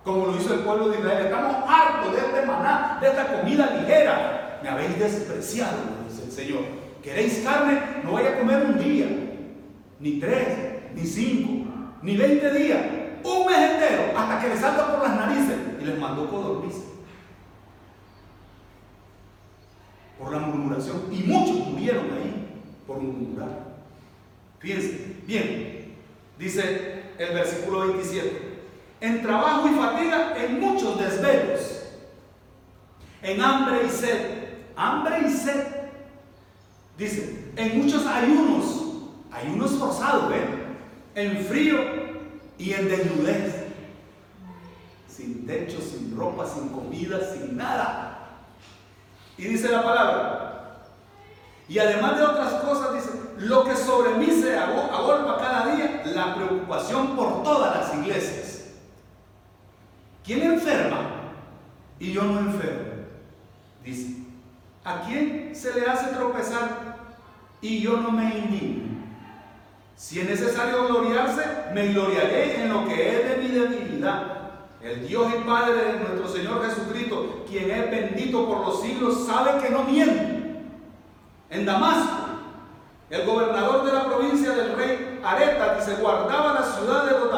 Como 0.02 0.24
lo 0.24 0.36
hizo 0.36 0.54
el 0.54 0.60
pueblo 0.60 0.88
de 0.88 1.00
Israel. 1.00 1.26
Estamos 1.26 1.56
hartos 1.68 2.12
de 2.14 2.18
este 2.18 2.46
maná, 2.46 2.96
de 2.98 3.08
esta 3.08 3.26
comida 3.26 3.76
ligera. 3.78 4.58
Me 4.62 4.70
habéis 4.70 4.98
despreciado, 4.98 5.76
dice 6.08 6.24
el 6.24 6.32
Señor. 6.32 6.60
¿Queréis 7.02 7.44
carne? 7.44 7.78
No 8.02 8.12
vaya 8.12 8.30
a 8.30 8.38
comer 8.38 8.64
un 8.64 8.78
día, 8.78 9.06
ni 10.00 10.18
tres, 10.18 10.94
ni 10.94 11.04
cinco, 11.04 11.70
ni 12.00 12.16
veinte 12.16 12.50
días. 12.50 12.80
un 13.22 13.46
mes 13.46 13.70
entero 13.70 14.18
hasta 14.18 14.40
que 14.40 14.48
les 14.48 14.60
salga 14.60 14.92
por 14.92 15.06
las 15.06 15.14
narices 15.14 15.58
y 15.78 15.84
les 15.84 15.98
mandó 15.98 16.30
codornices. 16.30 16.84
Por 20.18 20.32
la 20.32 20.38
murmuración. 20.38 21.02
Y 21.12 21.24
muchos 21.24 21.66
murieron 21.66 22.06
ahí 22.12 22.62
por 22.86 22.98
murmurar. 22.98 23.67
Fíjense, 24.58 25.16
bien, 25.26 25.94
dice 26.38 27.02
el 27.18 27.34
versículo 27.34 27.80
27. 27.80 28.58
En 29.00 29.22
trabajo 29.22 29.68
y 29.68 29.74
fatiga, 29.74 30.34
en 30.36 30.60
muchos 30.60 30.98
desvelos, 30.98 31.82
en 33.22 33.40
hambre 33.40 33.82
y 33.86 33.90
sed. 33.90 34.38
Hambre 34.76 35.28
y 35.28 35.32
sed. 35.32 35.66
Dice, 36.96 37.52
en 37.56 37.82
muchos 37.82 38.06
ayunos, 38.06 38.84
ayunos 39.30 39.72
forzados, 39.72 40.28
¿ven? 40.28 40.76
En 41.14 41.44
frío 41.44 41.78
y 42.58 42.72
en 42.72 42.88
desnudez. 42.88 43.54
Sin 45.08 45.46
techo, 45.46 45.80
sin 45.80 46.16
ropa, 46.16 46.46
sin 46.46 46.68
comida, 46.68 47.20
sin 47.32 47.56
nada. 47.56 48.38
Y 49.36 49.44
dice 49.44 49.68
la 49.68 49.82
palabra. 49.82 50.84
Y 51.68 51.78
además 51.78 52.16
de 52.16 52.24
otras 52.24 52.54
cosas, 52.54 52.94
dice, 52.94 53.07
lo 53.38 53.64
que 53.64 53.76
sobre 53.76 54.14
mí 54.14 54.26
se 54.26 54.56
agolpa 54.56 55.38
cada 55.38 55.74
día, 55.74 56.02
la 56.06 56.34
preocupación 56.34 57.14
por 57.14 57.42
todas 57.42 57.76
las 57.76 57.94
iglesias. 57.94 58.64
¿Quién 60.24 60.42
enferma? 60.42 60.98
Y 61.98 62.12
yo 62.12 62.22
no 62.22 62.40
enfermo. 62.40 62.88
Dice, 63.84 64.16
¿a 64.84 65.00
quién 65.02 65.54
se 65.54 65.72
le 65.74 65.86
hace 65.86 66.14
tropezar 66.14 66.96
y 67.60 67.80
yo 67.80 67.96
no 67.96 68.10
me 68.10 68.38
indigno? 68.38 68.98
Si 69.96 70.20
es 70.20 70.28
necesario 70.28 70.86
gloriarse, 70.86 71.42
me 71.74 71.88
gloriaré 71.88 72.62
en 72.62 72.72
lo 72.72 72.86
que 72.86 73.16
es 73.16 73.28
de 73.28 73.36
mi 73.42 73.48
debilidad. 73.48 74.38
El 74.82 75.08
Dios 75.08 75.32
y 75.36 75.44
Padre 75.44 75.74
de 75.74 75.98
nuestro 75.98 76.28
Señor 76.28 76.64
Jesucristo, 76.64 77.44
quien 77.48 77.70
es 77.70 77.90
bendito 77.90 78.46
por 78.46 78.60
los 78.60 78.80
siglos, 78.80 79.26
sabe 79.26 79.60
que 79.60 79.70
no 79.70 79.82
miente. 79.84 80.62
En 81.50 81.66
Damasco, 81.66 82.27
el 83.10 83.26
gobernador 83.26 83.86
de 83.86 83.92
la 83.92 84.04
provincia 84.04 84.50
del 84.50 84.76
rey 84.76 85.20
Areta, 85.24 85.80
se 85.80 85.94
guardaba 85.94 86.54
la 86.54 86.62
ciudad 86.62 87.04
de 87.06 87.12
los 87.12 87.28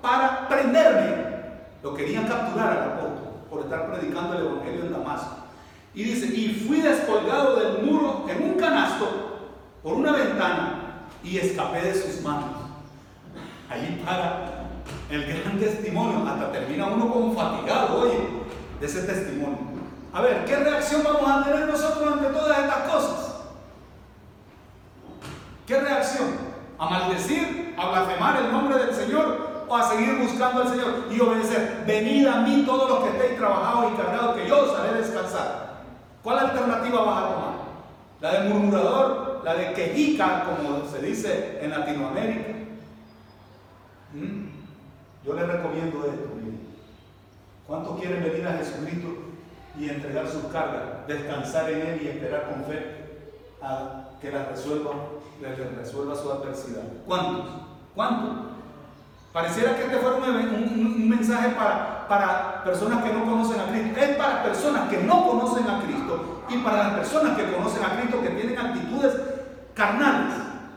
para 0.00 0.48
prenderme. 0.48 1.28
Lo 1.82 1.94
querían 1.94 2.26
capturar 2.26 2.70
al 2.70 2.92
apóstol 2.92 3.28
por 3.50 3.60
estar 3.60 3.90
predicando 3.90 4.36
el 4.36 4.46
evangelio 4.46 4.84
en 4.84 4.92
Damasco. 4.92 5.36
Y 5.94 6.04
dice, 6.04 6.26
y 6.26 6.64
fui 6.66 6.80
descolgado 6.80 7.56
del 7.56 7.84
muro 7.84 8.26
en 8.28 8.42
un 8.42 8.58
canasto 8.58 9.50
por 9.82 9.94
una 9.94 10.12
ventana 10.12 11.06
y 11.22 11.38
escapé 11.38 11.82
de 11.82 11.94
sus 11.94 12.22
manos. 12.22 12.50
Ahí 13.68 14.02
para 14.04 14.68
el 15.10 15.26
gran 15.26 15.58
testimonio, 15.58 16.26
hasta 16.26 16.52
termina 16.52 16.86
uno 16.86 17.10
como 17.12 17.34
fatigado, 17.34 18.02
oye, 18.02 18.18
de 18.80 18.86
ese 18.86 19.02
testimonio. 19.02 19.58
A 20.12 20.22
ver, 20.22 20.44
¿qué 20.44 20.56
reacción 20.56 21.02
vamos 21.04 21.28
a 21.28 21.44
tener 21.44 21.66
nosotros 21.66 22.12
ante 22.12 22.28
todas 22.28 22.58
estas 22.58 22.90
cosas? 22.90 23.27
¿Qué 25.68 25.78
reacción? 25.78 26.28
¿A 26.78 26.88
maldecir? 26.88 27.74
¿A 27.76 27.90
blasfemar 27.90 28.42
el 28.42 28.50
nombre 28.50 28.78
del 28.78 28.94
Señor? 28.94 29.66
¿O 29.68 29.76
a 29.76 29.86
seguir 29.86 30.16
buscando 30.16 30.62
al 30.62 30.68
Señor 30.70 31.04
y 31.10 31.20
obedecer? 31.20 31.84
Venid 31.86 32.26
a 32.26 32.40
mí 32.40 32.62
todos 32.64 32.88
los 32.88 33.00
que 33.00 33.10
estéis 33.10 33.38
trabajados 33.38 33.92
y 33.92 33.96
cargados, 33.98 34.36
que 34.36 34.48
yo 34.48 34.62
os 34.62 34.78
haré 34.78 34.94
descansar. 34.94 35.82
¿Cuál 36.22 36.38
alternativa 36.38 37.02
vas 37.02 37.22
a 37.22 37.28
tomar? 37.28 37.52
¿La 38.22 38.32
de 38.32 38.48
murmurador? 38.48 39.42
¿La 39.44 39.54
de 39.56 39.74
quejica, 39.74 40.44
como 40.44 40.88
se 40.88 41.02
dice 41.02 41.58
en 41.60 41.70
Latinoamérica? 41.70 42.48
¿Mm? 44.14 44.46
Yo 45.26 45.34
les 45.34 45.46
recomiendo 45.48 45.98
esto, 45.98 46.34
miren. 46.34 46.60
¿Cuántos 47.66 48.00
quieren 48.00 48.24
venir 48.24 48.48
a 48.48 48.56
Jesucristo 48.56 49.08
y 49.78 49.90
entregar 49.90 50.26
sus 50.28 50.44
cargas, 50.44 51.06
descansar 51.06 51.68
en 51.68 51.86
Él 51.88 52.00
y 52.02 52.08
esperar 52.08 52.48
con 52.48 52.64
fe 52.64 52.96
a 53.60 54.08
que 54.20 54.30
la 54.30 54.46
resuelva, 54.46 54.92
les 55.40 55.76
resuelva 55.76 56.14
su 56.14 56.30
adversidad? 56.30 56.82
¿Cuántos? 57.06 57.46
¿Cuántos? 57.94 58.30
Pareciera 59.32 59.76
que 59.76 59.84
este 59.84 59.98
fuera 59.98 60.16
un, 60.16 61.08
mensaje 61.08 61.50
para, 61.50 62.08
para 62.08 62.64
personas 62.64 63.04
que 63.04 63.12
no 63.12 63.24
conocen 63.24 63.60
a 63.60 63.66
Cristo. 63.66 64.00
Es 64.00 64.16
para 64.16 64.42
personas 64.42 64.88
que 64.88 64.98
no 64.98 65.26
conocen 65.26 65.68
a 65.68 65.80
Cristo 65.80 66.42
y 66.48 66.58
para 66.58 66.78
las 66.78 66.92
personas 66.94 67.36
que 67.36 67.52
conocen 67.52 67.84
a 67.84 67.96
Cristo 67.96 68.22
que 68.22 68.30
tienen 68.30 68.58
actitudes 68.58 69.14
carnales 69.74 70.34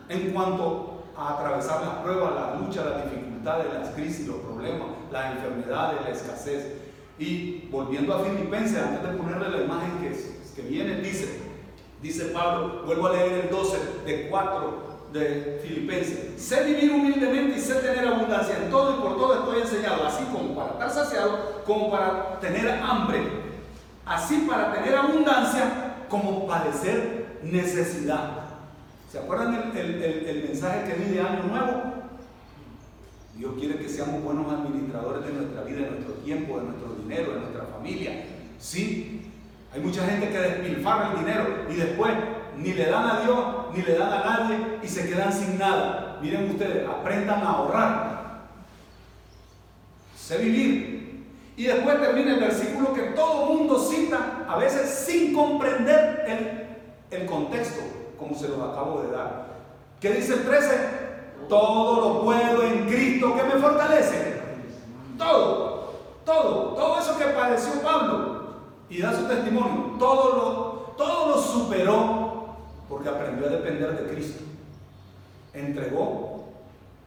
en 0.09 0.31
cuanto 0.31 1.05
a 1.17 1.33
atravesar 1.33 1.81
las 1.81 1.95
pruebas, 2.03 2.33
las 2.35 2.59
luchas, 2.59 2.85
las 2.85 3.03
dificultades, 3.05 3.73
las 3.73 3.89
crisis, 3.89 4.27
los 4.27 4.37
problemas, 4.37 4.87
las 5.11 5.35
enfermedades, 5.35 6.01
la 6.03 6.09
escasez. 6.09 6.77
Y 7.17 7.67
volviendo 7.71 8.15
a 8.15 8.19
Filipenses, 8.19 8.81
antes 8.83 9.03
de 9.03 9.17
ponerle 9.17 9.49
la 9.49 9.63
imagen 9.63 9.99
que, 10.01 10.11
que 10.55 10.67
viene, 10.67 10.95
dice, 10.95 11.50
dice 12.01 12.25
Pablo, 12.25 12.83
vuelvo 12.85 13.07
a 13.07 13.13
leer 13.13 13.45
el 13.45 13.49
12, 13.49 13.77
de 14.05 14.29
4 14.29 14.91
de 15.13 15.59
Filipenses. 15.63 16.41
Sé 16.41 16.63
vivir 16.63 16.91
humildemente 16.91 17.57
y 17.57 17.61
sé 17.61 17.75
tener 17.75 18.07
abundancia 18.07 18.57
en 18.57 18.69
todo 18.69 18.97
y 18.97 19.01
por 19.01 19.17
todo 19.17 19.33
estoy 19.39 19.61
enseñado, 19.61 20.05
así 20.05 20.23
como 20.25 20.55
para 20.55 20.71
estar 20.71 20.91
saciado, 20.91 21.63
como 21.65 21.91
para 21.91 22.39
tener 22.39 22.69
hambre, 22.69 23.21
así 24.05 24.45
para 24.49 24.73
tener 24.73 24.95
abundancia, 24.95 26.05
como 26.09 26.47
padecer 26.47 27.39
necesidad. 27.43 28.41
¿Se 29.11 29.19
acuerdan 29.19 29.71
el, 29.75 30.03
el 30.03 30.43
mensaje 30.47 30.91
que 30.91 31.03
di 31.03 31.15
de 31.15 31.21
Año 31.21 31.43
Nuevo? 31.43 31.91
Dios 33.37 33.53
quiere 33.59 33.77
que 33.77 33.89
seamos 33.89 34.23
buenos 34.23 34.51
administradores 34.51 35.25
de 35.25 35.33
nuestra 35.33 35.63
vida, 35.63 35.79
de 35.79 35.91
nuestro 35.91 36.13
tiempo, 36.15 36.59
de 36.59 36.65
nuestro 36.65 36.95
dinero, 36.95 37.33
de 37.33 37.39
nuestra 37.39 37.65
familia. 37.65 38.25
Sí, 38.59 39.20
hay 39.73 39.79
mucha 39.79 40.05
gente 40.05 40.29
que 40.29 40.37
despilfarra 40.37 41.11
el 41.11 41.19
dinero 41.19 41.65
y 41.69 41.75
después 41.75 42.11
ni 42.57 42.73
le 42.73 42.87
dan 42.87 43.09
a 43.09 43.21
Dios, 43.21 43.39
ni 43.73 43.81
le 43.81 43.97
dan 43.97 44.11
a 44.11 44.23
nadie 44.23 44.79
y 44.83 44.87
se 44.87 45.07
quedan 45.07 45.31
sin 45.31 45.57
nada. 45.57 46.17
Miren 46.21 46.51
ustedes, 46.51 46.87
aprendan 46.87 47.41
a 47.41 47.49
ahorrar. 47.51 48.41
Sé 50.17 50.37
vivir. 50.37 51.25
Y 51.55 51.63
después 51.63 52.01
termina 52.01 52.33
el 52.33 52.39
versículo 52.41 52.93
que 52.93 53.01
todo 53.01 53.45
mundo 53.45 53.79
cita, 53.79 54.45
a 54.47 54.57
veces 54.57 54.89
sin 54.89 55.33
comprender 55.33 56.25
el, 56.27 57.19
el 57.21 57.25
contexto, 57.27 57.81
como 58.17 58.35
se 58.35 58.49
los 58.49 58.59
acabo 58.59 59.01
de 59.03 59.11
dar. 59.11 59.51
¿Qué 60.01 60.11
dice 60.11 60.33
el 60.33 60.43
13? 60.43 61.01
Todo 61.47 62.01
lo 62.01 62.23
puedo 62.23 62.63
en 62.63 62.87
Cristo 62.87 63.35
que 63.35 63.43
me 63.43 63.61
fortalece. 63.61 64.41
Todo, 65.17 65.93
todo, 66.25 66.73
todo 66.73 66.99
eso 66.99 67.17
que 67.17 67.25
padeció 67.25 67.81
Pablo 67.81 68.30
y 68.91 69.01
da 69.01 69.17
su 69.17 69.25
testimonio, 69.25 69.95
todo 69.97 70.35
lo, 70.35 70.95
todo 70.97 71.29
lo 71.29 71.41
superó 71.41 72.57
porque 72.89 73.07
aprendió 73.07 73.47
a 73.47 73.51
depender 73.51 73.97
de 73.97 74.13
Cristo. 74.13 74.43
Entregó 75.53 76.49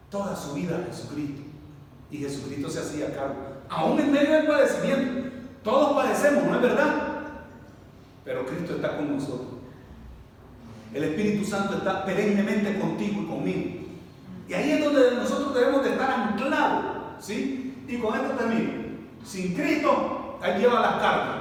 toda 0.09 0.35
su 0.35 0.53
vida 0.53 0.79
a 0.79 0.91
Jesucristo 0.91 1.43
y 2.09 2.17
Jesucristo 2.17 2.71
se 2.71 2.79
hacía 2.79 3.15
cargo. 3.15 3.35
Aún 3.69 3.99
en 3.99 4.11
medio 4.11 4.31
del 4.31 4.47
padecimiento, 4.47 5.29
todos 5.63 5.93
padecemos, 5.93 6.43
¿no 6.45 6.55
es 6.55 6.61
verdad? 6.63 7.19
Pero 8.23 8.47
Cristo 8.47 8.77
está 8.77 8.97
con 8.97 9.15
nosotros. 9.15 9.47
El 10.91 11.03
Espíritu 11.03 11.45
Santo 11.45 11.77
está 11.77 12.03
perennemente 12.03 12.79
contigo 12.79 13.21
y 13.21 13.25
conmigo. 13.27 13.85
Y 14.47 14.53
ahí 14.55 14.71
es 14.71 14.83
donde 14.83 15.11
nosotros 15.17 15.53
debemos 15.53 15.83
de 15.83 15.91
estar 15.91 16.09
anclados. 16.09 16.83
¿sí? 17.19 17.85
Y 17.87 17.97
con 17.97 18.15
esto 18.15 18.29
termino. 18.29 18.71
Sin 19.23 19.53
Cristo, 19.53 20.39
ahí 20.41 20.59
lleva 20.59 20.79
las 20.79 20.93
cargas. 20.93 21.34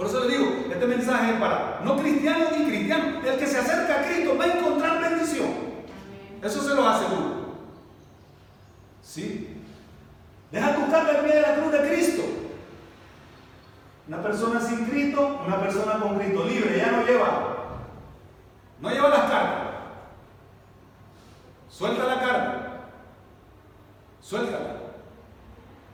Por 0.00 0.08
eso 0.08 0.24
le 0.24 0.38
digo, 0.38 0.50
este 0.72 0.86
mensaje 0.86 1.32
es 1.32 1.38
para 1.38 1.80
no 1.84 1.98
cristianos 1.98 2.48
y 2.58 2.64
cristianos. 2.64 3.22
El 3.22 3.38
que 3.38 3.46
se 3.46 3.58
acerca 3.58 4.00
a 4.00 4.04
Cristo 4.06 4.34
va 4.38 4.44
a 4.44 4.58
encontrar 4.58 4.98
bendición. 4.98 5.50
Eso 6.42 6.62
se 6.62 6.74
lo 6.74 6.88
aseguro. 6.88 7.58
¿Sí? 9.02 9.58
Deja 10.50 10.74
tu 10.74 10.90
carga 10.90 11.10
al 11.10 11.24
pie 11.26 11.34
de 11.34 11.42
la 11.42 11.54
cruz 11.56 11.72
de 11.72 11.80
Cristo. 11.86 12.22
Una 14.08 14.22
persona 14.22 14.58
sin 14.62 14.86
Cristo, 14.86 15.42
una 15.46 15.60
persona 15.60 16.00
con 16.00 16.18
Cristo 16.18 16.44
libre, 16.44 16.78
ya 16.78 16.92
no 16.92 17.04
lleva. 17.04 17.56
No 18.80 18.90
lleva 18.90 19.08
las 19.10 19.30
cargas. 19.30 19.68
Suelta 21.68 22.04
la 22.06 22.20
carga. 22.20 22.80
Suéltala. 24.22 24.76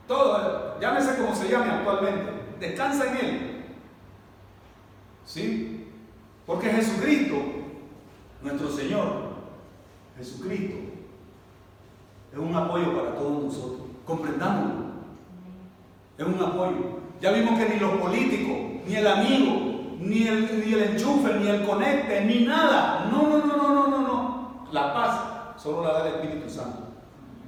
Todo, 0.07 0.79
llámese 0.79 1.17
como 1.17 1.35
se 1.35 1.49
llame 1.49 1.71
actualmente. 1.71 2.31
Descansa 2.57 3.07
en 3.07 3.17
Él. 3.17 3.46
¿Sí? 5.27 5.85
Porque 6.45 6.69
Jesucristo, 6.69 7.35
nuestro 8.41 8.69
Señor, 8.71 9.27
Jesucristo, 10.17 10.77
es 12.31 12.39
un 12.39 12.55
apoyo 12.55 12.95
para 12.95 13.15
todos 13.15 13.43
nosotros. 13.43 13.81
Comprendámoslo. 14.05 14.87
Es 16.17 16.25
un 16.25 16.41
apoyo. 16.41 16.99
Ya 17.19 17.31
vimos 17.31 17.59
que 17.59 17.69
ni 17.69 17.79
los 17.79 17.91
políticos, 17.95 18.57
ni 18.87 18.95
el 18.95 19.05
amigo, 19.05 19.97
ni 19.99 20.27
el, 20.27 20.65
ni 20.65 20.73
enchufe, 20.73 21.33
ni 21.39 21.47
el 21.49 21.65
conecte, 21.65 22.23
ni 22.23 22.45
nada. 22.45 23.09
No, 23.11 23.23
no, 23.23 23.45
no, 23.45 23.57
no, 23.57 23.73
no, 23.73 23.87
no, 23.87 23.99
no. 23.99 24.67
La 24.71 24.93
paz 24.93 25.61
solo 25.61 25.83
la 25.83 25.93
da 25.93 26.07
el 26.07 26.15
Espíritu 26.15 26.49
Santo. 26.49 26.83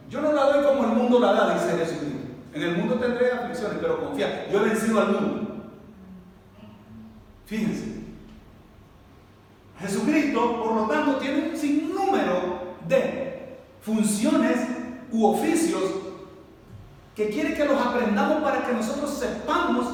Yo 0.10 0.20
no 0.20 0.34
la 0.34 0.52
doy 0.52 0.66
como 0.66 0.84
el 0.84 0.92
mundo 0.92 1.20
la 1.20 1.32
da, 1.32 1.54
dice 1.54 1.78
Jesucristo. 1.78 2.28
En 2.54 2.62
el 2.62 2.78
mundo 2.78 2.96
tendré 2.96 3.32
aflicciones, 3.32 3.78
pero 3.80 4.04
confía, 4.04 4.50
yo 4.52 4.60
he 4.60 4.70
vencido 4.70 5.00
al 5.00 5.12
mundo. 5.12 5.49
Fíjense. 7.50 7.86
Jesucristo, 9.82 10.64
por 10.64 10.76
lo 10.76 10.84
tanto, 10.84 11.18
tiene 11.18 11.50
un 11.50 11.58
sinnúmero 11.58 12.76
de 12.88 13.58
funciones 13.82 14.68
u 15.12 15.26
oficios 15.26 15.82
que 17.16 17.30
quiere 17.30 17.56
que 17.56 17.66
los 17.66 17.82
aprendamos 17.82 18.44
para 18.44 18.68
que 18.68 18.74
nosotros 18.74 19.18
sepamos 19.18 19.88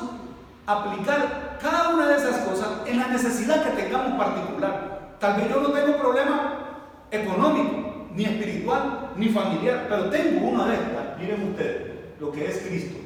aplicar 0.65 1.57
cada 1.61 1.89
una 1.95 2.09
de 2.09 2.17
esas 2.17 2.39
cosas 2.39 2.67
en 2.85 2.99
la 2.99 3.07
necesidad 3.07 3.63
que 3.63 3.81
tengamos 3.83 4.17
particular. 4.17 5.15
Tal 5.19 5.39
vez 5.39 5.49
yo 5.49 5.61
no 5.61 5.69
tengo 5.69 5.97
problema 5.97 6.81
económico, 7.09 8.07
ni 8.13 8.25
espiritual, 8.25 9.11
ni 9.15 9.29
familiar, 9.29 9.85
pero 9.87 10.09
tengo 10.09 10.49
una 10.49 10.65
de 10.65 10.73
estas. 10.73 11.17
Miren 11.19 11.51
ustedes 11.51 11.81
lo 12.19 12.33
que 12.33 12.49
es 12.49 12.57
Cristo. 12.67 12.97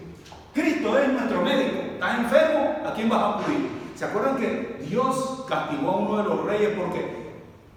Cristo 0.56 0.98
es 0.98 1.10
nuestro 1.10 1.44
médico. 1.44 1.82
¿Estás 1.94 2.18
enfermo? 2.18 2.78
¿A 2.84 2.94
quién 2.96 3.10
vas 3.10 3.20
a 3.22 3.30
acudir? 3.36 3.79
¿Se 4.00 4.06
acuerdan 4.06 4.38
que 4.38 4.78
Dios 4.88 5.44
castigó 5.46 5.90
a 5.90 5.98
uno 5.98 6.18
de 6.20 6.24
los 6.24 6.46
reyes 6.46 6.70
porque 6.80 7.34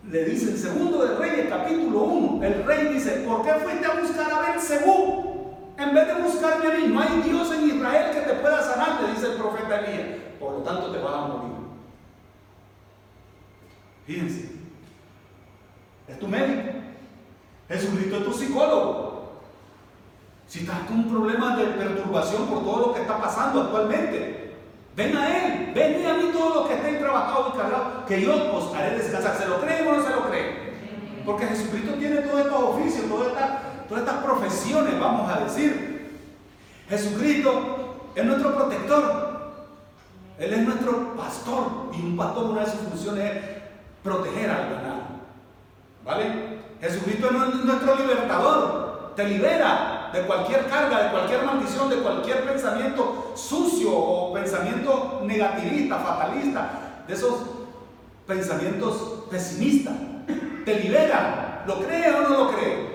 le 0.08 0.24
dice 0.24 0.52
en 0.52 0.56
segundo 0.56 1.04
de 1.04 1.16
Reyes, 1.16 1.48
capítulo 1.48 1.98
1, 1.98 2.44
el 2.44 2.64
rey 2.64 2.94
dice, 2.94 3.24
¿por 3.26 3.42
qué 3.42 3.54
fuiste 3.54 3.84
a 3.84 4.00
buscar 4.00 4.32
a 4.32 4.52
Belcebú? 4.52 5.74
En 5.76 5.92
vez 5.92 6.06
de 6.06 6.22
buscarme 6.22 6.66
a 6.66 6.78
mí, 6.78 6.86
no 6.86 7.00
hay 7.00 7.22
Dios 7.22 7.52
en 7.52 7.76
Israel 7.76 8.12
que 8.12 8.20
te 8.20 8.34
pueda 8.34 8.62
sanar, 8.62 9.02
le 9.02 9.10
dice 9.10 9.32
el 9.32 9.36
profeta 9.36 9.80
Elías. 9.80 10.18
Por 10.38 10.52
lo 10.52 10.58
tanto, 10.58 10.92
te 10.92 10.98
vas 10.98 11.12
a 11.12 11.26
morir. 11.26 11.52
Fíjense, 14.06 14.52
es 16.06 16.18
tu 16.20 16.28
médico. 16.28 16.70
Jesucristo 17.68 18.18
es 18.18 18.24
tu 18.24 18.32
psicólogo. 18.32 19.32
Si 20.46 20.60
estás 20.60 20.82
con 20.86 21.00
un 21.00 21.10
problema 21.10 21.56
de 21.56 21.64
perturbación 21.64 22.46
por 22.46 22.62
todo 22.62 22.86
lo 22.86 22.94
que 22.94 23.00
está 23.00 23.20
pasando 23.20 23.62
actualmente, 23.62 24.41
ven 24.96 25.16
a 25.16 25.38
Él, 25.38 25.72
ven 25.74 26.06
a 26.06 26.14
mí 26.14 26.30
todos 26.32 26.54
los 26.54 26.68
que 26.68 26.74
estén 26.74 26.98
trabajados 26.98 27.54
y 27.54 27.58
cargados, 27.58 28.04
que 28.06 28.22
yo 28.22 28.54
os 28.54 28.74
haré 28.74 28.98
descansar. 28.98 29.36
¿Se 29.36 29.46
lo 29.46 29.60
creen 29.60 29.86
o 29.88 29.96
no 29.96 30.02
se 30.02 30.10
lo 30.10 30.28
creen? 30.28 30.62
Porque 31.24 31.46
Jesucristo 31.46 31.94
tiene 31.94 32.16
todos 32.16 32.40
estos 32.40 32.62
oficios, 32.62 33.08
todas 33.08 33.28
estas, 33.28 33.50
todas 33.88 34.04
estas 34.04 34.24
profesiones, 34.24 35.00
vamos 35.00 35.30
a 35.30 35.40
decir. 35.40 36.20
Jesucristo 36.88 38.10
es 38.14 38.24
nuestro 38.24 38.54
protector. 38.54 39.32
Él 40.38 40.52
es 40.52 40.66
nuestro 40.66 41.16
pastor. 41.16 41.90
Y 41.92 42.02
un 42.02 42.16
pastor, 42.16 42.44
una 42.44 42.64
de 42.64 42.70
sus 42.70 42.80
funciones 42.80 43.36
es 43.36 43.42
proteger 44.02 44.50
al 44.50 44.70
ganado. 44.70 45.02
¿Vale? 46.04 46.58
Jesucristo 46.80 47.28
es 47.28 47.64
nuestro 47.64 47.94
libertador. 47.96 49.12
Te 49.14 49.24
libera 49.24 50.01
de 50.12 50.22
cualquier 50.22 50.66
carga, 50.66 51.04
de 51.04 51.10
cualquier 51.10 51.44
maldición, 51.44 51.88
de 51.88 51.96
cualquier 51.96 52.44
pensamiento 52.44 53.32
sucio 53.34 53.90
o 53.92 54.32
pensamiento 54.32 55.22
negativista, 55.24 55.98
fatalista, 55.98 56.70
de 57.06 57.14
esos 57.14 57.34
pensamientos 58.26 59.24
pesimistas. 59.30 59.94
Te 60.64 60.80
libera. 60.80 61.64
¿Lo 61.66 61.80
cree 61.80 62.10
o 62.10 62.22
no 62.22 62.28
lo 62.28 62.52
cree? 62.52 62.92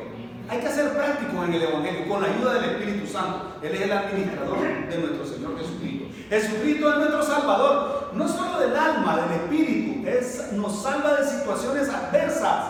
Hay 0.49 0.59
que 0.59 0.69
ser 0.69 0.93
prácticos 0.93 1.47
en 1.47 1.53
el 1.55 1.63
Evangelio 1.63 2.07
con 2.07 2.21
la 2.21 2.29
ayuda 2.29 2.53
del 2.53 2.71
Espíritu 2.71 3.07
Santo. 3.07 3.57
Él 3.61 3.75
es 3.75 3.81
el 3.81 3.91
administrador 3.91 4.59
de 4.59 4.97
nuestro 4.97 5.25
Señor 5.25 5.57
Jesucristo. 5.57 6.05
Jesucristo 6.29 6.89
es 6.89 6.97
nuestro 6.97 7.23
Salvador, 7.23 8.11
no 8.13 8.27
solo 8.27 8.59
del 8.59 8.75
alma, 8.75 9.17
del 9.21 9.41
Espíritu, 9.41 10.07
es, 10.07 10.51
nos 10.53 10.81
salva 10.81 11.15
de 11.15 11.27
situaciones 11.27 11.89
adversas. 11.89 12.65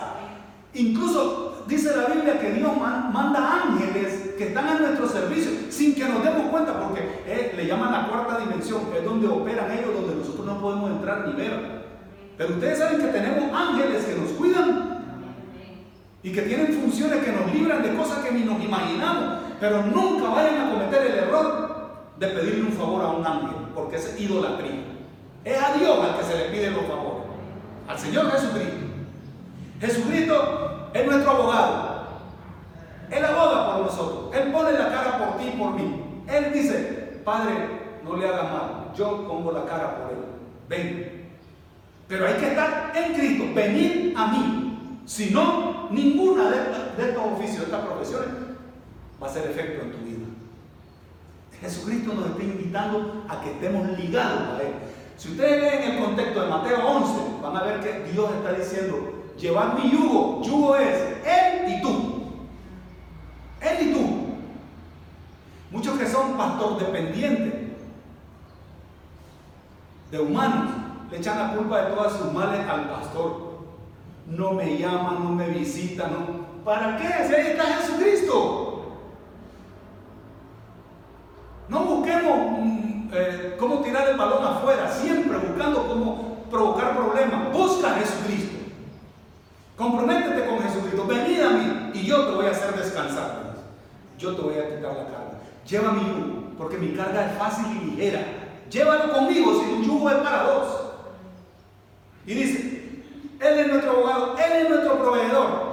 Incluso 0.74 1.47
dice 1.68 1.94
la 1.94 2.06
Biblia 2.12 2.40
que 2.40 2.52
Dios 2.52 2.72
manda 2.76 3.62
ángeles 3.62 4.34
que 4.38 4.48
están 4.48 4.68
a 4.68 4.78
nuestro 4.78 5.06
servicio 5.08 5.50
sin 5.68 5.94
que 5.94 6.08
nos 6.08 6.24
demos 6.24 6.48
cuenta, 6.50 6.80
porque 6.80 7.22
eh, 7.26 7.52
le 7.54 7.66
llaman 7.66 7.92
la 7.92 8.08
cuarta 8.08 8.38
dimensión, 8.38 8.90
que 8.90 8.98
es 8.98 9.04
donde 9.04 9.28
operan 9.28 9.70
ellos, 9.70 9.94
donde 9.94 10.16
nosotros 10.16 10.46
no 10.46 10.60
podemos 10.60 10.90
entrar 10.90 11.28
ni 11.28 11.34
ver. 11.34 11.78
Pero 12.38 12.54
ustedes 12.54 12.78
saben 12.78 13.00
que 13.00 13.08
tenemos 13.08 13.52
ángeles 13.52 14.04
que 14.04 14.14
nos 14.14 14.30
cuidan 14.30 15.04
y 16.22 16.32
que 16.32 16.42
tienen 16.42 16.72
funciones 16.80 17.22
que 17.22 17.32
nos 17.32 17.52
libran 17.52 17.82
de 17.82 17.94
cosas 17.94 18.24
que 18.24 18.32
ni 18.32 18.44
nos 18.44 18.62
imaginamos, 18.62 19.40
pero 19.60 19.82
nunca 19.82 20.30
vayan 20.30 20.60
a 20.60 20.70
cometer 20.70 21.06
el 21.06 21.18
error 21.18 21.68
de 22.18 22.26
pedirle 22.28 22.62
un 22.62 22.72
favor 22.72 23.02
a 23.02 23.08
un 23.10 23.26
ángel, 23.26 23.56
porque 23.74 23.96
es 23.96 24.18
idolatría. 24.18 24.84
Es 25.44 25.62
a 25.62 25.72
Dios 25.74 25.98
al 26.02 26.16
que 26.18 26.24
se 26.24 26.38
le 26.38 26.44
piden 26.50 26.74
los 26.74 26.86
favores, 26.86 27.24
al 27.86 27.98
Señor 27.98 28.30
Jesucristo. 28.30 28.86
Jesucristo 29.80 30.67
es 30.94 31.06
nuestro 31.06 31.30
abogado. 31.30 31.98
Él 33.10 33.24
aboga 33.24 33.72
por 33.72 33.86
nosotros. 33.86 34.34
Él 34.34 34.52
pone 34.52 34.72
la 34.72 34.90
cara 34.90 35.18
por 35.18 35.38
ti 35.38 35.48
y 35.48 35.58
por 35.58 35.72
mí. 35.74 36.22
Él 36.26 36.52
dice, 36.52 37.20
Padre, 37.24 37.54
no 38.04 38.16
le 38.16 38.28
hagas 38.28 38.52
mal. 38.52 38.92
Yo 38.96 39.26
pongo 39.26 39.52
la 39.52 39.64
cara 39.64 39.98
por 39.98 40.12
él. 40.12 40.24
Ven. 40.68 41.28
Pero 42.06 42.26
hay 42.26 42.34
que 42.34 42.48
estar 42.48 42.92
en 42.94 43.14
Cristo. 43.14 43.44
Venir 43.54 44.14
a 44.16 44.26
mí. 44.28 45.00
Si 45.06 45.30
no, 45.30 45.88
ninguna 45.90 46.50
de, 46.50 47.02
de 47.02 47.08
estos 47.10 47.24
oficios, 47.32 47.58
de 47.58 47.64
estas 47.64 47.80
profesiones, 47.86 48.28
va 49.22 49.26
a 49.26 49.30
hacer 49.30 49.50
efecto 49.50 49.82
en 49.84 49.92
tu 49.92 49.98
vida. 49.98 50.26
Jesucristo 51.60 52.14
nos 52.14 52.30
está 52.30 52.42
invitando 52.42 53.24
a 53.28 53.40
que 53.40 53.50
estemos 53.52 53.98
ligados 53.98 54.58
a 54.58 54.62
Él. 54.62 54.74
Si 55.16 55.30
ustedes 55.30 55.60
leen 55.60 55.92
el 55.92 56.04
contexto 56.04 56.42
de 56.42 56.48
Mateo 56.48 56.86
11, 56.86 57.12
van 57.42 57.56
a 57.56 57.62
ver 57.64 57.80
que 57.80 58.12
Dios 58.12 58.30
está 58.36 58.52
diciendo, 58.52 59.17
llevad 59.38 59.74
mi 59.74 59.90
yugo. 59.90 60.42
Yugo 60.42 60.76
es 60.76 61.26
Él 61.26 61.72
y 61.72 61.82
tú. 61.82 62.22
Él 63.60 63.88
y 63.88 63.92
tú. 63.92 64.28
Muchos 65.70 65.98
que 65.98 66.06
son 66.06 66.36
pastor 66.36 66.78
dependientes 66.78 67.68
de 70.10 70.18
humanos 70.18 70.70
le 71.10 71.18
echan 71.18 71.38
la 71.38 71.54
culpa 71.54 71.82
de 71.82 71.94
todas 71.94 72.12
sus 72.14 72.32
males 72.32 72.66
al 72.68 72.88
pastor. 72.88 73.48
No 74.26 74.52
me 74.52 74.76
llama, 74.76 75.18
no 75.18 75.30
me 75.30 75.48
visita, 75.48 76.08
no. 76.08 76.64
¿Para 76.64 76.96
qué? 76.96 77.26
Si 77.26 77.34
ahí 77.34 77.46
está 77.48 77.64
Jesucristo. 77.64 78.68
No 81.68 81.80
busquemos 81.80 82.60
mm, 82.60 83.08
eh, 83.12 83.56
cómo 83.58 83.80
tirar 83.80 84.08
el 84.08 84.16
balón 84.16 84.44
afuera, 84.44 84.90
siempre 84.90 85.36
buscando 85.38 85.86
cómo 85.86 86.44
provocar 86.50 86.96
problemas. 86.96 87.52
Busca 87.52 87.92
a 87.92 87.94
Jesucristo. 88.00 88.58
Comprométete 89.78 90.44
con 90.44 90.58
Jesucristo. 90.58 91.06
Venid 91.06 91.40
a 91.40 91.50
mí 91.50 91.90
y 91.94 92.04
yo 92.04 92.26
te 92.26 92.34
voy 92.34 92.46
a 92.46 92.50
hacer 92.50 92.74
descansar. 92.74 93.54
Yo 94.18 94.34
te 94.34 94.42
voy 94.42 94.54
a 94.54 94.68
quitar 94.68 94.92
la 94.92 95.04
carga. 95.04 95.38
Lleva 95.64 95.92
mi 95.92 96.00
yugo, 96.00 96.54
porque 96.58 96.76
mi 96.76 96.94
carga 96.94 97.30
es 97.30 97.38
fácil 97.38 97.66
y 97.70 97.90
ligera. 97.90 98.20
Llévalo 98.68 99.12
conmigo 99.12 99.62
si 99.62 99.72
un 99.72 99.84
yugo 99.84 100.10
es 100.10 100.16
para 100.16 100.42
dos. 100.42 100.66
Y 102.26 102.34
dice, 102.34 103.04
Él 103.40 103.58
es 103.58 103.68
nuestro 103.68 103.92
abogado, 103.92 104.36
Él 104.36 104.64
es 104.64 104.68
nuestro 104.68 104.98
proveedor. 104.98 105.68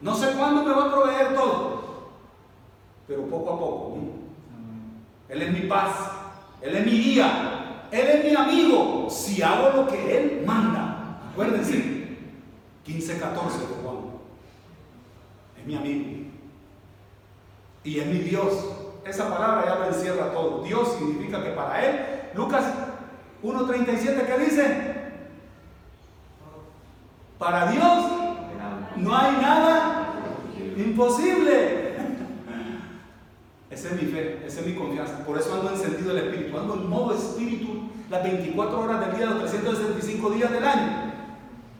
No 0.00 0.14
sé 0.14 0.32
cuándo 0.32 0.64
me 0.64 0.72
va 0.72 0.86
a 0.86 0.90
proveer 0.90 1.34
todo, 1.34 1.82
pero 3.06 3.26
poco 3.26 3.50
a 3.52 3.58
poco. 3.58 3.98
Él 5.28 5.42
es 5.42 5.52
mi 5.52 5.68
paz, 5.68 5.90
Él 6.62 6.76
es 6.76 6.86
mi 6.86 6.92
guía, 6.92 7.88
Él 7.90 8.06
es 8.06 8.24
mi 8.24 8.34
amigo, 8.34 9.06
si 9.10 9.42
hago 9.42 9.70
lo 9.76 9.86
que 9.86 10.16
Él 10.16 10.42
manda. 10.46 11.20
Acuérdense, 11.30 11.99
15, 12.92 13.18
14 13.18 13.58
de 13.58 13.66
Juan. 13.82 13.96
Es 15.58 15.66
mi 15.66 15.76
amigo. 15.76 16.10
Y 17.84 18.00
es 18.00 18.06
mi 18.06 18.18
Dios. 18.18 18.52
Esa 19.04 19.30
palabra 19.30 19.64
ya 19.64 19.76
lo 19.76 19.86
encierra 19.86 20.32
todo. 20.32 20.62
Dios 20.62 20.96
significa 20.98 21.42
que 21.42 21.50
para 21.50 21.84
Él, 21.84 22.00
Lucas 22.34 22.64
1.37, 23.42 24.26
¿qué 24.26 24.38
dice? 24.44 24.94
Para 27.38 27.70
Dios 27.70 28.04
no 28.96 29.16
hay 29.16 29.32
nada 29.40 30.14
imposible. 30.76 31.90
Esa 33.70 33.88
es 33.88 34.02
mi 34.02 34.08
fe, 34.08 34.42
esa 34.44 34.60
es 34.60 34.66
mi 34.66 34.74
confianza. 34.74 35.24
Por 35.24 35.38
eso 35.38 35.54
ando 35.54 35.70
en 35.70 35.78
sentido 35.78 36.12
del 36.12 36.26
Espíritu, 36.26 36.58
ando 36.58 36.74
en 36.74 36.88
modo 36.88 37.14
Espíritu 37.14 37.88
las 38.10 38.24
24 38.24 38.80
horas 38.80 39.06
del 39.06 39.16
día, 39.16 39.26
los 39.26 39.48
365 39.48 40.30
días 40.30 40.50
del 40.50 40.64
año. 40.64 40.99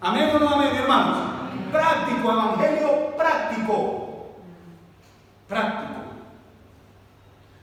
Amén 0.01 0.31
o 0.35 0.39
no 0.39 0.49
amén, 0.49 0.75
hermanos. 0.75 1.19
Práctico, 1.71 2.33
evangelio 2.33 3.17
práctico. 3.17 4.31
Práctico. 5.47 6.01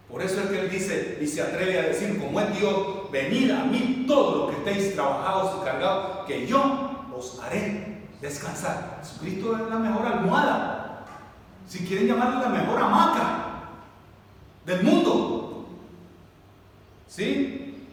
Por 0.09 0.21
eso 0.21 0.41
es 0.41 0.47
que 0.47 0.59
él 0.59 0.69
dice 0.69 1.17
y 1.19 1.27
se 1.27 1.41
atreve 1.41 1.79
a 1.79 1.83
decir, 1.83 2.19
como 2.19 2.39
es 2.39 2.57
Dios, 2.57 3.11
venid 3.11 3.51
a 3.51 3.65
mí 3.65 4.05
todos 4.07 4.37
los 4.37 4.49
que 4.49 4.69
estéis 4.69 4.95
trabajados 4.95 5.57
y 5.61 5.65
cargados, 5.65 6.25
que 6.25 6.47
yo 6.47 7.07
os 7.15 7.39
haré 7.43 8.07
descansar. 8.21 8.99
Jesucristo 9.01 9.55
es 9.57 9.69
la 9.69 9.79
mejor 9.79 10.05
almohada. 10.05 11.05
Si 11.67 11.85
quieren 11.85 12.07
llamarle 12.07 12.41
la 12.41 12.49
mejor 12.49 12.81
hamaca 12.81 13.47
del 14.65 14.83
mundo. 14.83 15.65
¿Sí? 17.07 17.87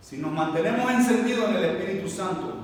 Si 0.00 0.18
nos 0.18 0.32
mantenemos 0.32 0.90
encendidos 0.90 1.50
en 1.50 1.56
el 1.56 1.64
Espíritu 1.64 2.08
Santo, 2.08 2.61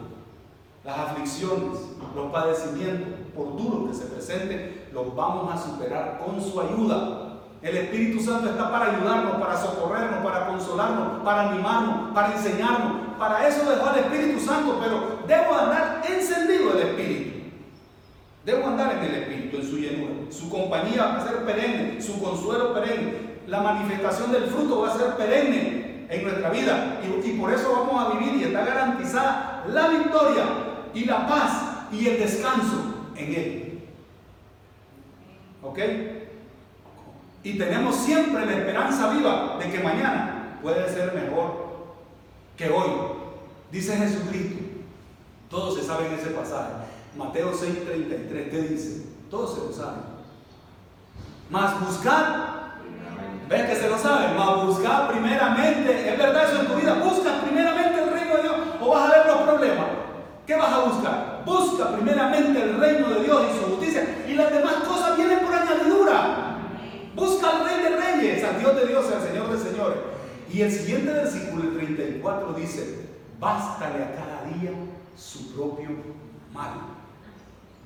las 0.85 0.99
aflicciones, 0.99 1.79
los 2.14 2.33
padecimientos, 2.33 3.09
por 3.35 3.57
duros 3.57 3.91
que 3.91 3.95
se 3.95 4.07
presenten, 4.07 4.89
los 4.93 5.14
vamos 5.14 5.53
a 5.53 5.59
superar 5.59 6.20
con 6.24 6.41
su 6.41 6.61
ayuda. 6.61 7.24
El 7.61 7.76
Espíritu 7.76 8.22
Santo 8.22 8.51
está 8.51 8.70
para 8.70 8.97
ayudarnos, 8.97 9.35
para 9.37 9.57
socorrernos, 9.57 10.24
para 10.24 10.47
consolarnos, 10.47 11.22
para 11.24 11.51
animarnos, 11.51 12.14
para 12.14 12.33
enseñarnos. 12.33 13.16
Para 13.18 13.49
eso 13.49 13.68
dejó 13.68 13.87
al 13.89 13.99
Espíritu 13.99 14.41
Santo, 14.41 14.79
pero 14.81 15.18
debo 15.26 15.55
andar 15.55 16.03
encendido 16.09 16.72
el 16.72 16.89
Espíritu. 16.89 17.39
Debo 18.45 18.68
andar 18.68 18.93
en 18.97 19.05
el 19.05 19.14
Espíritu, 19.22 19.57
en 19.57 19.68
su 19.68 19.76
llenura. 19.76 20.12
Su 20.31 20.49
compañía 20.49 21.05
va 21.05 21.16
a 21.16 21.26
ser 21.26 21.45
perenne, 21.45 22.01
su 22.01 22.22
consuelo 22.22 22.72
perenne. 22.72 23.39
La 23.47 23.61
manifestación 23.61 24.31
del 24.31 24.45
fruto 24.45 24.83
va 24.83 24.95
a 24.95 24.97
ser 24.97 25.16
perenne 25.16 26.07
en 26.09 26.22
nuestra 26.22 26.51
vida. 26.51 27.01
Y 27.24 27.33
por 27.33 27.53
eso 27.53 27.72
vamos 27.72 28.07
a 28.07 28.18
vivir 28.18 28.41
y 28.41 28.45
está 28.45 28.64
garantizada 28.64 29.64
la 29.68 29.89
victoria 29.89 30.67
y 30.95 31.05
la 31.05 31.26
paz 31.26 31.53
y 31.93 32.07
el 32.07 32.18
descanso 32.18 33.11
en 33.16 33.34
Él. 33.34 33.89
¿Ok? 35.62 35.78
Y 37.43 37.57
tenemos 37.57 37.97
siempre 37.97 38.45
la 38.45 38.53
esperanza 38.53 39.11
viva 39.11 39.57
de 39.59 39.70
que 39.70 39.80
mañana 39.80 40.59
puede 40.62 40.89
ser 40.89 41.14
mejor 41.14 41.68
que 42.57 42.68
hoy. 42.68 42.91
Dice 43.70 43.97
Jesucristo. 43.97 44.64
Todos 45.49 45.76
se 45.76 45.84
saben 45.84 46.12
ese 46.12 46.30
pasaje. 46.30 46.72
Mateo 47.16 47.53
6:33. 47.53 48.51
¿Qué 48.51 48.62
dice? 48.62 49.07
Todos 49.30 49.55
se 49.55 49.61
lo 49.66 49.72
saben. 49.72 50.03
Más 51.51 51.80
buscar. 51.80 52.59
¿Ves 53.49 53.62
que 53.62 53.76
se 53.76 53.89
lo 53.89 53.99
saben? 53.99 54.36
Más 54.36 54.66
buscar 54.66 55.11
primeramente. 55.11 56.12
¿Es 56.12 56.18
verdad 56.18 56.45
eso 56.45 56.61
en 56.61 56.66
tu 56.66 56.74
vida? 56.74 56.95
Busca 56.95 57.41
primeramente 57.41 58.03
el 58.03 58.11
reino 58.11 58.36
de 58.36 58.43
Dios 58.43 58.57
o 58.80 58.91
vas 58.91 59.11
a 59.11 59.12
ver. 59.12 59.17
¿Qué 60.49 60.57
vas 60.57 60.72
a 60.72 60.84
buscar? 60.84 61.42
Busca 61.44 61.92
primeramente 61.94 62.62
el 62.62 62.80
reino 62.80 63.11
de 63.11 63.22
Dios 63.22 63.42
y 63.51 63.59
su 63.59 63.66
justicia 63.66 64.24
y 64.26 64.32
las 64.32 64.51
demás 64.51 64.76
cosas 64.76 65.14
vienen 65.14 65.40
por 65.40 65.55
añadidura. 65.55 66.57
Busca 67.14 67.51
al 67.51 67.66
Rey 67.66 67.82
de 67.82 67.96
Reyes, 67.96 68.44
al 68.44 68.59
Dios 68.59 68.74
de 68.74 68.86
Dios, 68.86 69.12
al 69.12 69.28
Señor 69.28 69.51
de 69.51 69.59
Señores. 69.59 69.99
Y 70.51 70.62
el 70.62 70.72
siguiente 70.72 71.12
versículo, 71.12 71.64
el 71.64 71.76
34, 71.76 72.55
dice, 72.55 73.09
bástale 73.38 74.03
a 74.03 74.14
cada 74.14 74.44
día 74.55 74.70
su 75.14 75.55
propio 75.55 75.90
mal. 76.55 76.70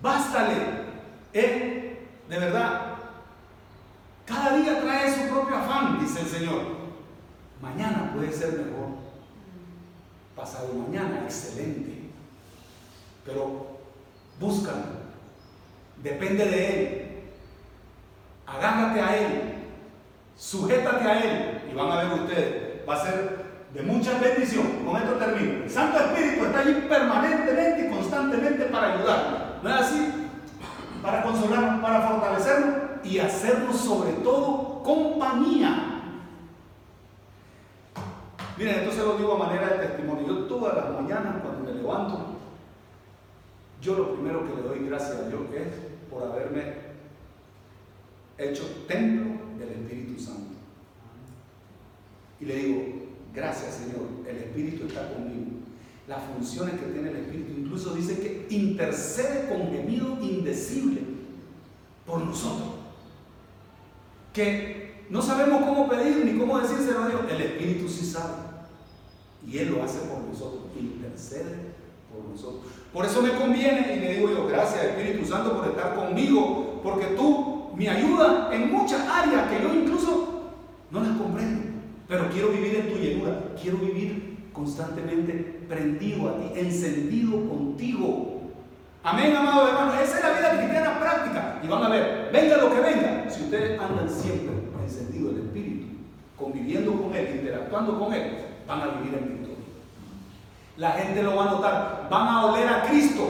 Bástale. 0.00 0.54
Eh, 1.32 2.06
de 2.28 2.38
verdad, 2.38 2.94
cada 4.24 4.56
día 4.56 4.80
trae 4.80 5.12
su 5.12 5.34
propio 5.34 5.56
afán, 5.56 5.98
dice 5.98 6.20
el 6.20 6.28
Señor. 6.28 6.62
Mañana 7.60 8.12
puede 8.14 8.32
ser 8.32 8.52
mejor. 8.52 8.98
Pasado 10.36 10.68
mañana, 10.74 11.22
excelente. 11.24 11.91
Pero 13.24 13.66
búscalo. 14.38 15.02
Depende 16.02 16.44
de 16.44 16.66
Él 16.68 17.02
agárrate 18.56 19.00
a 19.00 19.16
Él, 19.16 19.54
sujétate 20.36 21.04
a 21.04 21.22
Él 21.22 21.62
y 21.70 21.74
van 21.74 21.90
a 21.90 21.96
ver 22.02 22.12
ustedes, 22.20 22.88
va 22.88 22.94
a 22.94 23.04
ser 23.04 23.42
de 23.72 23.82
mucha 23.82 24.18
bendición. 24.18 24.84
Con 24.84 24.96
esto 24.96 25.12
termino. 25.12 25.64
El 25.64 25.70
Santo 25.70 25.98
Espíritu 25.98 26.44
está 26.44 26.60
allí 26.60 26.74
permanentemente 26.88 27.86
y 27.86 27.90
constantemente 27.90 28.64
para 28.66 28.94
ayudarnos. 28.94 29.62
¿No 29.62 29.68
es 29.70 29.76
así? 29.76 30.28
Para 31.02 31.22
consolarnos, 31.22 31.80
para 31.80 32.08
fortalecernos 32.08 32.74
y 33.04 33.18
hacernos 33.18 33.76
sobre 33.76 34.12
todo 34.24 34.82
compañía. 34.82 35.88
Miren, 38.58 38.80
esto 38.80 38.92
se 38.92 38.98
lo 38.98 39.16
digo 39.16 39.34
a 39.34 39.48
manera 39.48 39.68
de 39.68 39.86
testimonio. 39.86 40.26
Yo 40.26 40.44
todas 40.44 40.76
las 40.76 40.90
mañanas 40.90 41.36
cuando 41.42 41.64
me 41.64 41.72
levanto, 41.72 42.31
yo 43.82 43.96
lo 43.96 44.14
primero 44.14 44.46
que 44.46 44.54
le 44.54 44.62
doy 44.62 44.86
gracias 44.86 45.16
a 45.16 45.28
Dios 45.28 45.40
es 45.52 45.66
por 46.08 46.22
haberme 46.22 46.74
hecho 48.38 48.64
templo 48.86 49.32
del 49.58 49.70
Espíritu 49.70 50.22
Santo. 50.22 50.54
Y 52.40 52.44
le 52.44 52.54
digo, 52.56 52.82
gracias 53.34 53.74
Señor, 53.74 54.06
el 54.28 54.36
Espíritu 54.36 54.86
está 54.86 55.12
conmigo. 55.12 55.50
Las 56.06 56.22
funciones 56.24 56.78
que 56.80 56.86
tiene 56.86 57.10
el 57.10 57.16
Espíritu, 57.16 57.52
incluso 57.58 57.94
dice 57.94 58.20
que 58.20 58.54
intercede 58.54 59.48
con 59.48 59.72
gemido 59.72 60.16
indecible 60.20 61.00
por 62.06 62.24
nosotros. 62.24 62.68
Que 64.32 65.06
no 65.10 65.20
sabemos 65.20 65.64
cómo 65.64 65.88
pedir 65.88 66.24
ni 66.24 66.38
cómo 66.38 66.60
decírselo 66.60 67.02
a 67.02 67.08
Dios. 67.08 67.20
El 67.28 67.40
Espíritu 67.40 67.88
sí 67.88 68.06
sabe. 68.06 68.34
Y 69.46 69.58
Él 69.58 69.72
lo 69.72 69.82
hace 69.82 69.98
por 70.06 70.20
nosotros. 70.20 70.62
Intercede 70.78 71.81
por 72.12 72.24
nosotros. 72.30 72.72
Por 72.92 73.06
eso 73.06 73.22
me 73.22 73.30
conviene 73.32 73.94
y 73.96 74.00
le 74.00 74.14
digo 74.14 74.28
yo, 74.28 74.46
gracias 74.46 74.84
Espíritu 74.84 75.24
Santo 75.24 75.56
por 75.56 75.66
estar 75.66 75.94
conmigo, 75.94 76.80
porque 76.82 77.06
tú 77.16 77.70
me 77.74 77.88
ayuda 77.88 78.50
en 78.52 78.70
muchas 78.70 79.00
áreas 79.08 79.50
que 79.50 79.62
yo 79.62 79.74
incluso 79.74 80.50
no 80.90 81.00
las 81.00 81.16
comprendo. 81.16 81.72
Pero 82.06 82.28
quiero 82.30 82.48
vivir 82.48 82.76
en 82.76 82.92
tu 82.92 82.98
llenura, 82.98 83.54
quiero 83.60 83.78
vivir 83.78 84.50
constantemente 84.52 85.64
prendido 85.66 86.28
a 86.28 86.36
ti, 86.36 86.60
encendido 86.60 87.48
contigo. 87.48 88.42
Amén, 89.02 89.34
amados 89.34 89.70
hermanos. 89.70 89.94
Esa 90.02 90.18
es 90.18 90.22
la 90.22 90.38
vida 90.38 90.58
cristiana 90.58 91.00
práctica. 91.00 91.60
Y 91.62 91.66
van 91.66 91.84
a 91.84 91.88
ver, 91.88 92.30
venga 92.32 92.58
lo 92.58 92.74
que 92.74 92.80
venga. 92.80 93.30
Si 93.30 93.44
ustedes 93.44 93.80
andan 93.80 94.08
siempre 94.08 94.54
encendido 94.84 95.30
el 95.30 95.38
Espíritu, 95.38 95.86
conviviendo 96.36 96.92
con 96.92 97.14
Él, 97.14 97.36
interactuando 97.36 97.98
con 97.98 98.12
Él, 98.12 98.32
van 98.68 98.80
a 98.82 98.86
vivir 98.88 99.14
en. 99.14 99.41
La 100.76 100.92
gente 100.92 101.22
lo 101.22 101.36
va 101.36 101.44
a 101.44 101.50
notar. 101.50 102.08
Van 102.10 102.28
a 102.28 102.46
oler 102.46 102.68
a 102.68 102.82
Cristo. 102.84 103.28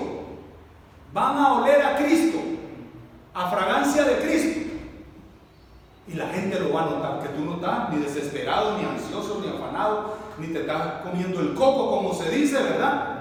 Van 1.12 1.36
a 1.36 1.54
oler 1.54 1.82
a 1.82 1.96
Cristo 1.96 2.38
a 3.34 3.50
fragancia 3.50 4.04
de 4.04 4.16
Cristo. 4.18 4.60
Y 6.08 6.14
la 6.14 6.26
gente 6.28 6.58
lo 6.58 6.72
va 6.72 6.82
a 6.82 6.86
notar, 6.86 7.22
que 7.22 7.28
tú 7.28 7.44
no 7.44 7.54
estás 7.54 7.90
ni 7.90 8.02
desesperado, 8.02 8.76
ni 8.76 8.84
ansioso, 8.84 9.40
ni 9.40 9.48
afanado, 9.48 10.16
ni 10.38 10.48
te 10.48 10.60
estás 10.60 11.02
comiendo 11.02 11.40
el 11.40 11.54
coco, 11.54 11.90
como 11.90 12.12
se 12.12 12.28
dice, 12.30 12.60
¿verdad? 12.60 13.20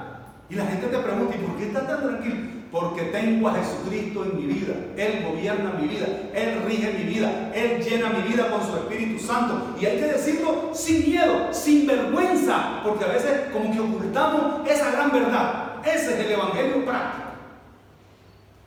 Y 0.50 0.56
la 0.56 0.66
gente 0.66 0.88
te 0.88 0.98
pregunta, 0.98 1.36
¿y 1.36 1.46
por 1.46 1.58
qué 1.58 1.68
estás 1.68 1.88
tan 1.88 2.02
tranquilo? 2.02 2.61
Porque 2.72 3.02
tengo 3.04 3.50
a 3.50 3.56
Jesucristo 3.56 4.24
en 4.24 4.38
mi 4.38 4.54
vida. 4.54 4.74
Él 4.96 5.26
gobierna 5.30 5.74
mi 5.80 5.88
vida, 5.88 6.08
Él 6.34 6.64
rige 6.66 6.94
mi 6.94 7.04
vida, 7.04 7.52
Él 7.54 7.84
llena 7.84 8.10
mi 8.10 8.30
vida 8.30 8.50
con 8.50 8.62
su 8.66 8.78
Espíritu 8.78 9.22
Santo. 9.22 9.76
Y 9.80 9.86
hay 9.86 10.00
que 10.00 10.06
decirlo 10.06 10.70
sin 10.72 11.10
miedo, 11.10 11.52
sin 11.52 11.86
vergüenza, 11.86 12.82
porque 12.84 13.04
a 13.04 13.10
veces 13.10 13.52
como 13.52 13.74
que 13.74 13.80
ocultamos 13.80 14.68
esa 14.70 14.92
gran 14.92 15.12
verdad. 15.12 15.76
Ese 15.84 16.14
es 16.14 16.26
el 16.26 16.32
Evangelio 16.32 16.86
práctico. 16.86 17.28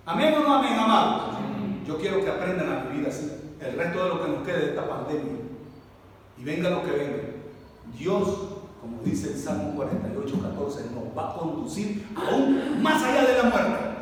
Amén 0.05 0.35
o 0.35 0.41
no 0.41 0.55
amén, 0.55 0.79
amados. 0.79 1.37
Yo 1.87 1.99
quiero 1.99 2.23
que 2.23 2.31
aprendan 2.31 2.71
a 2.71 2.91
vivir 2.91 3.09
así. 3.09 3.31
El 3.59 3.79
resto 3.79 4.03
de 4.03 4.09
lo 4.11 4.23
que 4.23 4.29
nos 4.33 4.43
quede 4.47 4.59
de 4.59 4.69
esta 4.71 4.87
pandemia. 4.87 5.33
Y 6.39 6.45
venga 6.45 6.69
lo 6.69 6.83
que 6.83 6.91
venga. 6.91 7.23
Dios, 7.99 8.29
como 8.81 9.03
dice 9.03 9.33
el 9.33 9.39
Salmo 9.39 9.75
48, 9.77 10.41
14, 10.43 10.81
nos 10.95 11.17
va 11.17 11.31
a 11.31 11.39
conducir 11.39 12.07
aún 12.15 12.83
más 12.83 13.03
allá 13.03 13.25
de 13.25 13.39
la 13.39 13.45
muerte. 13.45 13.94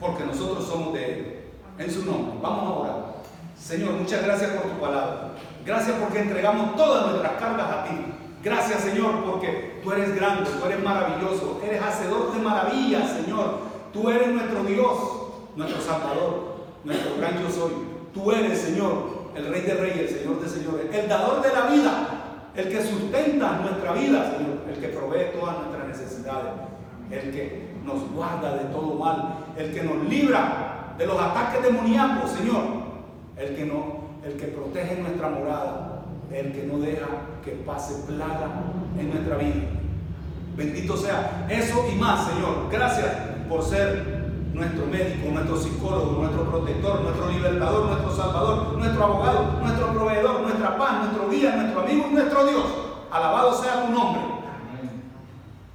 Porque 0.00 0.24
nosotros 0.24 0.66
somos 0.66 0.94
de 0.94 1.04
Él. 1.04 1.40
En 1.78 1.90
su 1.90 2.04
nombre. 2.04 2.38
Vamos 2.42 2.64
a 2.64 2.80
orar. 2.80 3.14
Señor, 3.58 3.92
muchas 3.92 4.24
gracias 4.24 4.50
por 4.52 4.70
tu 4.70 4.80
palabra. 4.80 5.32
Gracias 5.64 5.96
porque 6.00 6.20
entregamos 6.20 6.76
todas 6.76 7.06
nuestras 7.06 7.32
cargas 7.40 7.70
a 7.70 7.84
ti. 7.84 7.94
Gracias, 8.42 8.80
Señor, 8.82 9.24
porque 9.24 9.80
tú 9.82 9.92
eres 9.92 10.14
grande, 10.14 10.48
tú 10.48 10.66
eres 10.66 10.82
maravilloso, 10.82 11.60
eres 11.64 11.82
hacedor 11.82 12.32
de 12.32 12.40
maravillas, 12.40 13.10
Señor. 13.10 13.58
Tú 13.92 14.08
eres 14.08 14.28
nuestro 14.28 14.62
Dios, 14.64 14.98
nuestro 15.56 15.80
Salvador 15.80 16.58
nuestro 16.84 17.16
gran 17.18 17.42
yo 17.42 17.50
soy. 17.50 17.72
Tú 18.14 18.32
eres, 18.32 18.58
Señor, 18.58 19.30
el 19.34 19.48
Rey 19.48 19.62
de 19.62 19.74
Reyes, 19.74 20.12
el 20.12 20.18
Señor 20.20 20.40
de 20.40 20.48
Señores, 20.48 20.86
el 20.92 21.08
dador 21.08 21.42
de 21.42 21.52
la 21.52 21.66
vida, 21.66 22.08
el 22.54 22.68
que 22.68 22.82
sustenta 22.82 23.60
nuestra 23.60 23.92
vida, 23.92 24.32
Señor, 24.36 24.58
el 24.68 24.80
que 24.80 24.88
provee 24.88 25.32
todas 25.38 25.58
nuestras 25.58 25.88
necesidades, 25.88 26.52
el 27.10 27.30
que 27.30 27.67
nos 27.88 28.10
guarda 28.12 28.56
de 28.56 28.64
todo 28.66 28.94
mal, 28.94 29.34
el 29.56 29.72
que 29.72 29.82
nos 29.82 30.04
libra 30.08 30.94
de 30.96 31.06
los 31.06 31.18
ataques 31.18 31.62
demoníacos, 31.62 32.30
Señor, 32.30 32.62
el 33.36 33.56
que, 33.56 33.64
no, 33.64 33.98
el 34.24 34.34
que 34.34 34.46
protege 34.48 35.00
nuestra 35.00 35.30
morada, 35.30 36.02
el 36.30 36.52
que 36.52 36.64
no 36.64 36.78
deja 36.78 37.06
que 37.44 37.52
pase 37.52 37.94
plaga 38.06 38.50
en 38.98 39.10
nuestra 39.10 39.36
vida. 39.36 39.64
Bendito 40.56 40.96
sea 40.96 41.46
eso 41.48 41.86
y 41.90 41.94
más, 41.94 42.26
Señor. 42.26 42.68
Gracias 42.70 43.06
por 43.48 43.62
ser 43.62 44.18
nuestro 44.52 44.86
médico, 44.86 45.30
nuestro 45.30 45.56
psicólogo, 45.56 46.20
nuestro 46.20 46.50
protector, 46.50 47.00
nuestro 47.02 47.28
libertador, 47.30 47.86
nuestro 47.86 48.16
salvador, 48.16 48.76
nuestro 48.76 49.04
abogado, 49.04 49.58
nuestro 49.62 49.92
proveedor, 49.92 50.40
nuestra 50.40 50.76
paz, 50.76 51.04
nuestro 51.04 51.30
guía, 51.30 51.54
nuestro 51.56 51.82
amigo 51.82 52.06
y 52.10 52.14
nuestro 52.14 52.46
Dios. 52.46 52.64
Alabado 53.10 53.54
sea 53.54 53.86
tu 53.86 53.92
nombre. 53.92 54.37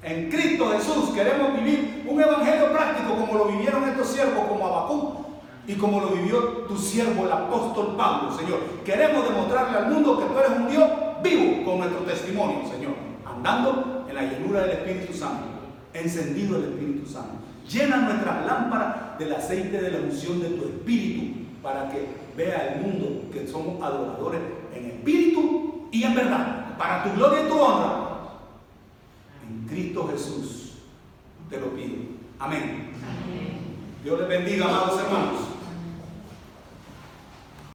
En 0.03 0.29
Cristo 0.29 0.69
Jesús 0.71 1.11
queremos 1.15 1.53
vivir 1.55 2.03
un 2.05 2.21
evangelio 2.21 2.73
práctico 2.73 3.15
como 3.15 3.37
lo 3.37 3.45
vivieron 3.45 3.87
estos 3.87 4.07
siervos 4.07 4.45
como 4.49 4.67
Abacú 4.67 5.25
y 5.65 5.75
como 5.75 6.01
lo 6.01 6.09
vivió 6.09 6.39
tu 6.67 6.77
siervo 6.77 7.25
el 7.25 7.31
apóstol 7.31 7.95
Pablo, 7.97 8.37
Señor. 8.37 8.59
Queremos 8.83 9.23
demostrarle 9.29 9.77
al 9.77 9.91
mundo 9.91 10.19
que 10.19 10.25
tú 10.25 10.37
eres 10.37 10.59
un 10.59 10.69
Dios 10.69 10.89
vivo 11.23 11.63
con 11.63 11.77
nuestro 11.77 11.99
testimonio, 11.99 12.67
Señor. 12.69 12.95
Andando 13.25 14.05
en 14.09 14.15
la 14.15 14.23
llenura 14.23 14.63
del 14.63 14.71
Espíritu 14.71 15.13
Santo, 15.13 15.45
encendido 15.93 16.57
el 16.57 16.65
Espíritu 16.65 17.09
Santo. 17.09 17.35
Llena 17.69 17.97
nuestras 17.97 18.45
lámparas 18.45 19.17
del 19.17 19.33
aceite 19.33 19.81
de 19.81 19.89
la 19.89 19.99
unción 19.99 20.41
de 20.41 20.49
tu 20.49 20.65
Espíritu 20.65 21.43
para 21.63 21.89
que 21.89 22.07
vea 22.35 22.73
el 22.73 22.81
mundo 22.81 23.31
que 23.31 23.47
somos 23.47 23.81
adoradores 23.81 24.41
en 24.75 24.85
espíritu 24.85 25.87
y 25.93 26.03
en 26.03 26.13
verdad. 26.13 26.77
Para 26.77 27.03
tu 27.03 27.11
gloria 27.13 27.45
y 27.45 27.47
tu 27.47 27.57
honra 27.57 28.12
en 29.47 29.67
Cristo 29.67 30.07
Jesús 30.11 30.73
te 31.49 31.59
lo 31.59 31.75
pido. 31.75 31.95
Amén. 32.39 32.91
Dios 34.03 34.19
les 34.19 34.27
bendiga, 34.27 34.65
amados 34.65 34.99
hermanos. 34.99 35.52